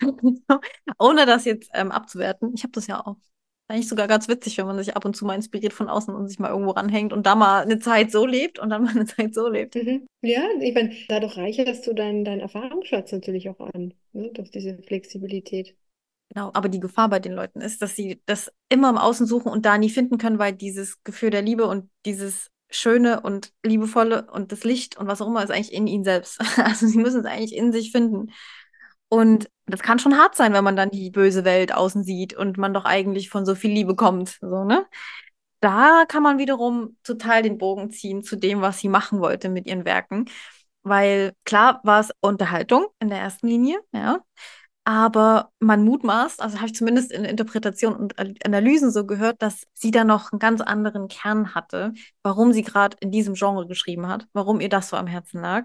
ohne 0.98 1.24
das 1.24 1.44
jetzt 1.44 1.70
ähm, 1.74 1.92
abzuwerten. 1.92 2.52
Ich 2.54 2.64
habe 2.64 2.72
das 2.72 2.88
ja 2.88 3.00
auch. 3.06 3.16
Eigentlich 3.68 3.88
sogar 3.88 4.06
ganz 4.06 4.28
witzig, 4.28 4.58
wenn 4.58 4.66
man 4.66 4.78
sich 4.78 4.96
ab 4.96 5.04
und 5.04 5.16
zu 5.16 5.24
mal 5.24 5.34
inspiriert 5.34 5.72
von 5.72 5.88
außen 5.88 6.14
und 6.14 6.28
sich 6.28 6.38
mal 6.38 6.50
irgendwo 6.50 6.72
ranhängt 6.72 7.12
und 7.12 7.26
da 7.26 7.34
mal 7.34 7.62
eine 7.62 7.78
Zeit 7.78 8.10
so 8.10 8.26
lebt 8.26 8.58
und 8.58 8.70
dann 8.70 8.82
mal 8.82 8.90
eine 8.90 9.06
Zeit 9.06 9.34
so 9.34 9.48
lebt. 9.48 9.74
Mhm. 9.76 10.06
Ja, 10.20 10.42
ich 10.60 10.74
meine, 10.74 10.94
dadurch 11.08 11.36
reicherst 11.36 11.86
du 11.86 11.94
deinen 11.94 12.24
dein 12.24 12.40
Erfahrungsschatz 12.40 13.12
natürlich 13.12 13.48
auch 13.48 13.60
an, 13.60 13.94
ne, 14.12 14.30
durch 14.32 14.50
diese 14.50 14.78
Flexibilität. 14.82 15.74
Genau, 16.34 16.50
aber 16.54 16.68
die 16.68 16.80
Gefahr 16.80 17.08
bei 17.08 17.18
den 17.18 17.32
Leuten 17.32 17.60
ist, 17.60 17.82
dass 17.82 17.94
sie 17.94 18.22
das 18.26 18.50
immer 18.68 18.88
im 18.88 18.96
Außen 18.98 19.26
suchen 19.26 19.52
und 19.52 19.66
da 19.66 19.76
nie 19.76 19.90
finden 19.90 20.18
können, 20.18 20.38
weil 20.38 20.52
dieses 20.52 21.02
Gefühl 21.04 21.30
der 21.30 21.42
Liebe 21.42 21.66
und 21.66 21.90
dieses 22.06 22.50
Schöne 22.70 23.20
und 23.20 23.52
Liebevolle 23.62 24.30
und 24.30 24.50
das 24.50 24.64
Licht 24.64 24.96
und 24.96 25.06
was 25.06 25.20
auch 25.20 25.26
immer 25.26 25.44
ist 25.44 25.50
eigentlich 25.50 25.72
in 25.72 25.86
ihnen 25.86 26.04
selbst. 26.04 26.40
Also 26.56 26.86
sie 26.86 26.98
müssen 26.98 27.20
es 27.20 27.26
eigentlich 27.26 27.54
in 27.54 27.72
sich 27.72 27.92
finden. 27.92 28.30
Und 29.12 29.50
das 29.66 29.80
kann 29.80 29.98
schon 29.98 30.16
hart 30.16 30.36
sein, 30.36 30.54
wenn 30.54 30.64
man 30.64 30.74
dann 30.74 30.88
die 30.88 31.10
böse 31.10 31.44
Welt 31.44 31.74
außen 31.74 32.02
sieht 32.02 32.32
und 32.32 32.56
man 32.56 32.72
doch 32.72 32.86
eigentlich 32.86 33.28
von 33.28 33.44
so 33.44 33.54
viel 33.54 33.70
Liebe 33.70 33.94
kommt. 33.94 34.38
So, 34.40 34.64
ne? 34.64 34.86
Da 35.60 36.06
kann 36.08 36.22
man 36.22 36.38
wiederum 36.38 36.96
total 37.04 37.42
den 37.42 37.58
Bogen 37.58 37.90
ziehen 37.90 38.22
zu 38.22 38.36
dem, 38.36 38.62
was 38.62 38.78
sie 38.78 38.88
machen 38.88 39.20
wollte 39.20 39.50
mit 39.50 39.66
ihren 39.66 39.84
Werken. 39.84 40.30
Weil 40.82 41.34
klar 41.44 41.82
war 41.84 42.00
es 42.00 42.10
Unterhaltung 42.22 42.86
in 43.00 43.10
der 43.10 43.18
ersten 43.18 43.48
Linie, 43.48 43.80
ja. 43.92 44.20
Aber 44.84 45.50
man 45.60 45.84
mutmaßt, 45.84 46.40
also 46.40 46.56
habe 46.56 46.68
ich 46.68 46.74
zumindest 46.74 47.12
in 47.12 47.26
Interpretation 47.26 47.94
und 47.94 48.14
Analysen 48.46 48.90
so 48.90 49.04
gehört, 49.04 49.42
dass 49.42 49.66
sie 49.74 49.90
da 49.90 50.04
noch 50.04 50.32
einen 50.32 50.38
ganz 50.38 50.62
anderen 50.62 51.08
Kern 51.08 51.54
hatte, 51.54 51.92
warum 52.22 52.54
sie 52.54 52.62
gerade 52.62 52.96
in 53.00 53.10
diesem 53.10 53.34
Genre 53.34 53.66
geschrieben 53.66 54.08
hat, 54.08 54.26
warum 54.32 54.60
ihr 54.62 54.70
das 54.70 54.88
so 54.88 54.96
am 54.96 55.06
Herzen 55.06 55.42
lag, 55.42 55.64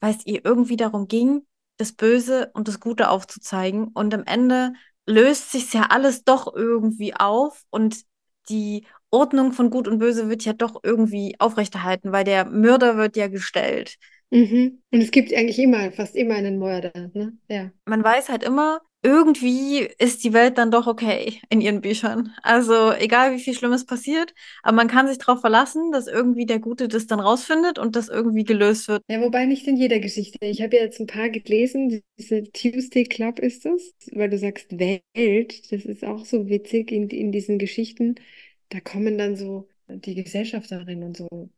weil 0.00 0.14
es 0.14 0.26
ihr 0.26 0.44
irgendwie 0.44 0.76
darum 0.76 1.08
ging, 1.08 1.46
das 1.82 1.92
Böse 1.92 2.50
und 2.54 2.68
das 2.68 2.80
Gute 2.80 3.10
aufzuzeigen. 3.10 3.88
Und 3.88 4.14
am 4.14 4.24
Ende 4.24 4.72
löst 5.06 5.50
sich 5.52 5.72
ja 5.72 5.88
alles 5.90 6.24
doch 6.24 6.54
irgendwie 6.54 7.14
auf 7.14 7.62
und 7.70 8.02
die 8.48 8.86
Ordnung 9.10 9.52
von 9.52 9.70
Gut 9.70 9.88
und 9.88 9.98
Böse 9.98 10.28
wird 10.28 10.44
ja 10.44 10.52
doch 10.52 10.80
irgendwie 10.82 11.34
aufrechterhalten, 11.38 12.12
weil 12.12 12.24
der 12.24 12.46
Mörder 12.46 12.96
wird 12.96 13.16
ja 13.16 13.28
gestellt. 13.28 13.96
Mhm. 14.30 14.82
Und 14.90 15.00
es 15.00 15.10
gibt 15.10 15.34
eigentlich 15.34 15.58
immer, 15.58 15.92
fast 15.92 16.16
immer 16.16 16.34
einen 16.34 16.58
Mörder, 16.58 17.10
ne? 17.12 17.36
Ja. 17.48 17.70
Man 17.84 18.02
weiß 18.02 18.30
halt 18.30 18.42
immer, 18.42 18.80
irgendwie 19.02 19.80
ist 19.98 20.24
die 20.24 20.32
Welt 20.32 20.58
dann 20.58 20.70
doch 20.70 20.86
okay 20.86 21.40
in 21.48 21.60
ihren 21.60 21.80
Büchern. 21.80 22.32
Also 22.42 22.92
egal, 22.92 23.32
wie 23.34 23.40
viel 23.40 23.54
Schlimmes 23.54 23.84
passiert, 23.84 24.34
aber 24.62 24.76
man 24.76 24.88
kann 24.88 25.08
sich 25.08 25.18
darauf 25.18 25.40
verlassen, 25.40 25.90
dass 25.92 26.06
irgendwie 26.06 26.46
der 26.46 26.60
Gute 26.60 26.88
das 26.88 27.06
dann 27.06 27.20
rausfindet 27.20 27.78
und 27.78 27.96
das 27.96 28.08
irgendwie 28.08 28.44
gelöst 28.44 28.88
wird. 28.88 29.02
Ja, 29.08 29.20
wobei 29.20 29.44
nicht 29.46 29.66
in 29.66 29.76
jeder 29.76 29.98
Geschichte. 30.00 30.38
Ich 30.46 30.62
habe 30.62 30.76
ja 30.76 30.82
jetzt 30.82 31.00
ein 31.00 31.06
paar 31.06 31.28
gelesen, 31.28 32.02
diese 32.18 32.44
Tuesday 32.52 33.04
Club 33.04 33.38
ist 33.40 33.64
das, 33.64 33.94
weil 34.12 34.30
du 34.30 34.38
sagst 34.38 34.78
Welt, 34.78 35.72
das 35.72 35.84
ist 35.84 36.04
auch 36.04 36.24
so 36.24 36.48
witzig 36.48 36.90
in, 36.92 37.08
in 37.10 37.32
diesen 37.32 37.58
Geschichten. 37.58 38.14
Da 38.70 38.80
kommen 38.80 39.18
dann 39.18 39.36
so 39.36 39.68
die 39.88 40.14
Gesellschafterin 40.14 41.02
und 41.02 41.16
so, 41.16 41.50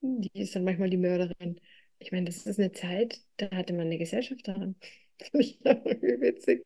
die 0.00 0.30
ist 0.40 0.56
dann 0.56 0.64
manchmal 0.64 0.90
die 0.90 0.96
Mörderin. 0.96 1.60
Ich 1.98 2.12
meine, 2.12 2.26
das 2.26 2.46
ist 2.46 2.58
eine 2.58 2.72
Zeit, 2.72 3.20
da 3.36 3.50
hatte 3.50 3.72
man 3.72 3.86
eine 3.86 3.98
Gesellschaft 3.98 4.46
daran. 4.48 4.76
Das 5.18 5.30
ich 5.34 5.60
irgendwie 5.64 6.20
witzig. 6.20 6.64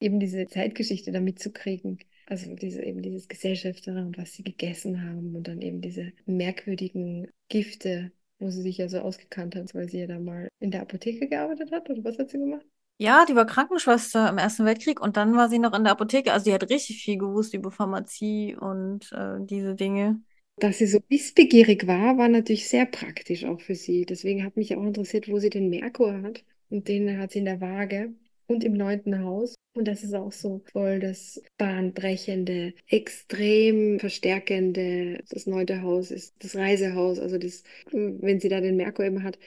Eben 0.00 0.20
diese 0.20 0.46
Zeitgeschichte 0.46 1.12
da 1.12 1.20
mitzukriegen. 1.20 1.98
Also 2.26 2.54
diese, 2.54 2.82
eben 2.82 3.02
dieses 3.02 3.28
Gesellschafter 3.28 3.92
und 3.92 4.18
was 4.18 4.34
sie 4.34 4.42
gegessen 4.42 5.02
haben 5.02 5.34
und 5.34 5.48
dann 5.48 5.62
eben 5.62 5.80
diese 5.80 6.12
merkwürdigen 6.26 7.28
Gifte, 7.48 8.12
wo 8.38 8.50
sie 8.50 8.62
sich 8.62 8.78
ja 8.78 8.88
so 8.88 9.00
ausgekannt 9.00 9.56
hat, 9.56 9.74
weil 9.74 9.88
sie 9.88 10.00
ja 10.00 10.06
da 10.06 10.18
mal 10.18 10.48
in 10.60 10.70
der 10.70 10.82
Apotheke 10.82 11.26
gearbeitet 11.28 11.72
hat. 11.72 11.88
Oder 11.88 12.04
was 12.04 12.18
hat 12.18 12.30
sie 12.30 12.38
gemacht? 12.38 12.66
Ja, 12.98 13.24
die 13.26 13.34
war 13.34 13.46
Krankenschwester 13.46 14.28
im 14.28 14.38
Ersten 14.38 14.64
Weltkrieg 14.64 15.00
und 15.00 15.16
dann 15.16 15.36
war 15.36 15.48
sie 15.48 15.58
noch 15.58 15.72
in 15.72 15.84
der 15.84 15.92
Apotheke. 15.92 16.32
Also 16.32 16.46
die 16.46 16.52
hat 16.52 16.68
richtig 16.68 17.02
viel 17.02 17.16
gewusst 17.16 17.54
über 17.54 17.70
Pharmazie 17.70 18.56
und 18.56 19.10
äh, 19.12 19.38
diese 19.40 19.74
Dinge. 19.74 20.20
Dass 20.56 20.78
sie 20.78 20.86
so 20.86 20.98
wissbegierig 21.08 21.86
war, 21.86 22.18
war 22.18 22.28
natürlich 22.28 22.68
sehr 22.68 22.86
praktisch 22.86 23.44
auch 23.44 23.60
für 23.60 23.76
sie. 23.76 24.04
Deswegen 24.04 24.44
hat 24.44 24.56
mich 24.56 24.74
auch 24.76 24.82
interessiert, 24.82 25.28
wo 25.28 25.38
sie 25.38 25.50
den 25.50 25.70
Merkur 25.70 26.22
hat. 26.22 26.44
Und 26.70 26.88
den 26.88 27.18
hat 27.18 27.30
sie 27.30 27.38
in 27.38 27.44
der 27.44 27.60
Waage 27.60 28.12
und 28.48 28.64
im 28.64 28.72
neunten 28.72 29.22
Haus. 29.22 29.54
Und 29.74 29.86
das 29.86 30.02
ist 30.02 30.14
auch 30.14 30.32
so 30.32 30.62
voll 30.72 30.98
das 30.98 31.40
bahnbrechende, 31.56 32.74
extrem 32.88 34.00
verstärkende. 34.00 35.22
Das 35.30 35.46
neunte 35.46 35.82
Haus 35.82 36.10
ist 36.10 36.34
das 36.40 36.56
Reisehaus. 36.56 37.20
Also 37.20 37.38
das, 37.38 37.62
wenn 37.92 38.40
sie 38.40 38.48
da 38.48 38.60
den 38.60 38.76
Merkur 38.76 39.04
eben 39.04 39.22
hat, 39.22 39.38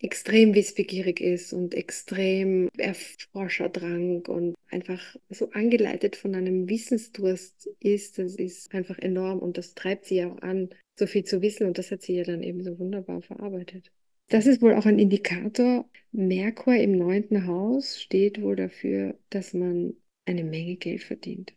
extrem 0.00 0.54
wissbegierig 0.54 1.20
ist 1.20 1.52
und 1.52 1.74
extrem 1.74 2.68
Erforscherdrang 2.78 4.26
und 4.26 4.54
einfach 4.70 5.16
so 5.28 5.50
angeleitet 5.50 6.16
von 6.16 6.34
einem 6.34 6.68
Wissensdurst 6.68 7.68
ist, 7.80 8.18
das 8.18 8.36
ist 8.36 8.72
einfach 8.74 8.98
enorm 8.98 9.40
und 9.40 9.58
das 9.58 9.74
treibt 9.74 10.06
sie 10.06 10.16
ja 10.16 10.32
auch 10.32 10.40
an, 10.42 10.70
so 10.96 11.06
viel 11.06 11.24
zu 11.24 11.42
wissen 11.42 11.66
und 11.66 11.78
das 11.78 11.90
hat 11.90 12.02
sie 12.02 12.14
ja 12.14 12.24
dann 12.24 12.42
eben 12.42 12.62
so 12.62 12.78
wunderbar 12.78 13.22
verarbeitet. 13.22 13.90
Das 14.28 14.46
ist 14.46 14.62
wohl 14.62 14.74
auch 14.74 14.86
ein 14.86 14.98
Indikator. 14.98 15.88
Merkur 16.12 16.74
im 16.74 16.92
neunten 16.92 17.46
Haus 17.46 18.00
steht 18.00 18.40
wohl 18.42 18.56
dafür, 18.56 19.18
dass 19.30 19.54
man 19.54 19.94
eine 20.26 20.44
Menge 20.44 20.76
Geld 20.76 21.02
verdient 21.02 21.54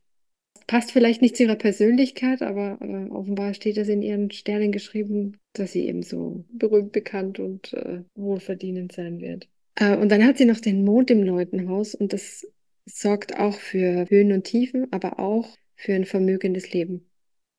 passt 0.72 0.94
vielleicht 0.94 1.22
nicht 1.22 1.36
zu 1.36 1.44
ihrer 1.44 1.58
Persönlichkeit, 1.58 2.42
aber 2.42 2.78
äh, 2.80 3.12
offenbar 3.12 3.54
steht 3.54 3.76
das 3.76 3.90
in 3.90 4.02
ihren 4.02 4.32
Sternen 4.32 4.72
geschrieben, 4.72 5.38
dass 5.52 5.74
sie 5.74 5.86
eben 5.86 6.02
so 6.02 6.46
berühmt, 6.50 6.94
bekannt 6.94 7.40
und 7.40 7.74
äh, 7.74 8.04
wohlverdienend 8.16 8.94
sein 8.94 9.20
wird. 9.20 9.50
Äh, 9.76 9.98
und 9.98 10.10
dann 10.10 10.26
hat 10.26 10.38
sie 10.38 10.46
noch 10.46 10.62
den 10.62 10.86
Mond 10.86 11.12
im 11.12 11.26
neunten 11.26 11.68
Haus 11.68 11.94
und 11.94 12.14
das 12.14 12.48
sorgt 12.86 13.38
auch 13.38 13.56
für 13.56 14.10
Höhen 14.10 14.32
und 14.32 14.46
Tiefen, 14.46 14.88
aber 14.92 15.20
auch 15.20 15.58
für 15.76 15.94
ein 15.94 16.06
vermögendes 16.06 16.72
Leben. 16.72 17.06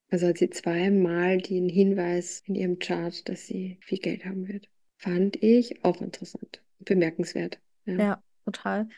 Also 0.09 0.29
hat 0.29 0.38
sie 0.38 0.48
zweimal 0.48 1.37
den 1.37 1.68
Hinweis 1.68 2.42
in 2.46 2.55
ihrem 2.55 2.79
Chart, 2.79 3.29
dass 3.29 3.46
sie 3.46 3.77
viel 3.83 3.98
Geld 3.98 4.25
haben 4.25 4.48
wird. 4.48 4.70
Fand 5.02 5.36
ich 5.42 5.84
auch 5.84 6.00
interessant, 6.00 6.62
bemerkenswert. 6.78 7.58
Ja, 7.86 7.94
ja 7.94 8.22
total. 8.44 8.88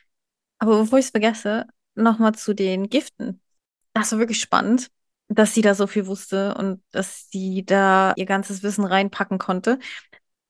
Aber 0.58 0.78
bevor 0.78 0.98
ich 0.98 1.06
es 1.06 1.10
vergesse, 1.10 1.66
nochmal 1.94 2.34
zu 2.34 2.54
den 2.54 2.88
Giften, 2.88 3.40
das 3.94 4.12
war 4.12 4.18
wirklich 4.18 4.40
spannend, 4.40 4.90
dass 5.28 5.54
sie 5.54 5.62
da 5.62 5.74
so 5.74 5.86
viel 5.86 6.06
wusste 6.06 6.54
und 6.54 6.82
dass 6.90 7.28
sie 7.30 7.64
da 7.64 8.12
ihr 8.16 8.26
ganzes 8.26 8.62
Wissen 8.62 8.84
reinpacken 8.84 9.38
konnte. 9.38 9.78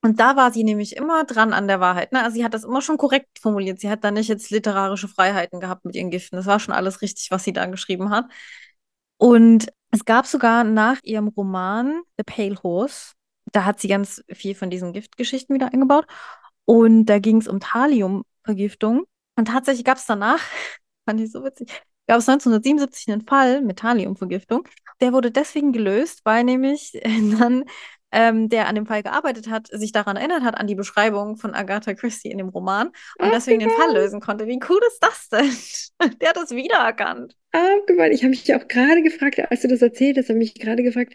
Und 0.03 0.21
da 0.21 0.37
war 0.37 0.53
sie 0.53 0.65
nämlich 0.65 0.97
immer 0.97 1.25
dran 1.25 1.53
an 1.53 1.69
der 1.69 1.81
Wahrheit. 1.81 2.13
Ne? 2.13 2.23
Also 2.23 2.35
sie 2.35 2.45
hat 2.45 2.53
das 2.53 2.65
immer 2.65 2.83
schon 2.83 2.99
korrekt 2.99 3.39
formuliert. 3.41 3.81
Sie 3.81 3.89
hat 3.89 4.05
da 4.05 4.11
nicht 4.11 4.29
jetzt 4.29 4.51
literarische 4.51 5.09
Freiheiten 5.09 5.61
gehabt 5.61 5.85
mit 5.85 5.95
ihren 5.95 6.11
Giften. 6.11 6.37
Das 6.37 6.47
war 6.47 6.61
schon 6.61 6.75
alles 6.75 7.01
richtig, 7.01 7.31
was 7.31 7.45
sie 7.45 7.53
da 7.53 7.65
geschrieben 7.67 8.11
hat. 8.11 8.27
Und 9.17 9.69
es 9.93 10.05
gab 10.05 10.27
sogar 10.27 10.65
nach 10.65 10.99
ihrem 11.05 11.29
Roman 11.29 12.03
The 12.19 12.25
Pale 12.25 12.63
Horse, 12.63 13.13
da 13.53 13.65
hat 13.65 13.81
sie 13.81 13.89
ganz 13.89 14.23
viel 14.33 14.55
von 14.55 14.71
diesen 14.71 14.93
Giftgeschichten 14.93 15.55
wieder 15.55 15.73
eingebaut. 15.73 16.07
Und 16.65 17.07
da 17.07 17.19
ging 17.19 17.39
es 17.39 17.49
um 17.49 17.61
Thaliumvergiftung. 17.61 19.05
Und 19.37 19.49
tatsächlich 19.49 19.85
gab 19.85 19.99
es 19.99 20.07
danach, 20.07 20.41
fand 21.07 21.21
ich 21.21 21.31
so 21.31 21.45
witzig, 21.45 21.69
gab 22.07 22.19
es 22.19 22.29
1977 22.29 23.13
einen 23.13 23.27
Fall 23.27 23.61
mit 23.61 23.79
Thaliumvergiftung. 23.79 24.69
Der 25.01 25.13
wurde 25.13 25.31
deswegen 25.31 25.73
gelöst, 25.73 26.21
weil 26.25 26.45
nämlich 26.45 26.93
dann 27.39 27.65
ähm, 28.15 28.49
der 28.49 28.69
an 28.69 28.77
dem 28.77 28.87
Fall 28.87 29.03
gearbeitet 29.03 29.51
hat, 29.51 29.67
sich 29.67 29.91
daran 29.91 30.17
erinnert 30.17 30.45
hat, 30.45 30.57
an 30.57 30.69
die 30.69 30.77
Beschreibung 30.77 31.37
von 31.37 31.53
Agatha 31.53 31.95
Christie 31.95 32.31
in 32.31 32.39
dem 32.39 32.49
Roman 32.49 32.93
und 33.19 33.33
deswegen 33.33 33.59
den 33.59 33.71
Fall 33.71 33.93
lösen 33.93 34.21
konnte. 34.21 34.47
Wie 34.47 34.61
cool 34.69 34.81
ist 34.87 35.01
das 35.01 35.29
denn? 35.29 36.11
der 36.21 36.29
hat 36.29 36.37
das 36.37 36.53
wiedererkannt. 36.53 37.35
Abgewandt. 37.51 38.15
Ich 38.15 38.23
habe 38.23 38.31
mich 38.31 38.55
auch 38.55 38.69
gerade 38.69 39.03
gefragt, 39.03 39.41
als 39.51 39.63
du 39.63 39.69
das 39.69 39.83
erzählt 39.83 40.17
hast, 40.17 40.29
habe 40.29 40.39
ich 40.39 40.55
mich 40.55 40.63
gerade 40.63 40.85
gefragt, 40.85 41.15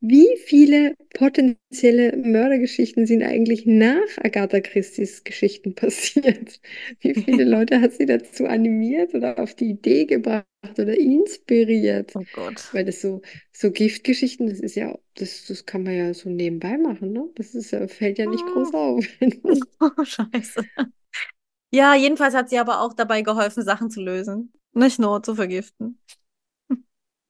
wie 0.00 0.28
viele 0.44 0.94
potenzielle 1.14 2.16
Mördergeschichten 2.16 3.06
sind 3.06 3.22
eigentlich 3.24 3.66
nach 3.66 4.06
Agatha 4.18 4.60
Christie's 4.60 5.24
Geschichten 5.24 5.74
passiert? 5.76 6.60
Wie 7.00 7.14
viele 7.14 7.44
Leute 7.50 7.80
hat 7.80 7.94
sie 7.94 8.06
dazu 8.06 8.46
animiert 8.46 9.14
oder 9.14 9.38
auf 9.38 9.54
die 9.54 9.70
Idee 9.70 10.06
gebracht 10.06 10.46
oder 10.78 10.96
inspiriert? 10.96 12.14
Oh 12.14 12.22
Gott. 12.32 12.72
Weil 12.72 12.84
das 12.84 13.00
so, 13.00 13.22
so 13.52 13.72
Giftgeschichten, 13.72 14.48
das 14.48 14.60
ist 14.60 14.76
ja, 14.76 14.96
das, 15.14 15.46
das 15.46 15.66
kann 15.66 15.82
man 15.82 15.94
ja 15.94 16.14
so 16.14 16.30
nebenbei 16.30 16.78
machen, 16.78 17.12
ne? 17.12 17.28
Das 17.34 17.54
ist, 17.54 17.70
fällt 17.92 18.18
ja 18.18 18.26
nicht 18.26 18.44
oh. 18.48 18.52
groß 18.52 18.74
auf. 18.74 19.04
oh, 19.80 20.04
scheiße. 20.04 20.64
Ja, 21.72 21.94
jedenfalls 21.94 22.34
hat 22.34 22.48
sie 22.50 22.58
aber 22.58 22.80
auch 22.80 22.94
dabei 22.94 23.22
geholfen, 23.22 23.62
Sachen 23.62 23.90
zu 23.90 24.00
lösen. 24.00 24.52
Nicht 24.72 24.98
nur 24.98 25.22
zu 25.22 25.34
vergiften. 25.34 25.98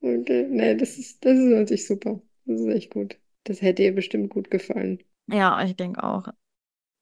Okay, 0.01 0.47
nee, 0.49 0.77
das 0.77 0.97
ist, 0.99 1.25
das 1.25 1.37
ist 1.39 1.45
natürlich 1.47 1.87
super. 1.87 2.23
Das 2.49 2.61
ist 2.61 2.69
echt 2.69 2.91
gut. 2.91 3.19
Das 3.45 3.61
hätte 3.61 3.83
ihr 3.83 3.95
bestimmt 3.95 4.31
gut 4.31 4.51
gefallen. 4.51 5.03
Ja, 5.27 5.63
ich 5.63 5.77
denke 5.77 6.03
auch. 6.03 6.29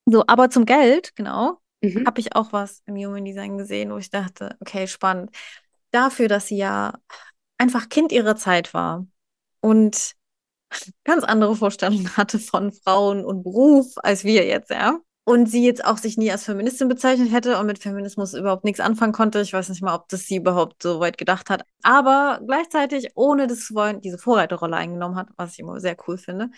So, 0.05 0.25
aber 0.27 0.51
zum 0.51 0.67
Geld, 0.67 1.15
genau, 1.15 1.59
mhm. 1.83 2.05
habe 2.05 2.21
ich 2.21 2.35
auch 2.35 2.53
was 2.53 2.83
im 2.87 2.97
Human 2.97 3.25
Design 3.25 3.57
gesehen, 3.57 3.91
wo 3.91 3.99
ich 3.99 4.11
dachte, 4.11 4.57
okay, 4.61 4.87
spannend. 4.89 5.31
Dafür, 5.93 6.29
dass 6.29 6.49
sie 6.49 6.57
ja 6.57 6.99
einfach 7.59 7.89
Kind 7.89 8.11
ihrer 8.11 8.37
Zeit 8.37 8.75
war 8.75 9.07
und 9.61 10.15
ganz 11.05 11.23
andere 11.25 11.55
Vorstellungen 11.55 12.17
hatte 12.17 12.41
von 12.41 12.73
Frauen 12.73 13.25
und 13.25 13.45
Beruf 13.45 13.95
als 13.97 14.25
wir 14.25 14.45
jetzt, 14.47 14.71
ja. 14.71 14.99
Und 15.29 15.47
sie 15.47 15.65
jetzt 15.65 15.85
auch 15.85 15.99
sich 15.99 16.17
nie 16.17 16.31
als 16.31 16.45
Feministin 16.45 16.87
bezeichnet 16.89 17.33
hätte 17.33 17.59
und 17.59 17.67
mit 17.67 17.81
Feminismus 17.81 18.33
überhaupt 18.33 18.63
nichts 18.63 18.79
anfangen 18.79 19.13
konnte. 19.13 19.41
Ich 19.41 19.53
weiß 19.53 19.69
nicht 19.71 19.83
mal, 19.83 19.97
ob 19.97 20.09
das 20.09 20.23
sie 20.27 20.37
überhaupt 20.37 20.81
so 20.85 21.01
weit 21.01 21.19
gedacht 21.19 21.51
hat. 21.51 21.65
Aber 21.83 22.41
gleichzeitig, 22.47 23.09
ohne 23.17 23.49
das 23.49 23.67
zu 23.67 23.75
wollen, 23.75 24.01
diese 24.01 24.19
Vorreiterrolle 24.19 24.77
eingenommen 24.77 25.17
hat, 25.17 25.31
was 25.37 25.55
ich 25.55 25.59
immer 25.59 25.81
sehr 25.81 25.97
cool 26.07 26.17
finde. 26.17 26.51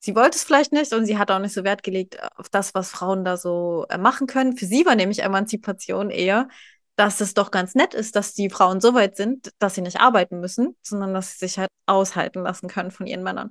Sie 0.00 0.16
wollte 0.16 0.38
es 0.38 0.44
vielleicht 0.44 0.72
nicht 0.72 0.94
und 0.94 1.04
sie 1.04 1.18
hat 1.18 1.30
auch 1.30 1.38
nicht 1.38 1.52
so 1.52 1.64
Wert 1.64 1.82
gelegt 1.82 2.18
auf 2.36 2.48
das, 2.48 2.72
was 2.74 2.90
Frauen 2.90 3.24
da 3.26 3.36
so 3.36 3.84
äh, 3.90 3.98
machen 3.98 4.26
können. 4.26 4.56
Für 4.56 4.64
sie 4.64 4.86
war 4.86 4.94
nämlich 4.94 5.22
Emanzipation 5.22 6.08
eher, 6.10 6.48
dass 6.96 7.20
es 7.20 7.34
doch 7.34 7.50
ganz 7.50 7.74
nett 7.74 7.92
ist, 7.92 8.16
dass 8.16 8.32
die 8.32 8.48
Frauen 8.48 8.80
so 8.80 8.94
weit 8.94 9.16
sind, 9.16 9.52
dass 9.58 9.74
sie 9.74 9.82
nicht 9.82 10.00
arbeiten 10.00 10.40
müssen, 10.40 10.76
sondern 10.82 11.12
dass 11.12 11.32
sie 11.32 11.46
sich 11.46 11.58
halt 11.58 11.68
aushalten 11.84 12.42
lassen 12.42 12.68
können 12.68 12.90
von 12.90 13.06
ihren 13.06 13.22
Männern. 13.22 13.50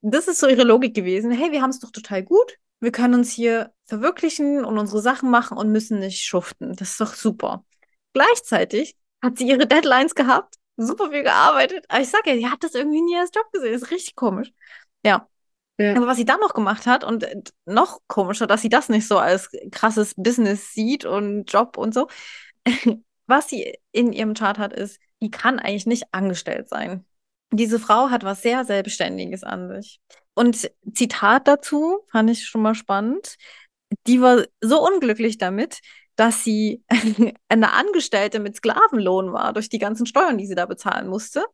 Das 0.00 0.28
ist 0.28 0.40
so 0.40 0.48
ihre 0.48 0.64
Logik 0.64 0.94
gewesen. 0.94 1.30
Hey, 1.30 1.52
wir 1.52 1.60
haben 1.60 1.70
es 1.70 1.80
doch 1.80 1.90
total 1.90 2.22
gut. 2.22 2.56
Wir 2.80 2.92
können 2.92 3.14
uns 3.14 3.32
hier 3.32 3.72
verwirklichen 3.86 4.64
und 4.64 4.78
unsere 4.78 5.00
Sachen 5.00 5.30
machen 5.30 5.56
und 5.56 5.72
müssen 5.72 5.98
nicht 5.98 6.24
schuften. 6.24 6.74
Das 6.76 6.90
ist 6.90 7.00
doch 7.00 7.14
super. 7.14 7.64
Gleichzeitig 8.12 8.96
hat 9.22 9.38
sie 9.38 9.48
ihre 9.48 9.66
Deadlines 9.66 10.14
gehabt, 10.14 10.56
super 10.76 11.10
viel 11.10 11.22
gearbeitet. 11.22 11.84
Aber 11.88 12.00
ich 12.00 12.08
sage 12.08 12.30
ja, 12.30 12.36
sie 12.36 12.48
hat 12.48 12.62
das 12.62 12.74
irgendwie 12.74 13.02
nie 13.02 13.16
als 13.16 13.30
Job 13.34 13.50
gesehen. 13.52 13.72
Das 13.72 13.82
ist 13.82 13.90
richtig 13.90 14.16
komisch. 14.16 14.52
Ja. 15.04 15.28
Ja. 15.78 15.94
Aber 15.94 16.06
was 16.06 16.16
sie 16.16 16.24
dann 16.24 16.40
noch 16.40 16.54
gemacht 16.54 16.86
hat 16.86 17.04
und 17.04 17.26
noch 17.66 18.00
komischer, 18.06 18.46
dass 18.46 18.62
sie 18.62 18.70
das 18.70 18.88
nicht 18.88 19.06
so 19.06 19.18
als 19.18 19.50
krasses 19.70 20.14
Business 20.16 20.72
sieht 20.72 21.04
und 21.04 21.52
Job 21.52 21.76
und 21.76 21.92
so, 21.92 22.08
was 23.26 23.48
sie 23.48 23.78
in 23.92 24.12
ihrem 24.12 24.34
Chart 24.34 24.58
hat, 24.58 24.72
ist, 24.72 24.98
die 25.20 25.30
kann 25.30 25.58
eigentlich 25.58 25.86
nicht 25.86 26.04
angestellt 26.12 26.68
sein. 26.68 27.04
Diese 27.52 27.78
Frau 27.78 28.10
hat 28.10 28.24
was 28.24 28.42
sehr 28.42 28.64
Selbstständiges 28.64 29.44
an 29.44 29.68
sich. 29.68 30.00
Und 30.36 30.70
Zitat 30.92 31.48
dazu 31.48 32.00
fand 32.12 32.30
ich 32.30 32.46
schon 32.46 32.60
mal 32.60 32.74
spannend. 32.74 33.36
Die 34.06 34.20
war 34.20 34.44
so 34.60 34.86
unglücklich 34.86 35.38
damit, 35.38 35.80
dass 36.14 36.44
sie 36.44 36.84
eine 37.48 37.72
Angestellte 37.72 38.38
mit 38.38 38.56
Sklavenlohn 38.56 39.32
war 39.32 39.54
durch 39.54 39.70
die 39.70 39.78
ganzen 39.78 40.06
Steuern, 40.06 40.36
die 40.36 40.46
sie 40.46 40.54
da 40.54 40.66
bezahlen 40.66 41.08
musste, 41.08 41.44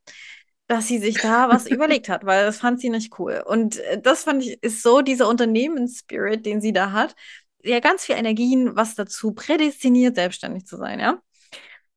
dass 0.66 0.88
sie 0.88 0.98
sich 0.98 1.20
da 1.20 1.48
was 1.48 1.66
überlegt 1.70 2.08
hat, 2.08 2.26
weil 2.26 2.44
das 2.44 2.58
fand 2.58 2.80
sie 2.80 2.90
nicht 2.90 3.18
cool. 3.20 3.42
Und 3.46 3.78
äh, 3.78 4.00
das 4.00 4.24
fand 4.24 4.42
ich, 4.42 4.60
ist 4.62 4.82
so 4.82 5.00
dieser 5.00 5.28
Unternehmensspirit, 5.28 6.44
den 6.44 6.60
sie 6.60 6.72
da 6.72 6.90
hat, 6.90 7.14
ja 7.62 7.78
ganz 7.78 8.04
viel 8.04 8.16
Energien, 8.16 8.74
was 8.74 8.96
dazu 8.96 9.32
prädestiniert, 9.32 10.16
selbstständig 10.16 10.66
zu 10.66 10.76
sein, 10.76 10.98
ja. 10.98 11.20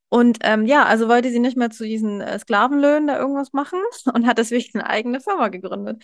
Und 0.10 0.38
ähm, 0.42 0.66
ja, 0.66 0.86
also 0.86 1.10
wollte 1.10 1.32
sie 1.32 1.40
nicht 1.40 1.58
mehr 1.58 1.72
zu 1.72 1.84
diesen 1.84 2.22
äh, 2.22 2.38
Sklavenlöhnen 2.40 3.08
da 3.08 3.18
irgendwas 3.20 3.54
machen 3.54 3.80
und 4.14 4.28
hat 4.28 4.38
deswegen 4.38 4.80
eine 4.80 4.90
eigene 4.90 5.20
Firma 5.20 5.48
gegründet. 5.50 6.04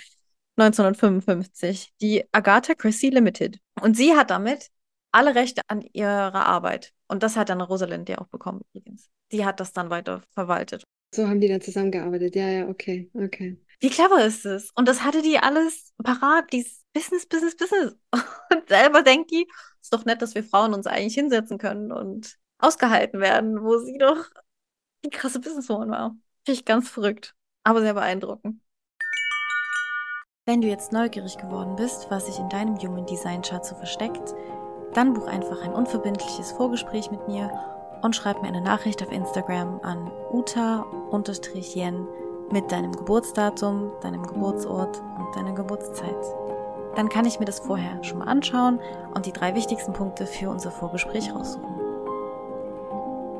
1955, 0.57 1.93
die 2.01 2.25
Agatha 2.31 2.73
Christie 2.75 3.09
Limited. 3.09 3.59
Und 3.81 3.95
sie 3.95 4.15
hat 4.15 4.29
damit 4.29 4.69
alle 5.11 5.35
Rechte 5.35 5.61
an 5.67 5.81
ihrer 5.93 6.45
Arbeit. 6.45 6.93
Und 7.07 7.23
das 7.23 7.35
hat 7.35 7.49
dann 7.49 7.61
Rosalind 7.61 8.09
ja 8.09 8.19
auch 8.19 8.27
bekommen 8.27 8.61
übrigens. 8.73 9.09
Die 9.31 9.45
hat 9.45 9.59
das 9.59 9.73
dann 9.73 9.89
weiter 9.89 10.21
verwaltet. 10.33 10.83
So 11.13 11.27
haben 11.27 11.41
die 11.41 11.47
dann 11.47 11.61
zusammengearbeitet. 11.61 12.35
Ja, 12.35 12.49
ja, 12.49 12.67
okay, 12.69 13.09
okay. 13.13 13.57
Wie 13.79 13.89
clever 13.89 14.23
ist 14.23 14.45
es? 14.45 14.71
Und 14.75 14.87
das 14.87 15.03
hatte 15.03 15.21
die 15.21 15.39
alles 15.39 15.93
parat, 16.03 16.53
dies 16.53 16.83
Business, 16.93 17.25
Business, 17.25 17.55
Business. 17.55 17.95
Und 18.51 18.67
selber 18.69 19.01
denkt 19.01 19.31
die, 19.31 19.47
ist 19.81 19.93
doch 19.93 20.05
nett, 20.05 20.21
dass 20.21 20.35
wir 20.35 20.43
Frauen 20.43 20.73
uns 20.73 20.87
eigentlich 20.87 21.15
hinsetzen 21.15 21.57
können 21.57 21.91
und 21.91 22.37
ausgehalten 22.59 23.19
werden, 23.19 23.63
wo 23.63 23.79
sie 23.79 23.97
doch 23.97 24.29
die 25.03 25.09
krasse 25.09 25.39
Businesswoman 25.39 25.89
war. 25.89 26.15
Finde 26.45 26.59
ich 26.59 26.65
ganz 26.65 26.89
verrückt, 26.89 27.33
aber 27.63 27.81
sehr 27.81 27.95
beeindruckend. 27.95 28.61
Wenn 30.47 30.61
du 30.61 30.67
jetzt 30.67 30.91
neugierig 30.91 31.37
geworden 31.37 31.75
bist, 31.75 32.09
was 32.09 32.25
sich 32.25 32.39
in 32.39 32.49
deinem 32.49 32.75
Human 32.79 33.05
Design 33.05 33.43
Chart 33.43 33.63
so 33.63 33.75
versteckt, 33.75 34.33
dann 34.95 35.13
buch 35.13 35.27
einfach 35.27 35.61
ein 35.61 35.71
unverbindliches 35.71 36.53
Vorgespräch 36.53 37.11
mit 37.11 37.27
mir 37.27 37.51
und 38.01 38.15
schreib 38.15 38.41
mir 38.41 38.47
eine 38.47 38.61
Nachricht 38.61 39.03
auf 39.03 39.11
Instagram 39.11 39.79
an 39.83 40.11
uta-jen 40.31 42.07
mit 42.51 42.71
deinem 42.71 42.91
Geburtsdatum, 42.91 43.91
deinem 44.01 44.25
Geburtsort 44.25 44.99
und 45.19 45.35
deiner 45.35 45.53
Geburtszeit. 45.53 46.25
Dann 46.95 47.07
kann 47.07 47.27
ich 47.27 47.39
mir 47.39 47.45
das 47.45 47.59
vorher 47.59 48.03
schon 48.03 48.17
mal 48.17 48.27
anschauen 48.27 48.79
und 49.13 49.27
die 49.27 49.33
drei 49.33 49.53
wichtigsten 49.53 49.93
Punkte 49.93 50.25
für 50.25 50.49
unser 50.49 50.71
Vorgespräch 50.71 51.35
raussuchen. 51.35 51.80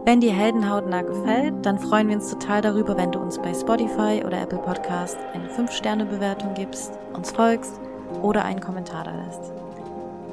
Wenn 0.03 0.19
dir 0.19 0.33
Heldenhautnah 0.33 1.03
gefällt, 1.03 1.63
dann 1.63 1.77
freuen 1.77 2.07
wir 2.07 2.15
uns 2.15 2.31
total 2.31 2.61
darüber, 2.61 2.97
wenn 2.97 3.11
du 3.11 3.19
uns 3.19 3.37
bei 3.37 3.53
Spotify 3.53 4.23
oder 4.25 4.41
Apple 4.41 4.57
Podcast 4.57 5.15
eine 5.33 5.47
5-Sterne-Bewertung 5.47 6.55
gibst, 6.55 6.93
uns 7.13 7.31
folgst 7.31 7.79
oder 8.23 8.43
einen 8.43 8.61
Kommentar 8.61 9.03
da 9.03 9.11
lässt. 9.25 9.53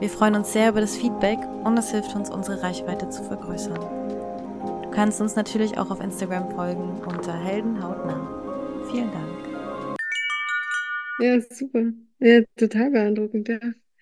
Wir 0.00 0.08
freuen 0.08 0.36
uns 0.36 0.54
sehr 0.54 0.70
über 0.70 0.80
das 0.80 0.96
Feedback 0.96 1.38
und 1.64 1.78
es 1.78 1.90
hilft 1.90 2.16
uns, 2.16 2.30
unsere 2.30 2.62
Reichweite 2.62 3.10
zu 3.10 3.22
vergrößern. 3.24 3.78
Du 4.84 4.90
kannst 4.90 5.20
uns 5.20 5.36
natürlich 5.36 5.76
auch 5.76 5.90
auf 5.90 6.00
Instagram 6.00 6.50
folgen 6.52 7.02
unter 7.06 7.34
Heldenhautnah. 7.34 8.26
Vielen 8.90 9.10
Dank. 9.12 9.98
Ja, 11.20 11.40
super. 11.54 11.92
Ja, 12.20 12.40
total 12.56 12.90
beeindruckend, 12.90 13.48
ja. 13.48 13.58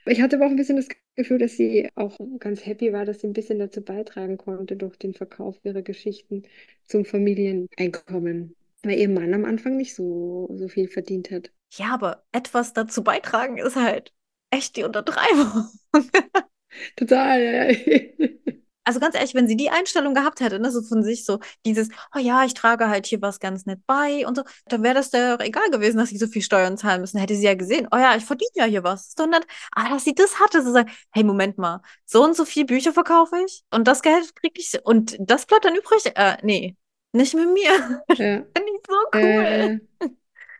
Ich 0.07 0.21
hatte 0.21 0.37
aber 0.37 0.47
auch 0.47 0.51
ein 0.51 0.57
bisschen 0.57 0.77
das 0.77 0.89
Gefühl, 1.17 1.39
dass 1.39 1.57
sie 1.57 1.89
auch 1.95 2.17
ganz 2.39 2.65
happy 2.65 2.93
war, 2.93 3.05
dass 3.05 3.21
sie 3.21 3.27
ein 3.27 3.33
bisschen 3.33 3.59
dazu 3.59 3.83
beitragen 3.83 4.39
konnte 4.39 4.77
durch 4.77 4.97
den 4.97 5.15
Verkauf 5.15 5.57
ihrer 5.65 5.83
Geschichten 5.83 6.45
zum 6.85 7.05
Familieneinkommen. 7.05 8.55
Weil 8.83 8.99
ihr 8.99 9.09
Mann 9.09 9.35
am 9.35 9.45
Anfang 9.45 9.77
nicht 9.77 9.95
so, 9.95 10.49
so 10.57 10.69
viel 10.69 10.89
verdient 10.89 11.31
hat. 11.31 11.51
Ja, 11.73 11.93
aber 11.95 12.25
etwas 12.33 12.73
dazu 12.73 13.03
beitragen 13.03 13.59
ist 13.59 13.77
halt 13.77 14.13
echt 14.51 14.77
die 14.77 14.85
Untertreibung. 14.85 15.69
Total, 16.97 17.41
ja. 17.43 18.57
Also 18.87 19.01
ganz 19.01 19.16
ehrlich, 19.16 19.34
wenn 19.34 19.49
sie 19.49 19.57
die 19.57 19.70
Einstellung 19.70 20.14
gehabt 20.14 20.41
hätte, 20.41 20.61
ne, 20.61 20.70
so 20.70 20.80
von 20.80 21.03
sich 21.03 21.24
so 21.24 21.41
dieses, 21.64 21.89
oh 22.14 22.18
ja, 22.18 22.45
ich 22.45 22.55
trage 22.55 22.89
halt 22.89 23.07
hier 23.07 23.20
was 23.20 23.41
ganz 23.41 23.66
nett 23.66 23.80
bei 23.87 24.26
und 24.26 24.37
so, 24.37 24.45
dann 24.68 24.82
wäre 24.82 24.95
das 24.95 25.11
doch 25.11 25.41
egal 25.41 25.70
gewesen, 25.70 25.99
dass 25.99 26.11
sie 26.11 26.18
so 26.18 26.28
viel 26.28 26.43
Steuern 26.43 26.78
zahlen 26.78 27.01
müssen. 27.01 27.18
Hätte 27.18 27.34
sie 27.34 27.45
ja 27.45 27.55
gesehen, 27.55 27.89
oh 27.91 27.97
ja, 27.97 28.16
ich 28.16 28.24
verdiene 28.24 28.51
ja 28.55 28.64
hier 28.64 28.84
was. 28.84 29.09
Ist 29.09 29.18
doch 29.20 29.26
nett. 29.26 29.45
Aber 29.72 29.91
dass 29.91 30.05
sie 30.05 30.14
das 30.14 30.39
hatte, 30.39 30.62
so 30.62 30.72
sagen, 30.72 30.91
hey, 31.11 31.24
Moment 31.24 31.59
mal, 31.59 31.82
so 32.05 32.22
und 32.24 32.37
so 32.37 32.45
viel 32.45 32.64
Bücher 32.64 32.93
verkaufe 32.93 33.37
ich 33.45 33.64
und 33.70 33.89
das 33.89 34.03
Geld 34.03 34.34
kriege 34.37 34.61
ich 34.61 34.78
und 34.84 35.16
das 35.18 35.47
bleibt 35.47 35.64
dann 35.64 35.74
übrig. 35.74 36.12
Äh, 36.14 36.37
nee, 36.43 36.76
nicht 37.12 37.34
mit 37.34 37.53
mir. 37.53 38.03
Ja. 38.11 38.16
Finde 38.16 38.72
ich 38.72 38.80
so 38.89 38.95
cool. 39.14 39.80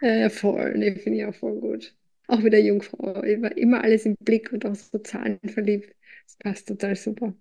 Äh, 0.00 0.24
äh, 0.24 0.30
voll, 0.30 0.74
nee, 0.76 0.94
finde 0.96 1.18
ich 1.18 1.24
auch 1.24 1.34
voll 1.34 1.60
gut. 1.60 1.94
Auch 2.28 2.38
mit 2.38 2.52
der 2.52 2.62
Jungfrau, 2.62 3.22
immer, 3.22 3.56
immer 3.56 3.82
alles 3.82 4.04
im 4.04 4.16
Blick 4.16 4.52
und 4.52 4.66
auch 4.66 4.74
so 4.74 4.98
Zahlen 4.98 5.38
verliebt. 5.46 5.95
Das 6.26 6.36
passt 6.38 6.68
total 6.68 6.96
super. 6.96 7.34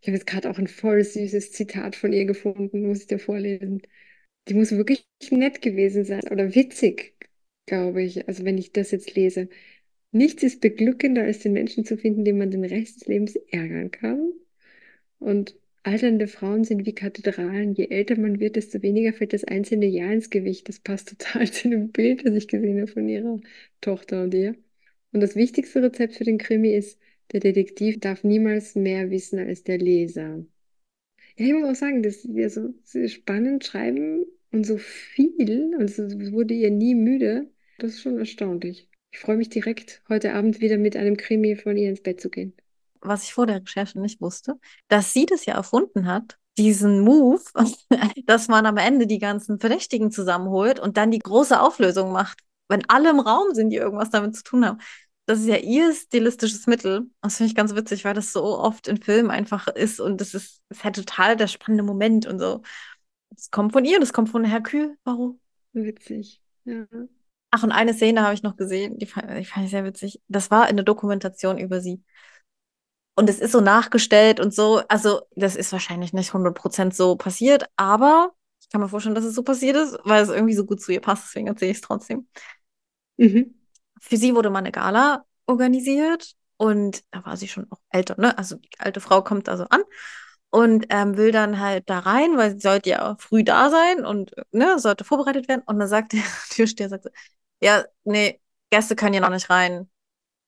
Ich 0.00 0.08
habe 0.08 0.16
jetzt 0.16 0.26
gerade 0.26 0.50
auch 0.50 0.58
ein 0.58 0.66
voll 0.68 1.04
süßes 1.04 1.52
Zitat 1.52 1.96
von 1.96 2.12
ihr 2.12 2.24
gefunden, 2.24 2.86
muss 2.86 3.02
ich 3.02 3.06
dir 3.06 3.18
vorlesen. 3.18 3.82
Die 4.48 4.54
muss 4.54 4.72
wirklich 4.72 5.06
nett 5.30 5.62
gewesen 5.62 6.04
sein 6.04 6.22
oder 6.30 6.54
witzig, 6.54 7.14
glaube 7.66 8.02
ich, 8.02 8.28
also 8.28 8.44
wenn 8.44 8.58
ich 8.58 8.72
das 8.72 8.90
jetzt 8.90 9.14
lese. 9.14 9.48
Nichts 10.12 10.42
ist 10.42 10.60
beglückender, 10.60 11.24
als 11.24 11.40
den 11.40 11.52
Menschen 11.54 11.84
zu 11.84 11.96
finden, 11.98 12.24
den 12.24 12.38
man 12.38 12.50
den 12.50 12.64
Rest 12.64 12.96
des 13.02 13.08
Lebens 13.08 13.36
ärgern 13.50 13.90
kann. 13.90 14.32
Und 15.18 15.56
alternde 15.84 16.28
Frauen 16.28 16.64
sind 16.64 16.86
wie 16.86 16.94
Kathedralen. 16.94 17.74
Je 17.74 17.88
älter 17.88 18.18
man 18.18 18.40
wird, 18.40 18.56
desto 18.56 18.82
weniger 18.82 19.12
fällt 19.12 19.32
das 19.32 19.44
einzelne 19.44 19.86
Jahr 19.86 20.12
ins 20.12 20.30
Gewicht. 20.30 20.68
Das 20.68 20.80
passt 20.80 21.08
total 21.10 21.50
zu 21.52 21.68
dem 21.70 21.92
Bild, 21.92 22.26
das 22.26 22.34
ich 22.34 22.48
gesehen 22.48 22.80
habe 22.80 22.90
von 22.92 23.08
ihrer 23.08 23.40
Tochter 23.80 24.22
und 24.24 24.34
ihr. 24.34 24.54
Und 25.12 25.20
das 25.20 25.36
wichtigste 25.36 25.82
Rezept 25.82 26.14
für 26.16 26.24
den 26.24 26.38
Krimi 26.38 26.74
ist, 26.74 26.98
der 27.32 27.40
Detektiv 27.40 28.00
darf 28.00 28.24
niemals 28.24 28.74
mehr 28.74 29.10
wissen 29.10 29.38
als 29.38 29.64
der 29.64 29.78
Leser. 29.78 30.44
Ja, 31.36 31.46
ich 31.46 31.52
muss 31.54 31.70
auch 31.70 31.80
sagen, 31.80 32.02
dass 32.02 32.28
wir 32.28 32.50
so, 32.50 32.74
spannend 33.08 33.64
schreiben 33.64 34.26
und 34.50 34.66
so 34.66 34.76
viel, 34.76 35.74
und 35.78 35.84
es 35.84 35.98
wurde 35.98 36.54
ihr 36.54 36.70
nie 36.70 36.94
müde, 36.94 37.50
das 37.78 37.92
ist 37.92 38.02
schon 38.02 38.18
erstaunlich. 38.18 38.88
Ich 39.10 39.18
freue 39.18 39.36
mich 39.36 39.48
direkt, 39.48 40.02
heute 40.08 40.34
Abend 40.34 40.60
wieder 40.60 40.76
mit 40.76 40.96
einem 40.96 41.16
Krimi 41.16 41.56
von 41.56 41.76
ihr 41.76 41.88
ins 41.88 42.02
Bett 42.02 42.20
zu 42.20 42.30
gehen. 42.30 42.54
Was 43.00 43.24
ich 43.24 43.34
vor 43.34 43.46
der 43.46 43.62
Recherche 43.62 44.00
nicht 44.00 44.20
wusste, 44.20 44.58
dass 44.88 45.12
sie 45.12 45.26
das 45.26 45.46
ja 45.46 45.54
erfunden 45.54 46.06
hat, 46.06 46.38
diesen 46.58 47.00
Move, 47.00 47.42
dass 48.26 48.48
man 48.48 48.66
am 48.66 48.76
Ende 48.76 49.06
die 49.06 49.18
ganzen 49.18 49.58
Verdächtigen 49.58 50.10
zusammenholt 50.10 50.80
und 50.80 50.96
dann 50.96 51.10
die 51.10 51.18
große 51.18 51.58
Auflösung 51.58 52.12
macht, 52.12 52.40
wenn 52.68 52.84
alle 52.88 53.10
im 53.10 53.20
Raum 53.20 53.54
sind, 53.54 53.70
die 53.70 53.76
irgendwas 53.76 54.10
damit 54.10 54.36
zu 54.36 54.42
tun 54.44 54.66
haben 54.66 54.78
das 55.26 55.40
ist 55.40 55.46
ja 55.46 55.56
ihr 55.56 55.94
stilistisches 55.94 56.66
Mittel. 56.66 57.06
Das 57.20 57.36
finde 57.36 57.50
ich 57.50 57.56
ganz 57.56 57.74
witzig, 57.74 58.04
weil 58.04 58.14
das 58.14 58.32
so 58.32 58.42
oft 58.58 58.88
in 58.88 59.00
Filmen 59.00 59.30
einfach 59.30 59.68
ist 59.68 60.00
und 60.00 60.20
das 60.20 60.34
ist, 60.34 60.62
ist 60.68 60.84
halt 60.84 60.96
total 60.96 61.36
der 61.36 61.46
spannende 61.46 61.84
Moment 61.84 62.26
und 62.26 62.38
so. 62.38 62.62
Das 63.30 63.50
kommt 63.50 63.72
von 63.72 63.84
ihr, 63.84 64.00
das 64.00 64.12
kommt 64.12 64.28
von 64.28 64.44
Hercule 64.44 64.96
Warum? 65.04 65.40
Witzig, 65.72 66.42
ja. 66.64 66.86
Ach, 67.50 67.62
und 67.62 67.72
eine 67.72 67.92
Szene 67.92 68.22
habe 68.22 68.34
ich 68.34 68.42
noch 68.42 68.56
gesehen, 68.56 68.98
die 68.98 69.06
fand, 69.06 69.30
die 69.38 69.44
fand 69.44 69.66
ich 69.66 69.70
sehr 69.70 69.84
witzig. 69.84 70.22
Das 70.28 70.50
war 70.50 70.70
in 70.70 70.76
der 70.76 70.84
Dokumentation 70.84 71.58
über 71.58 71.80
sie. 71.80 72.02
Und 73.14 73.28
es 73.28 73.40
ist 73.40 73.52
so 73.52 73.60
nachgestellt 73.60 74.40
und 74.40 74.54
so. 74.54 74.82
Also, 74.88 75.20
das 75.36 75.54
ist 75.54 75.70
wahrscheinlich 75.72 76.14
nicht 76.14 76.32
100% 76.32 76.94
so 76.94 77.16
passiert, 77.16 77.66
aber 77.76 78.32
ich 78.62 78.70
kann 78.70 78.80
mir 78.80 78.88
vorstellen, 78.88 79.14
dass 79.14 79.24
es 79.24 79.34
so 79.34 79.42
passiert 79.42 79.76
ist, 79.76 79.98
weil 80.04 80.22
es 80.22 80.30
irgendwie 80.30 80.54
so 80.54 80.64
gut 80.64 80.80
zu 80.80 80.92
ihr 80.92 81.00
passt. 81.00 81.24
Deswegen 81.26 81.46
erzähle 81.48 81.72
ich 81.72 81.76
es 81.76 81.82
trotzdem. 81.82 82.26
Mhm. 83.18 83.61
Für 84.02 84.16
sie 84.16 84.34
wurde 84.34 84.50
mal 84.50 84.58
eine 84.58 84.72
Gala 84.72 85.24
organisiert 85.46 86.34
und 86.56 87.02
da 87.12 87.24
war 87.24 87.36
sie 87.36 87.48
schon 87.48 87.66
auch 87.70 87.80
älter, 87.90 88.20
ne? 88.20 88.36
Also 88.36 88.56
die 88.56 88.80
alte 88.80 89.00
Frau 89.00 89.22
kommt 89.22 89.48
also 89.48 89.64
an 89.70 89.82
und 90.50 90.86
ähm, 90.90 91.16
will 91.16 91.32
dann 91.32 91.60
halt 91.60 91.88
da 91.88 92.00
rein, 92.00 92.36
weil 92.36 92.52
sie 92.52 92.60
sollte 92.60 92.90
ja 92.90 93.16
früh 93.18 93.44
da 93.44 93.70
sein 93.70 94.04
und 94.04 94.32
ne, 94.50 94.78
sollte 94.78 95.04
vorbereitet 95.04 95.48
werden. 95.48 95.62
Und 95.66 95.78
dann 95.78 95.88
sagt 95.88 96.12
der 96.12 96.22
Türsteher, 96.50 96.88
sagt 96.88 97.04
so, 97.04 97.10
ja, 97.60 97.84
nee, 98.04 98.40
Gäste 98.70 98.96
können 98.96 99.14
ja 99.14 99.20
noch 99.20 99.30
nicht 99.30 99.50
rein. 99.50 99.88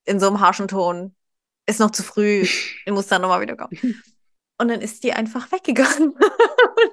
In 0.05 0.21
so 0.21 0.27
einem 0.27 0.41
harschen 0.41 0.69
Ton. 0.69 1.15
Ist 1.67 1.81
noch 1.81 1.91
zu 1.91 2.03
früh. 2.03 2.47
Ich 2.87 2.93
muss 2.93 3.07
dann 3.07 3.23
nochmal 3.23 3.41
wieder 3.41 3.57
kommen. 3.57 3.79
Und 4.59 4.69
dann 4.69 4.81
ist 4.81 5.03
die 5.05 5.13
einfach 5.13 5.51
weggegangen. 5.51 6.11
und 6.11 6.21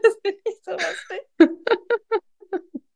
das 0.04 0.16
finde 0.24 0.42
ich 0.46 0.56
so 0.64 0.72
lustig. 0.72 1.22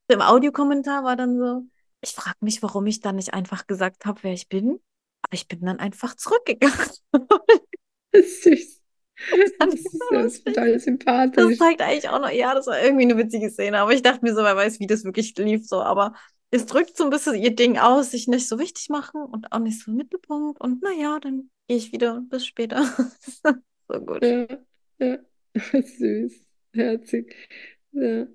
Im 0.07 0.21
Audiokommentar 0.21 1.03
war 1.03 1.15
dann 1.15 1.37
so, 1.37 1.61
ich 2.05 2.11
frage 2.15 2.37
mich, 2.41 2.61
warum 2.63 2.85
ich 2.87 3.01
dann 3.01 3.15
nicht 3.17 3.33
einfach 3.33 3.67
gesagt 3.67 4.05
habe, 4.05 4.23
wer 4.23 4.33
ich 4.33 4.49
bin. 4.49 4.79
Aber 5.23 5.33
ich 5.33 5.47
bin 5.47 5.61
dann 5.65 5.79
einfach 5.79 6.15
zurückgegangen. 6.15 6.77
Das 8.11 8.25
ist 8.25 8.43
süß. 8.43 8.81
Das 9.31 9.51
Das 9.59 9.73
ist 9.73 9.91
ist 9.93 9.99
so 9.99 10.05
lustig. 10.11 10.45
total 10.45 10.79
Das 11.35 11.53
sympathisch. 11.53 11.57
zeigt 11.57 11.81
eigentlich 11.81 12.09
auch 12.09 12.19
noch, 12.19 12.29
ja, 12.31 12.53
das 12.55 12.67
war 12.67 12.81
irgendwie 12.81 13.03
eine 13.05 13.17
witzige 13.17 13.49
Szene, 13.49 13.79
aber 13.79 13.93
ich 13.93 14.01
dachte 14.01 14.21
mir 14.23 14.33
so, 14.35 14.43
wer 14.43 14.55
weiß, 14.55 14.79
wie 14.79 14.87
das 14.87 15.03
wirklich 15.03 15.35
lief, 15.37 15.67
so, 15.67 15.81
aber 15.81 16.13
es 16.51 16.65
drückt 16.65 16.97
so 16.97 17.03
ein 17.05 17.09
bisschen 17.09 17.35
ihr 17.35 17.55
Ding 17.55 17.77
aus, 17.77 18.11
sich 18.11 18.27
nicht 18.27 18.47
so 18.47 18.59
wichtig 18.59 18.89
machen 18.89 19.21
und 19.23 19.51
auch 19.51 19.59
nicht 19.59 19.81
so 19.83 19.91
im 19.91 19.97
Mittelpunkt 19.97 20.61
und 20.61 20.81
naja, 20.83 21.19
dann 21.21 21.49
gehe 21.67 21.77
ich 21.77 21.91
wieder, 21.91 22.21
bis 22.29 22.45
später. 22.45 22.85
so 23.89 23.99
gut. 24.01 24.21
Ja, 24.21 24.47
ja. 24.99 25.17
Süß. 25.81 26.33
Herzig. 26.73 27.35
Ja. 27.91 28.27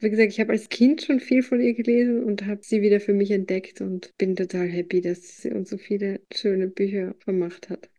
Wie 0.00 0.10
gesagt, 0.10 0.30
ich 0.30 0.38
habe 0.38 0.52
als 0.52 0.68
Kind 0.68 1.02
schon 1.02 1.18
viel 1.18 1.42
von 1.42 1.60
ihr 1.60 1.74
gelesen 1.74 2.22
und 2.22 2.46
habe 2.46 2.60
sie 2.62 2.82
wieder 2.82 3.00
für 3.00 3.12
mich 3.12 3.32
entdeckt 3.32 3.80
und 3.80 4.16
bin 4.16 4.36
total 4.36 4.68
happy, 4.68 5.00
dass 5.00 5.42
sie 5.42 5.50
uns 5.50 5.70
so 5.70 5.78
viele 5.78 6.20
schöne 6.32 6.68
Bücher 6.68 7.14
vermacht 7.18 7.68
hat. 7.68 7.90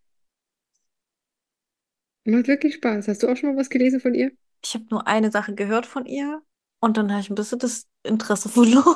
Macht 2.26 2.48
wirklich 2.48 2.76
Spaß. 2.76 3.08
Hast 3.08 3.24
du 3.24 3.28
auch 3.28 3.36
schon 3.36 3.52
mal 3.52 3.60
was 3.60 3.70
gelesen 3.70 4.00
von 4.00 4.14
ihr? 4.14 4.32
Ich 4.64 4.74
habe 4.74 4.86
nur 4.90 5.08
eine 5.08 5.32
Sache 5.32 5.56
gehört 5.56 5.86
von 5.86 6.06
ihr 6.06 6.42
und 6.80 6.98
dann 6.98 7.12
habe 7.12 7.22
ich 7.22 7.30
ein 7.30 7.36
bisschen 7.36 7.60
das 7.60 7.88
Interesse 8.04 8.50
verloren. 8.50 8.96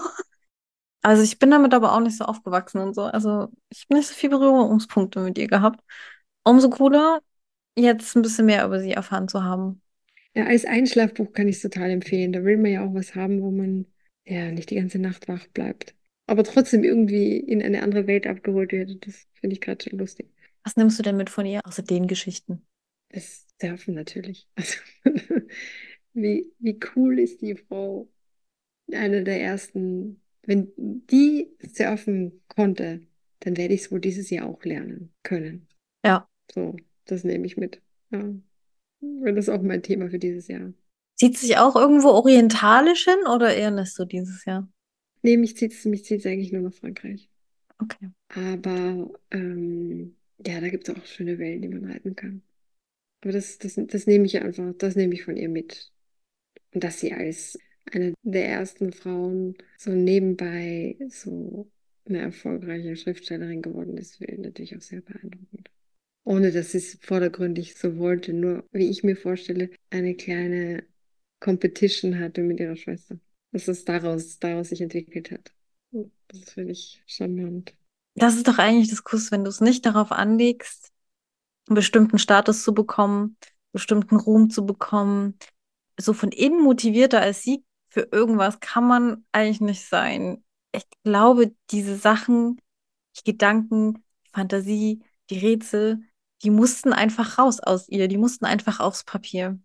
Also 1.02 1.24
ich 1.24 1.40
bin 1.40 1.52
damit 1.52 1.74
aber 1.74 1.94
auch 1.94 2.00
nicht 2.00 2.18
so 2.18 2.26
aufgewachsen 2.26 2.80
und 2.80 2.96
so. 2.96 3.04
Also 3.04 3.50
ich 3.70 3.86
habe 3.86 3.96
nicht 4.00 4.08
so 4.08 4.16
viele 4.16 4.38
Berührungspunkte 4.40 5.20
mit 5.20 5.38
ihr 5.38 5.48
gehabt. 5.48 5.82
Umso 6.44 6.70
cooler, 6.70 7.22
jetzt 7.78 8.16
ein 8.16 8.24
bisschen 8.24 8.48
mehr 8.48 8.66
über 8.66 8.82
sie 8.82 8.94
erfahren 8.94 9.30
zu 9.30 9.44
haben. 9.44 9.83
Ja, 10.36 10.46
als 10.46 10.66
Einschlafbuch 10.66 11.32
kann 11.34 11.48
ich 11.48 11.58
es 11.58 11.62
total 11.62 11.92
empfehlen. 11.92 12.34
Da 12.34 12.44
will 12.44 12.58
man 12.58 12.72
ja 12.72 12.86
auch 12.86 12.94
was 12.94 13.16
haben, 13.16 13.42
wo 13.42 13.52
man 13.52 13.86
ja 14.26 14.52
nicht 14.52 14.70
die 14.70 14.76
ganze 14.76 15.00
Nacht 15.00 15.28
wach 15.28 15.48
bleibt. 15.48 15.96
Aber 16.26 16.44
trotzdem 16.44 16.84
irgendwie 16.84 17.38
in 17.38 17.62
eine 17.62 17.84
andere 17.84 18.08
Welt 18.08 18.26
abgeholt 18.26 18.72
wird. 18.72 19.06
Das 19.06 19.28
finde 19.34 19.54
ich 19.56 19.62
gerade 19.62 19.84
schon 19.88 20.00
lustig. 20.00 20.30
Was 20.64 20.78
nimmst 20.78 20.98
du 20.98 21.04
denn 21.04 21.18
mit 21.18 21.30
von 21.30 21.46
ihr, 21.46 21.62
außer 21.66 21.84
den 21.84 22.08
Geschichten? 22.08 22.66
Das 23.10 23.46
Surfen 23.62 23.94
natürlich. 23.94 24.48
Also, 24.56 24.78
wie, 26.14 26.52
wie 26.60 26.80
cool 26.96 27.20
ist 27.20 27.42
die 27.42 27.56
Frau? 27.56 28.08
Eine 28.92 29.24
der 29.24 29.42
ersten. 29.42 30.22
Wenn 30.44 30.72
die 30.78 31.50
surfen 31.74 32.42
konnte, 32.48 33.02
dann 33.40 33.58
werde 33.58 33.74
ich 33.74 33.82
es 33.82 33.92
wohl 33.92 34.00
dieses 34.00 34.30
Jahr 34.30 34.48
auch 34.48 34.64
lernen 34.64 35.14
können. 35.24 35.68
Ja. 36.06 36.28
So, 36.54 36.76
das 37.06 37.24
nehme 37.24 37.46
ich 37.46 37.58
mit. 37.58 37.82
Ja. 38.12 38.34
Das 39.24 39.48
ist 39.48 39.50
auch 39.50 39.62
mein 39.62 39.82
Thema 39.82 40.10
für 40.10 40.20
dieses 40.20 40.48
Jahr. 40.48 40.74
Zieht 41.16 41.38
sich 41.38 41.58
auch 41.58 41.76
irgendwo 41.76 42.10
orientalisch 42.10 43.06
hin 43.06 43.28
oder 43.34 43.56
eher 43.56 43.72
nicht 43.72 43.94
so 43.94 44.06
dieses 44.06 44.46
Jahr? 44.46 44.68
Nee, 45.22 45.38
mich 45.38 45.56
zieht 45.56 45.74
es 45.74 45.86
mich 45.86 46.04
zieht's 46.04 46.26
eigentlich 46.26 46.52
nur 46.52 46.62
nach 46.62 46.74
Frankreich. 46.74 47.30
Okay. 47.80 48.10
Aber 48.30 49.12
ähm, 49.32 50.16
ja, 50.46 50.60
da 50.60 50.70
gibt 50.70 50.88
es 50.88 50.96
auch 50.96 51.06
schöne 51.06 51.38
Wellen, 51.40 51.62
die 51.62 51.70
man 51.70 51.86
reiten 51.86 52.16
kann. 52.16 52.42
Aber 53.22 53.32
das, 53.32 53.58
das, 53.58 53.76
das 53.78 54.06
nehme 54.06 54.26
ich 54.26 54.42
einfach, 54.42 54.74
das 54.78 54.96
nehme 54.96 55.14
ich 55.14 55.24
von 55.24 55.38
ihr 55.38 55.50
mit. 55.50 55.92
Und 56.74 56.84
dass 56.84 57.00
sie 57.00 57.14
als 57.14 57.58
eine 57.92 58.14
der 58.24 58.48
ersten 58.48 58.92
Frauen 58.92 59.56
so 59.78 59.92
nebenbei 59.92 60.98
so 61.10 61.70
eine 62.06 62.20
erfolgreiche 62.20 62.96
Schriftstellerin 62.96 63.62
geworden 63.62 63.98
ist, 63.98 64.20
wäre 64.20 64.42
natürlich 64.42 64.76
auch 64.76 64.82
sehr 64.82 65.02
beeindruckend. 65.02 65.70
Ohne 66.24 66.52
dass 66.52 66.72
sie 66.72 66.78
es 66.78 66.98
vordergründig 67.02 67.76
so 67.76 67.98
wollte, 67.98 68.34
nur 68.34 68.64
wie 68.72 68.90
ich 68.90 69.04
mir 69.04 69.18
vorstelle, 69.18 69.70
eine 69.90 70.16
kleine 70.16 70.84
Competition 71.40 72.20
hatte 72.20 72.42
mit 72.42 72.60
ihrer 72.60 72.76
Schwester. 72.78 73.18
Dass 73.52 73.68
es 73.68 73.84
daraus, 73.84 74.40
daraus 74.40 74.70
sich 74.70 74.82
entwickelt 74.82 75.32
hat. 75.32 75.54
Das 75.92 76.52
finde 76.52 76.72
ich 76.72 77.04
charmant. 77.06 77.76
Das 78.16 78.36
ist 78.36 78.48
doch 78.48 78.58
eigentlich 78.58 78.90
das 78.90 79.04
Kuss, 79.04 79.32
wenn 79.32 79.44
du 79.44 79.50
es 79.50 79.62
nicht 79.62 79.86
darauf 79.86 80.12
anlegst, 80.12 80.92
einen 81.68 81.76
bestimmten 81.76 82.20
Status 82.20 82.64
zu 82.64 82.74
bekommen, 82.74 83.38
bestimmten 83.72 84.18
Ruhm 84.18 84.50
zu 84.50 84.66
bekommen, 84.66 85.38
so 86.00 86.14
von 86.14 86.32
innen 86.32 86.62
motivierter 86.62 87.22
als 87.22 87.44
sie 87.44 87.64
für 87.90 88.08
irgendwas 88.12 88.60
kann 88.60 88.88
man 88.88 89.26
eigentlich 89.32 89.62
nicht 89.62 89.86
sein. 89.86 90.44
Ich 90.74 90.84
glaube, 91.04 91.54
diese 91.70 91.96
Sachen, 91.96 92.60
die 93.18 93.32
Gedanken, 93.32 94.04
die 94.26 94.30
Fantasie, 94.32 95.04
die 95.30 95.38
Rätsel, 95.38 96.02
die 96.44 96.50
mussten 96.50 96.94
einfach 96.94 97.38
raus 97.40 97.60
aus 97.60 97.90
ihr, 97.90 98.08
die 98.08 98.18
mussten 98.18 98.46
einfach 98.46 98.80
aufs 98.80 99.04
Papier. 99.04 99.60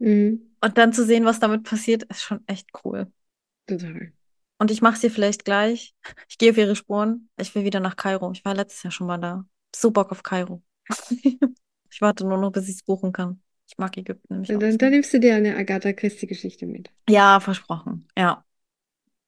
Mhm, 0.00 0.50
Und 0.60 0.78
dann 0.78 0.92
zu 0.92 1.04
sehen, 1.04 1.24
was 1.24 1.40
damit 1.40 1.64
passiert, 1.64 2.02
ist 2.04 2.22
schon 2.22 2.46
echt 2.46 2.68
cool. 2.84 3.10
total. 3.66 4.12
Und 4.58 4.70
ich 4.70 4.82
mache 4.82 4.94
es 4.94 5.00
dir 5.00 5.10
vielleicht 5.10 5.44
gleich. 5.44 5.94
Ich 6.28 6.36
gehe 6.36 6.50
auf 6.50 6.58
ihre 6.58 6.76
Spuren. 6.76 7.30
Ich 7.38 7.54
will 7.54 7.64
wieder 7.64 7.80
nach 7.80 7.96
Kairo. 7.96 8.30
Ich 8.32 8.44
war 8.44 8.54
letztes 8.54 8.82
Jahr 8.82 8.90
schon 8.90 9.06
mal 9.06 9.18
da. 9.18 9.46
So 9.74 9.90
Bock 9.90 10.12
auf 10.12 10.22
Kairo. 10.22 10.62
ich 11.90 12.00
warte 12.00 12.26
nur 12.26 12.38
noch, 12.38 12.52
bis 12.52 12.68
ich 12.68 12.76
es 12.76 12.82
buchen 12.82 13.12
kann. 13.12 13.42
Ich 13.66 13.78
mag 13.78 13.96
Ägypten 13.96 14.34
nämlich 14.34 14.48
dann, 14.48 14.78
dann 14.78 14.90
nimmst 14.90 15.12
du 15.14 15.20
dir 15.20 15.34
eine 15.36 15.56
Agatha 15.56 15.92
Christie-Geschichte 15.92 16.66
mit. 16.66 16.90
Ja, 17.08 17.40
versprochen. 17.40 18.08
Ja. 18.16 18.44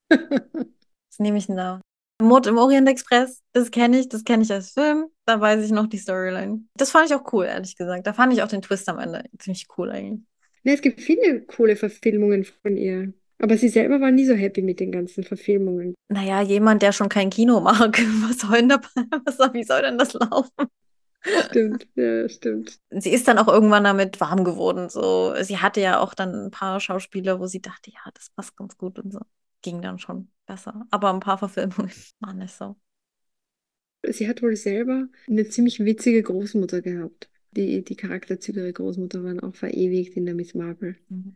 Was 1.09 1.19
nehme 1.19 1.37
ich 1.37 1.47
denn 1.47 1.57
da? 1.57 1.81
Mord 2.21 2.47
im 2.47 2.57
Orient 2.57 2.87
Express, 2.87 3.41
das 3.53 3.71
kenne 3.71 3.99
ich, 3.99 4.09
das 4.09 4.23
kenne 4.23 4.43
ich 4.43 4.51
als 4.51 4.71
Film. 4.71 5.07
Da 5.25 5.39
weiß 5.39 5.63
ich 5.63 5.71
noch 5.71 5.87
die 5.87 5.97
Storyline. 5.97 6.61
Das 6.75 6.91
fand 6.91 7.09
ich 7.09 7.15
auch 7.15 7.31
cool, 7.33 7.45
ehrlich 7.45 7.75
gesagt. 7.75 8.07
Da 8.07 8.13
fand 8.13 8.33
ich 8.33 8.43
auch 8.43 8.47
den 8.47 8.61
Twist 8.61 8.87
am 8.89 8.99
Ende 8.99 9.23
ziemlich 9.39 9.67
cool 9.77 9.91
eigentlich. 9.91 10.21
Ne, 10.63 10.73
es 10.73 10.81
gibt 10.81 11.01
viele 11.01 11.41
coole 11.41 11.75
Verfilmungen 11.75 12.45
von 12.45 12.77
ihr. 12.77 13.13
Aber 13.39 13.57
sie 13.57 13.67
selber 13.67 13.99
war 13.99 14.11
nie 14.11 14.25
so 14.25 14.33
happy 14.33 14.61
mit 14.61 14.79
den 14.79 14.91
ganzen 14.91 15.23
Verfilmungen. 15.23 15.95
Naja, 16.07 16.41
jemand, 16.41 16.81
der 16.81 16.93
schon 16.93 17.09
kein 17.09 17.29
Kino 17.29 17.59
mag, 17.59 17.99
was 18.27 18.39
soll 18.39 18.59
denn 18.59 18.69
dabei, 18.69 18.87
was 19.25 19.37
wie 19.53 19.63
soll 19.63 19.81
denn 19.81 19.97
das 19.97 20.13
laufen? 20.13 20.67
Stimmt, 21.49 21.87
ja, 21.95 22.27
stimmt. 22.27 22.79
Sie 22.89 23.11
ist 23.11 23.27
dann 23.27 23.37
auch 23.37 23.47
irgendwann 23.47 23.85
damit 23.85 24.19
warm 24.19 24.43
geworden. 24.43 24.89
So, 24.89 25.33
sie 25.41 25.57
hatte 25.57 25.79
ja 25.81 25.99
auch 25.99 26.13
dann 26.13 26.47
ein 26.47 26.51
paar 26.51 26.79
Schauspieler, 26.79 27.39
wo 27.39 27.47
sie 27.47 27.61
dachte, 27.61 27.91
ja, 27.91 28.11
das 28.13 28.29
passt 28.29 28.57
ganz 28.57 28.77
gut 28.77 28.99
und 28.99 29.11
so. 29.13 29.19
Ging 29.63 29.81
dann 29.81 29.97
schon 29.97 30.29
besser. 30.45 30.85
Aber 30.91 31.11
ein 31.11 31.19
paar 31.19 31.39
Verfilmungen 31.39 31.91
waren 32.19 32.37
nicht 32.37 32.53
so. 32.53 32.75
Sie 34.07 34.27
hat 34.27 34.41
wohl 34.41 34.55
selber 34.55 35.07
eine 35.27 35.47
ziemlich 35.47 35.79
witzige 35.79 36.21
Großmutter 36.21 36.81
gehabt. 36.81 37.29
Die, 37.51 37.83
die 37.83 37.95
Charakterzüge 37.95 38.59
ihrer 38.61 38.73
Großmutter 38.73 39.23
waren 39.23 39.39
auch 39.39 39.55
verewigt 39.55 40.15
in 40.17 40.25
der 40.25 40.35
Miss 40.35 40.53
Marple. 40.53 40.95
Mhm. 41.09 41.35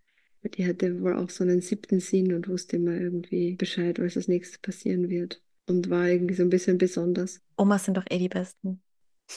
Die 0.55 0.67
hatte 0.67 1.01
wohl 1.01 1.15
auch 1.15 1.30
so 1.30 1.43
einen 1.43 1.61
siebten 1.61 1.99
Sinn 1.99 2.34
und 2.34 2.47
wusste 2.47 2.78
immer 2.78 2.93
irgendwie 2.93 3.55
Bescheid, 3.55 3.99
was 3.99 4.15
als 4.15 4.28
nächstes 4.28 4.59
passieren 4.59 5.09
wird. 5.09 5.41
Und 5.67 5.89
war 5.89 6.07
irgendwie 6.07 6.36
so 6.36 6.43
ein 6.43 6.49
bisschen 6.49 6.78
besonders. 6.78 7.41
Omas 7.57 7.86
sind 7.86 7.97
doch 7.97 8.05
eh 8.09 8.19
die 8.19 8.30
Besten. 8.30 8.82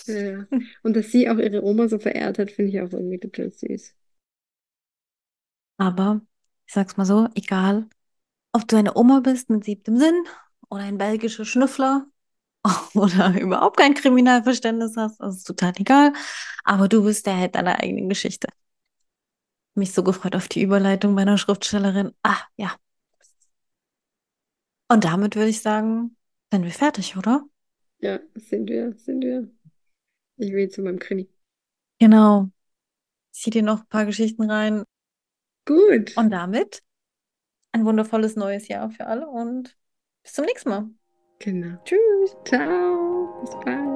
Ja. 0.07 0.47
Und 0.82 0.95
dass 0.95 1.11
sie 1.11 1.28
auch 1.28 1.38
ihre 1.38 1.64
Oma 1.64 1.88
so 1.88 1.99
verehrt 1.99 2.38
hat, 2.38 2.51
finde 2.53 2.70
ich 2.70 2.80
auch 2.80 2.93
irgendwie 2.93 3.18
total 3.18 3.51
süß. 3.51 3.95
Aber 5.78 6.20
ich 6.66 6.74
sag's 6.74 6.97
mal 6.97 7.05
so, 7.05 7.28
egal, 7.34 7.88
ob 8.53 8.67
du 8.69 8.77
eine 8.77 8.97
Oma 8.97 9.21
bist 9.21 9.51
mit 9.51 9.65
siebtem 9.65 9.97
Sinn 9.97 10.25
oder 10.69 10.83
ein 10.83 10.99
belgischer 10.99 11.45
Schnüffler 11.45 12.07
oder 12.95 13.41
überhaupt 13.41 13.79
kein 13.79 13.95
Kriminalverständnis 13.95 14.97
hast, 14.97 15.21
das 15.21 15.39
ist 15.39 15.45
total 15.45 15.73
egal. 15.79 16.13
Aber 16.65 16.89
du 16.89 17.05
bist 17.05 17.27
der 17.27 17.35
Held 17.35 17.55
deiner 17.55 17.81
eigenen 17.81 18.09
Geschichte. 18.09 18.49
Mich 19.75 19.93
so 19.93 20.03
gefreut 20.03 20.35
auf 20.35 20.49
die 20.49 20.63
Überleitung 20.63 21.15
meiner 21.15 21.39
Schriftstellerin. 21.39 22.13
Ah, 22.23 22.39
ja. 22.57 22.75
Und 24.89 25.05
damit 25.05 25.37
würde 25.37 25.51
ich 25.51 25.63
sagen, 25.63 26.17
sind 26.53 26.65
wir 26.65 26.73
fertig, 26.73 27.17
oder? 27.17 27.45
Ja, 28.01 28.19
sind 28.35 28.69
wir, 28.69 28.93
sind 28.97 29.23
wir. 29.23 29.49
Ich 30.37 30.53
will 30.53 30.69
zu 30.69 30.83
meinem 30.83 30.99
Krimi. 30.99 31.29
Genau. 32.01 32.51
Zieh 33.31 33.51
dir 33.51 33.63
noch 33.63 33.81
ein 33.81 33.89
paar 33.89 34.07
Geschichten 34.07 34.51
rein. 34.51 34.85
Gut. 35.65 36.17
Und 36.17 36.31
damit 36.31 36.83
ein 37.73 37.85
wundervolles 37.85 38.37
neues 38.37 38.68
Jahr 38.68 38.91
für 38.91 39.07
alle 39.07 39.29
und 39.29 39.77
bis 40.23 40.33
zum 40.33 40.45
nächsten 40.45 40.68
Mal. 40.71 40.91
Genau. 41.39 41.77
Tschüss. 41.85 42.37
Ciao. 42.45 43.41
Bis 43.43 43.51
bald. 43.64 43.89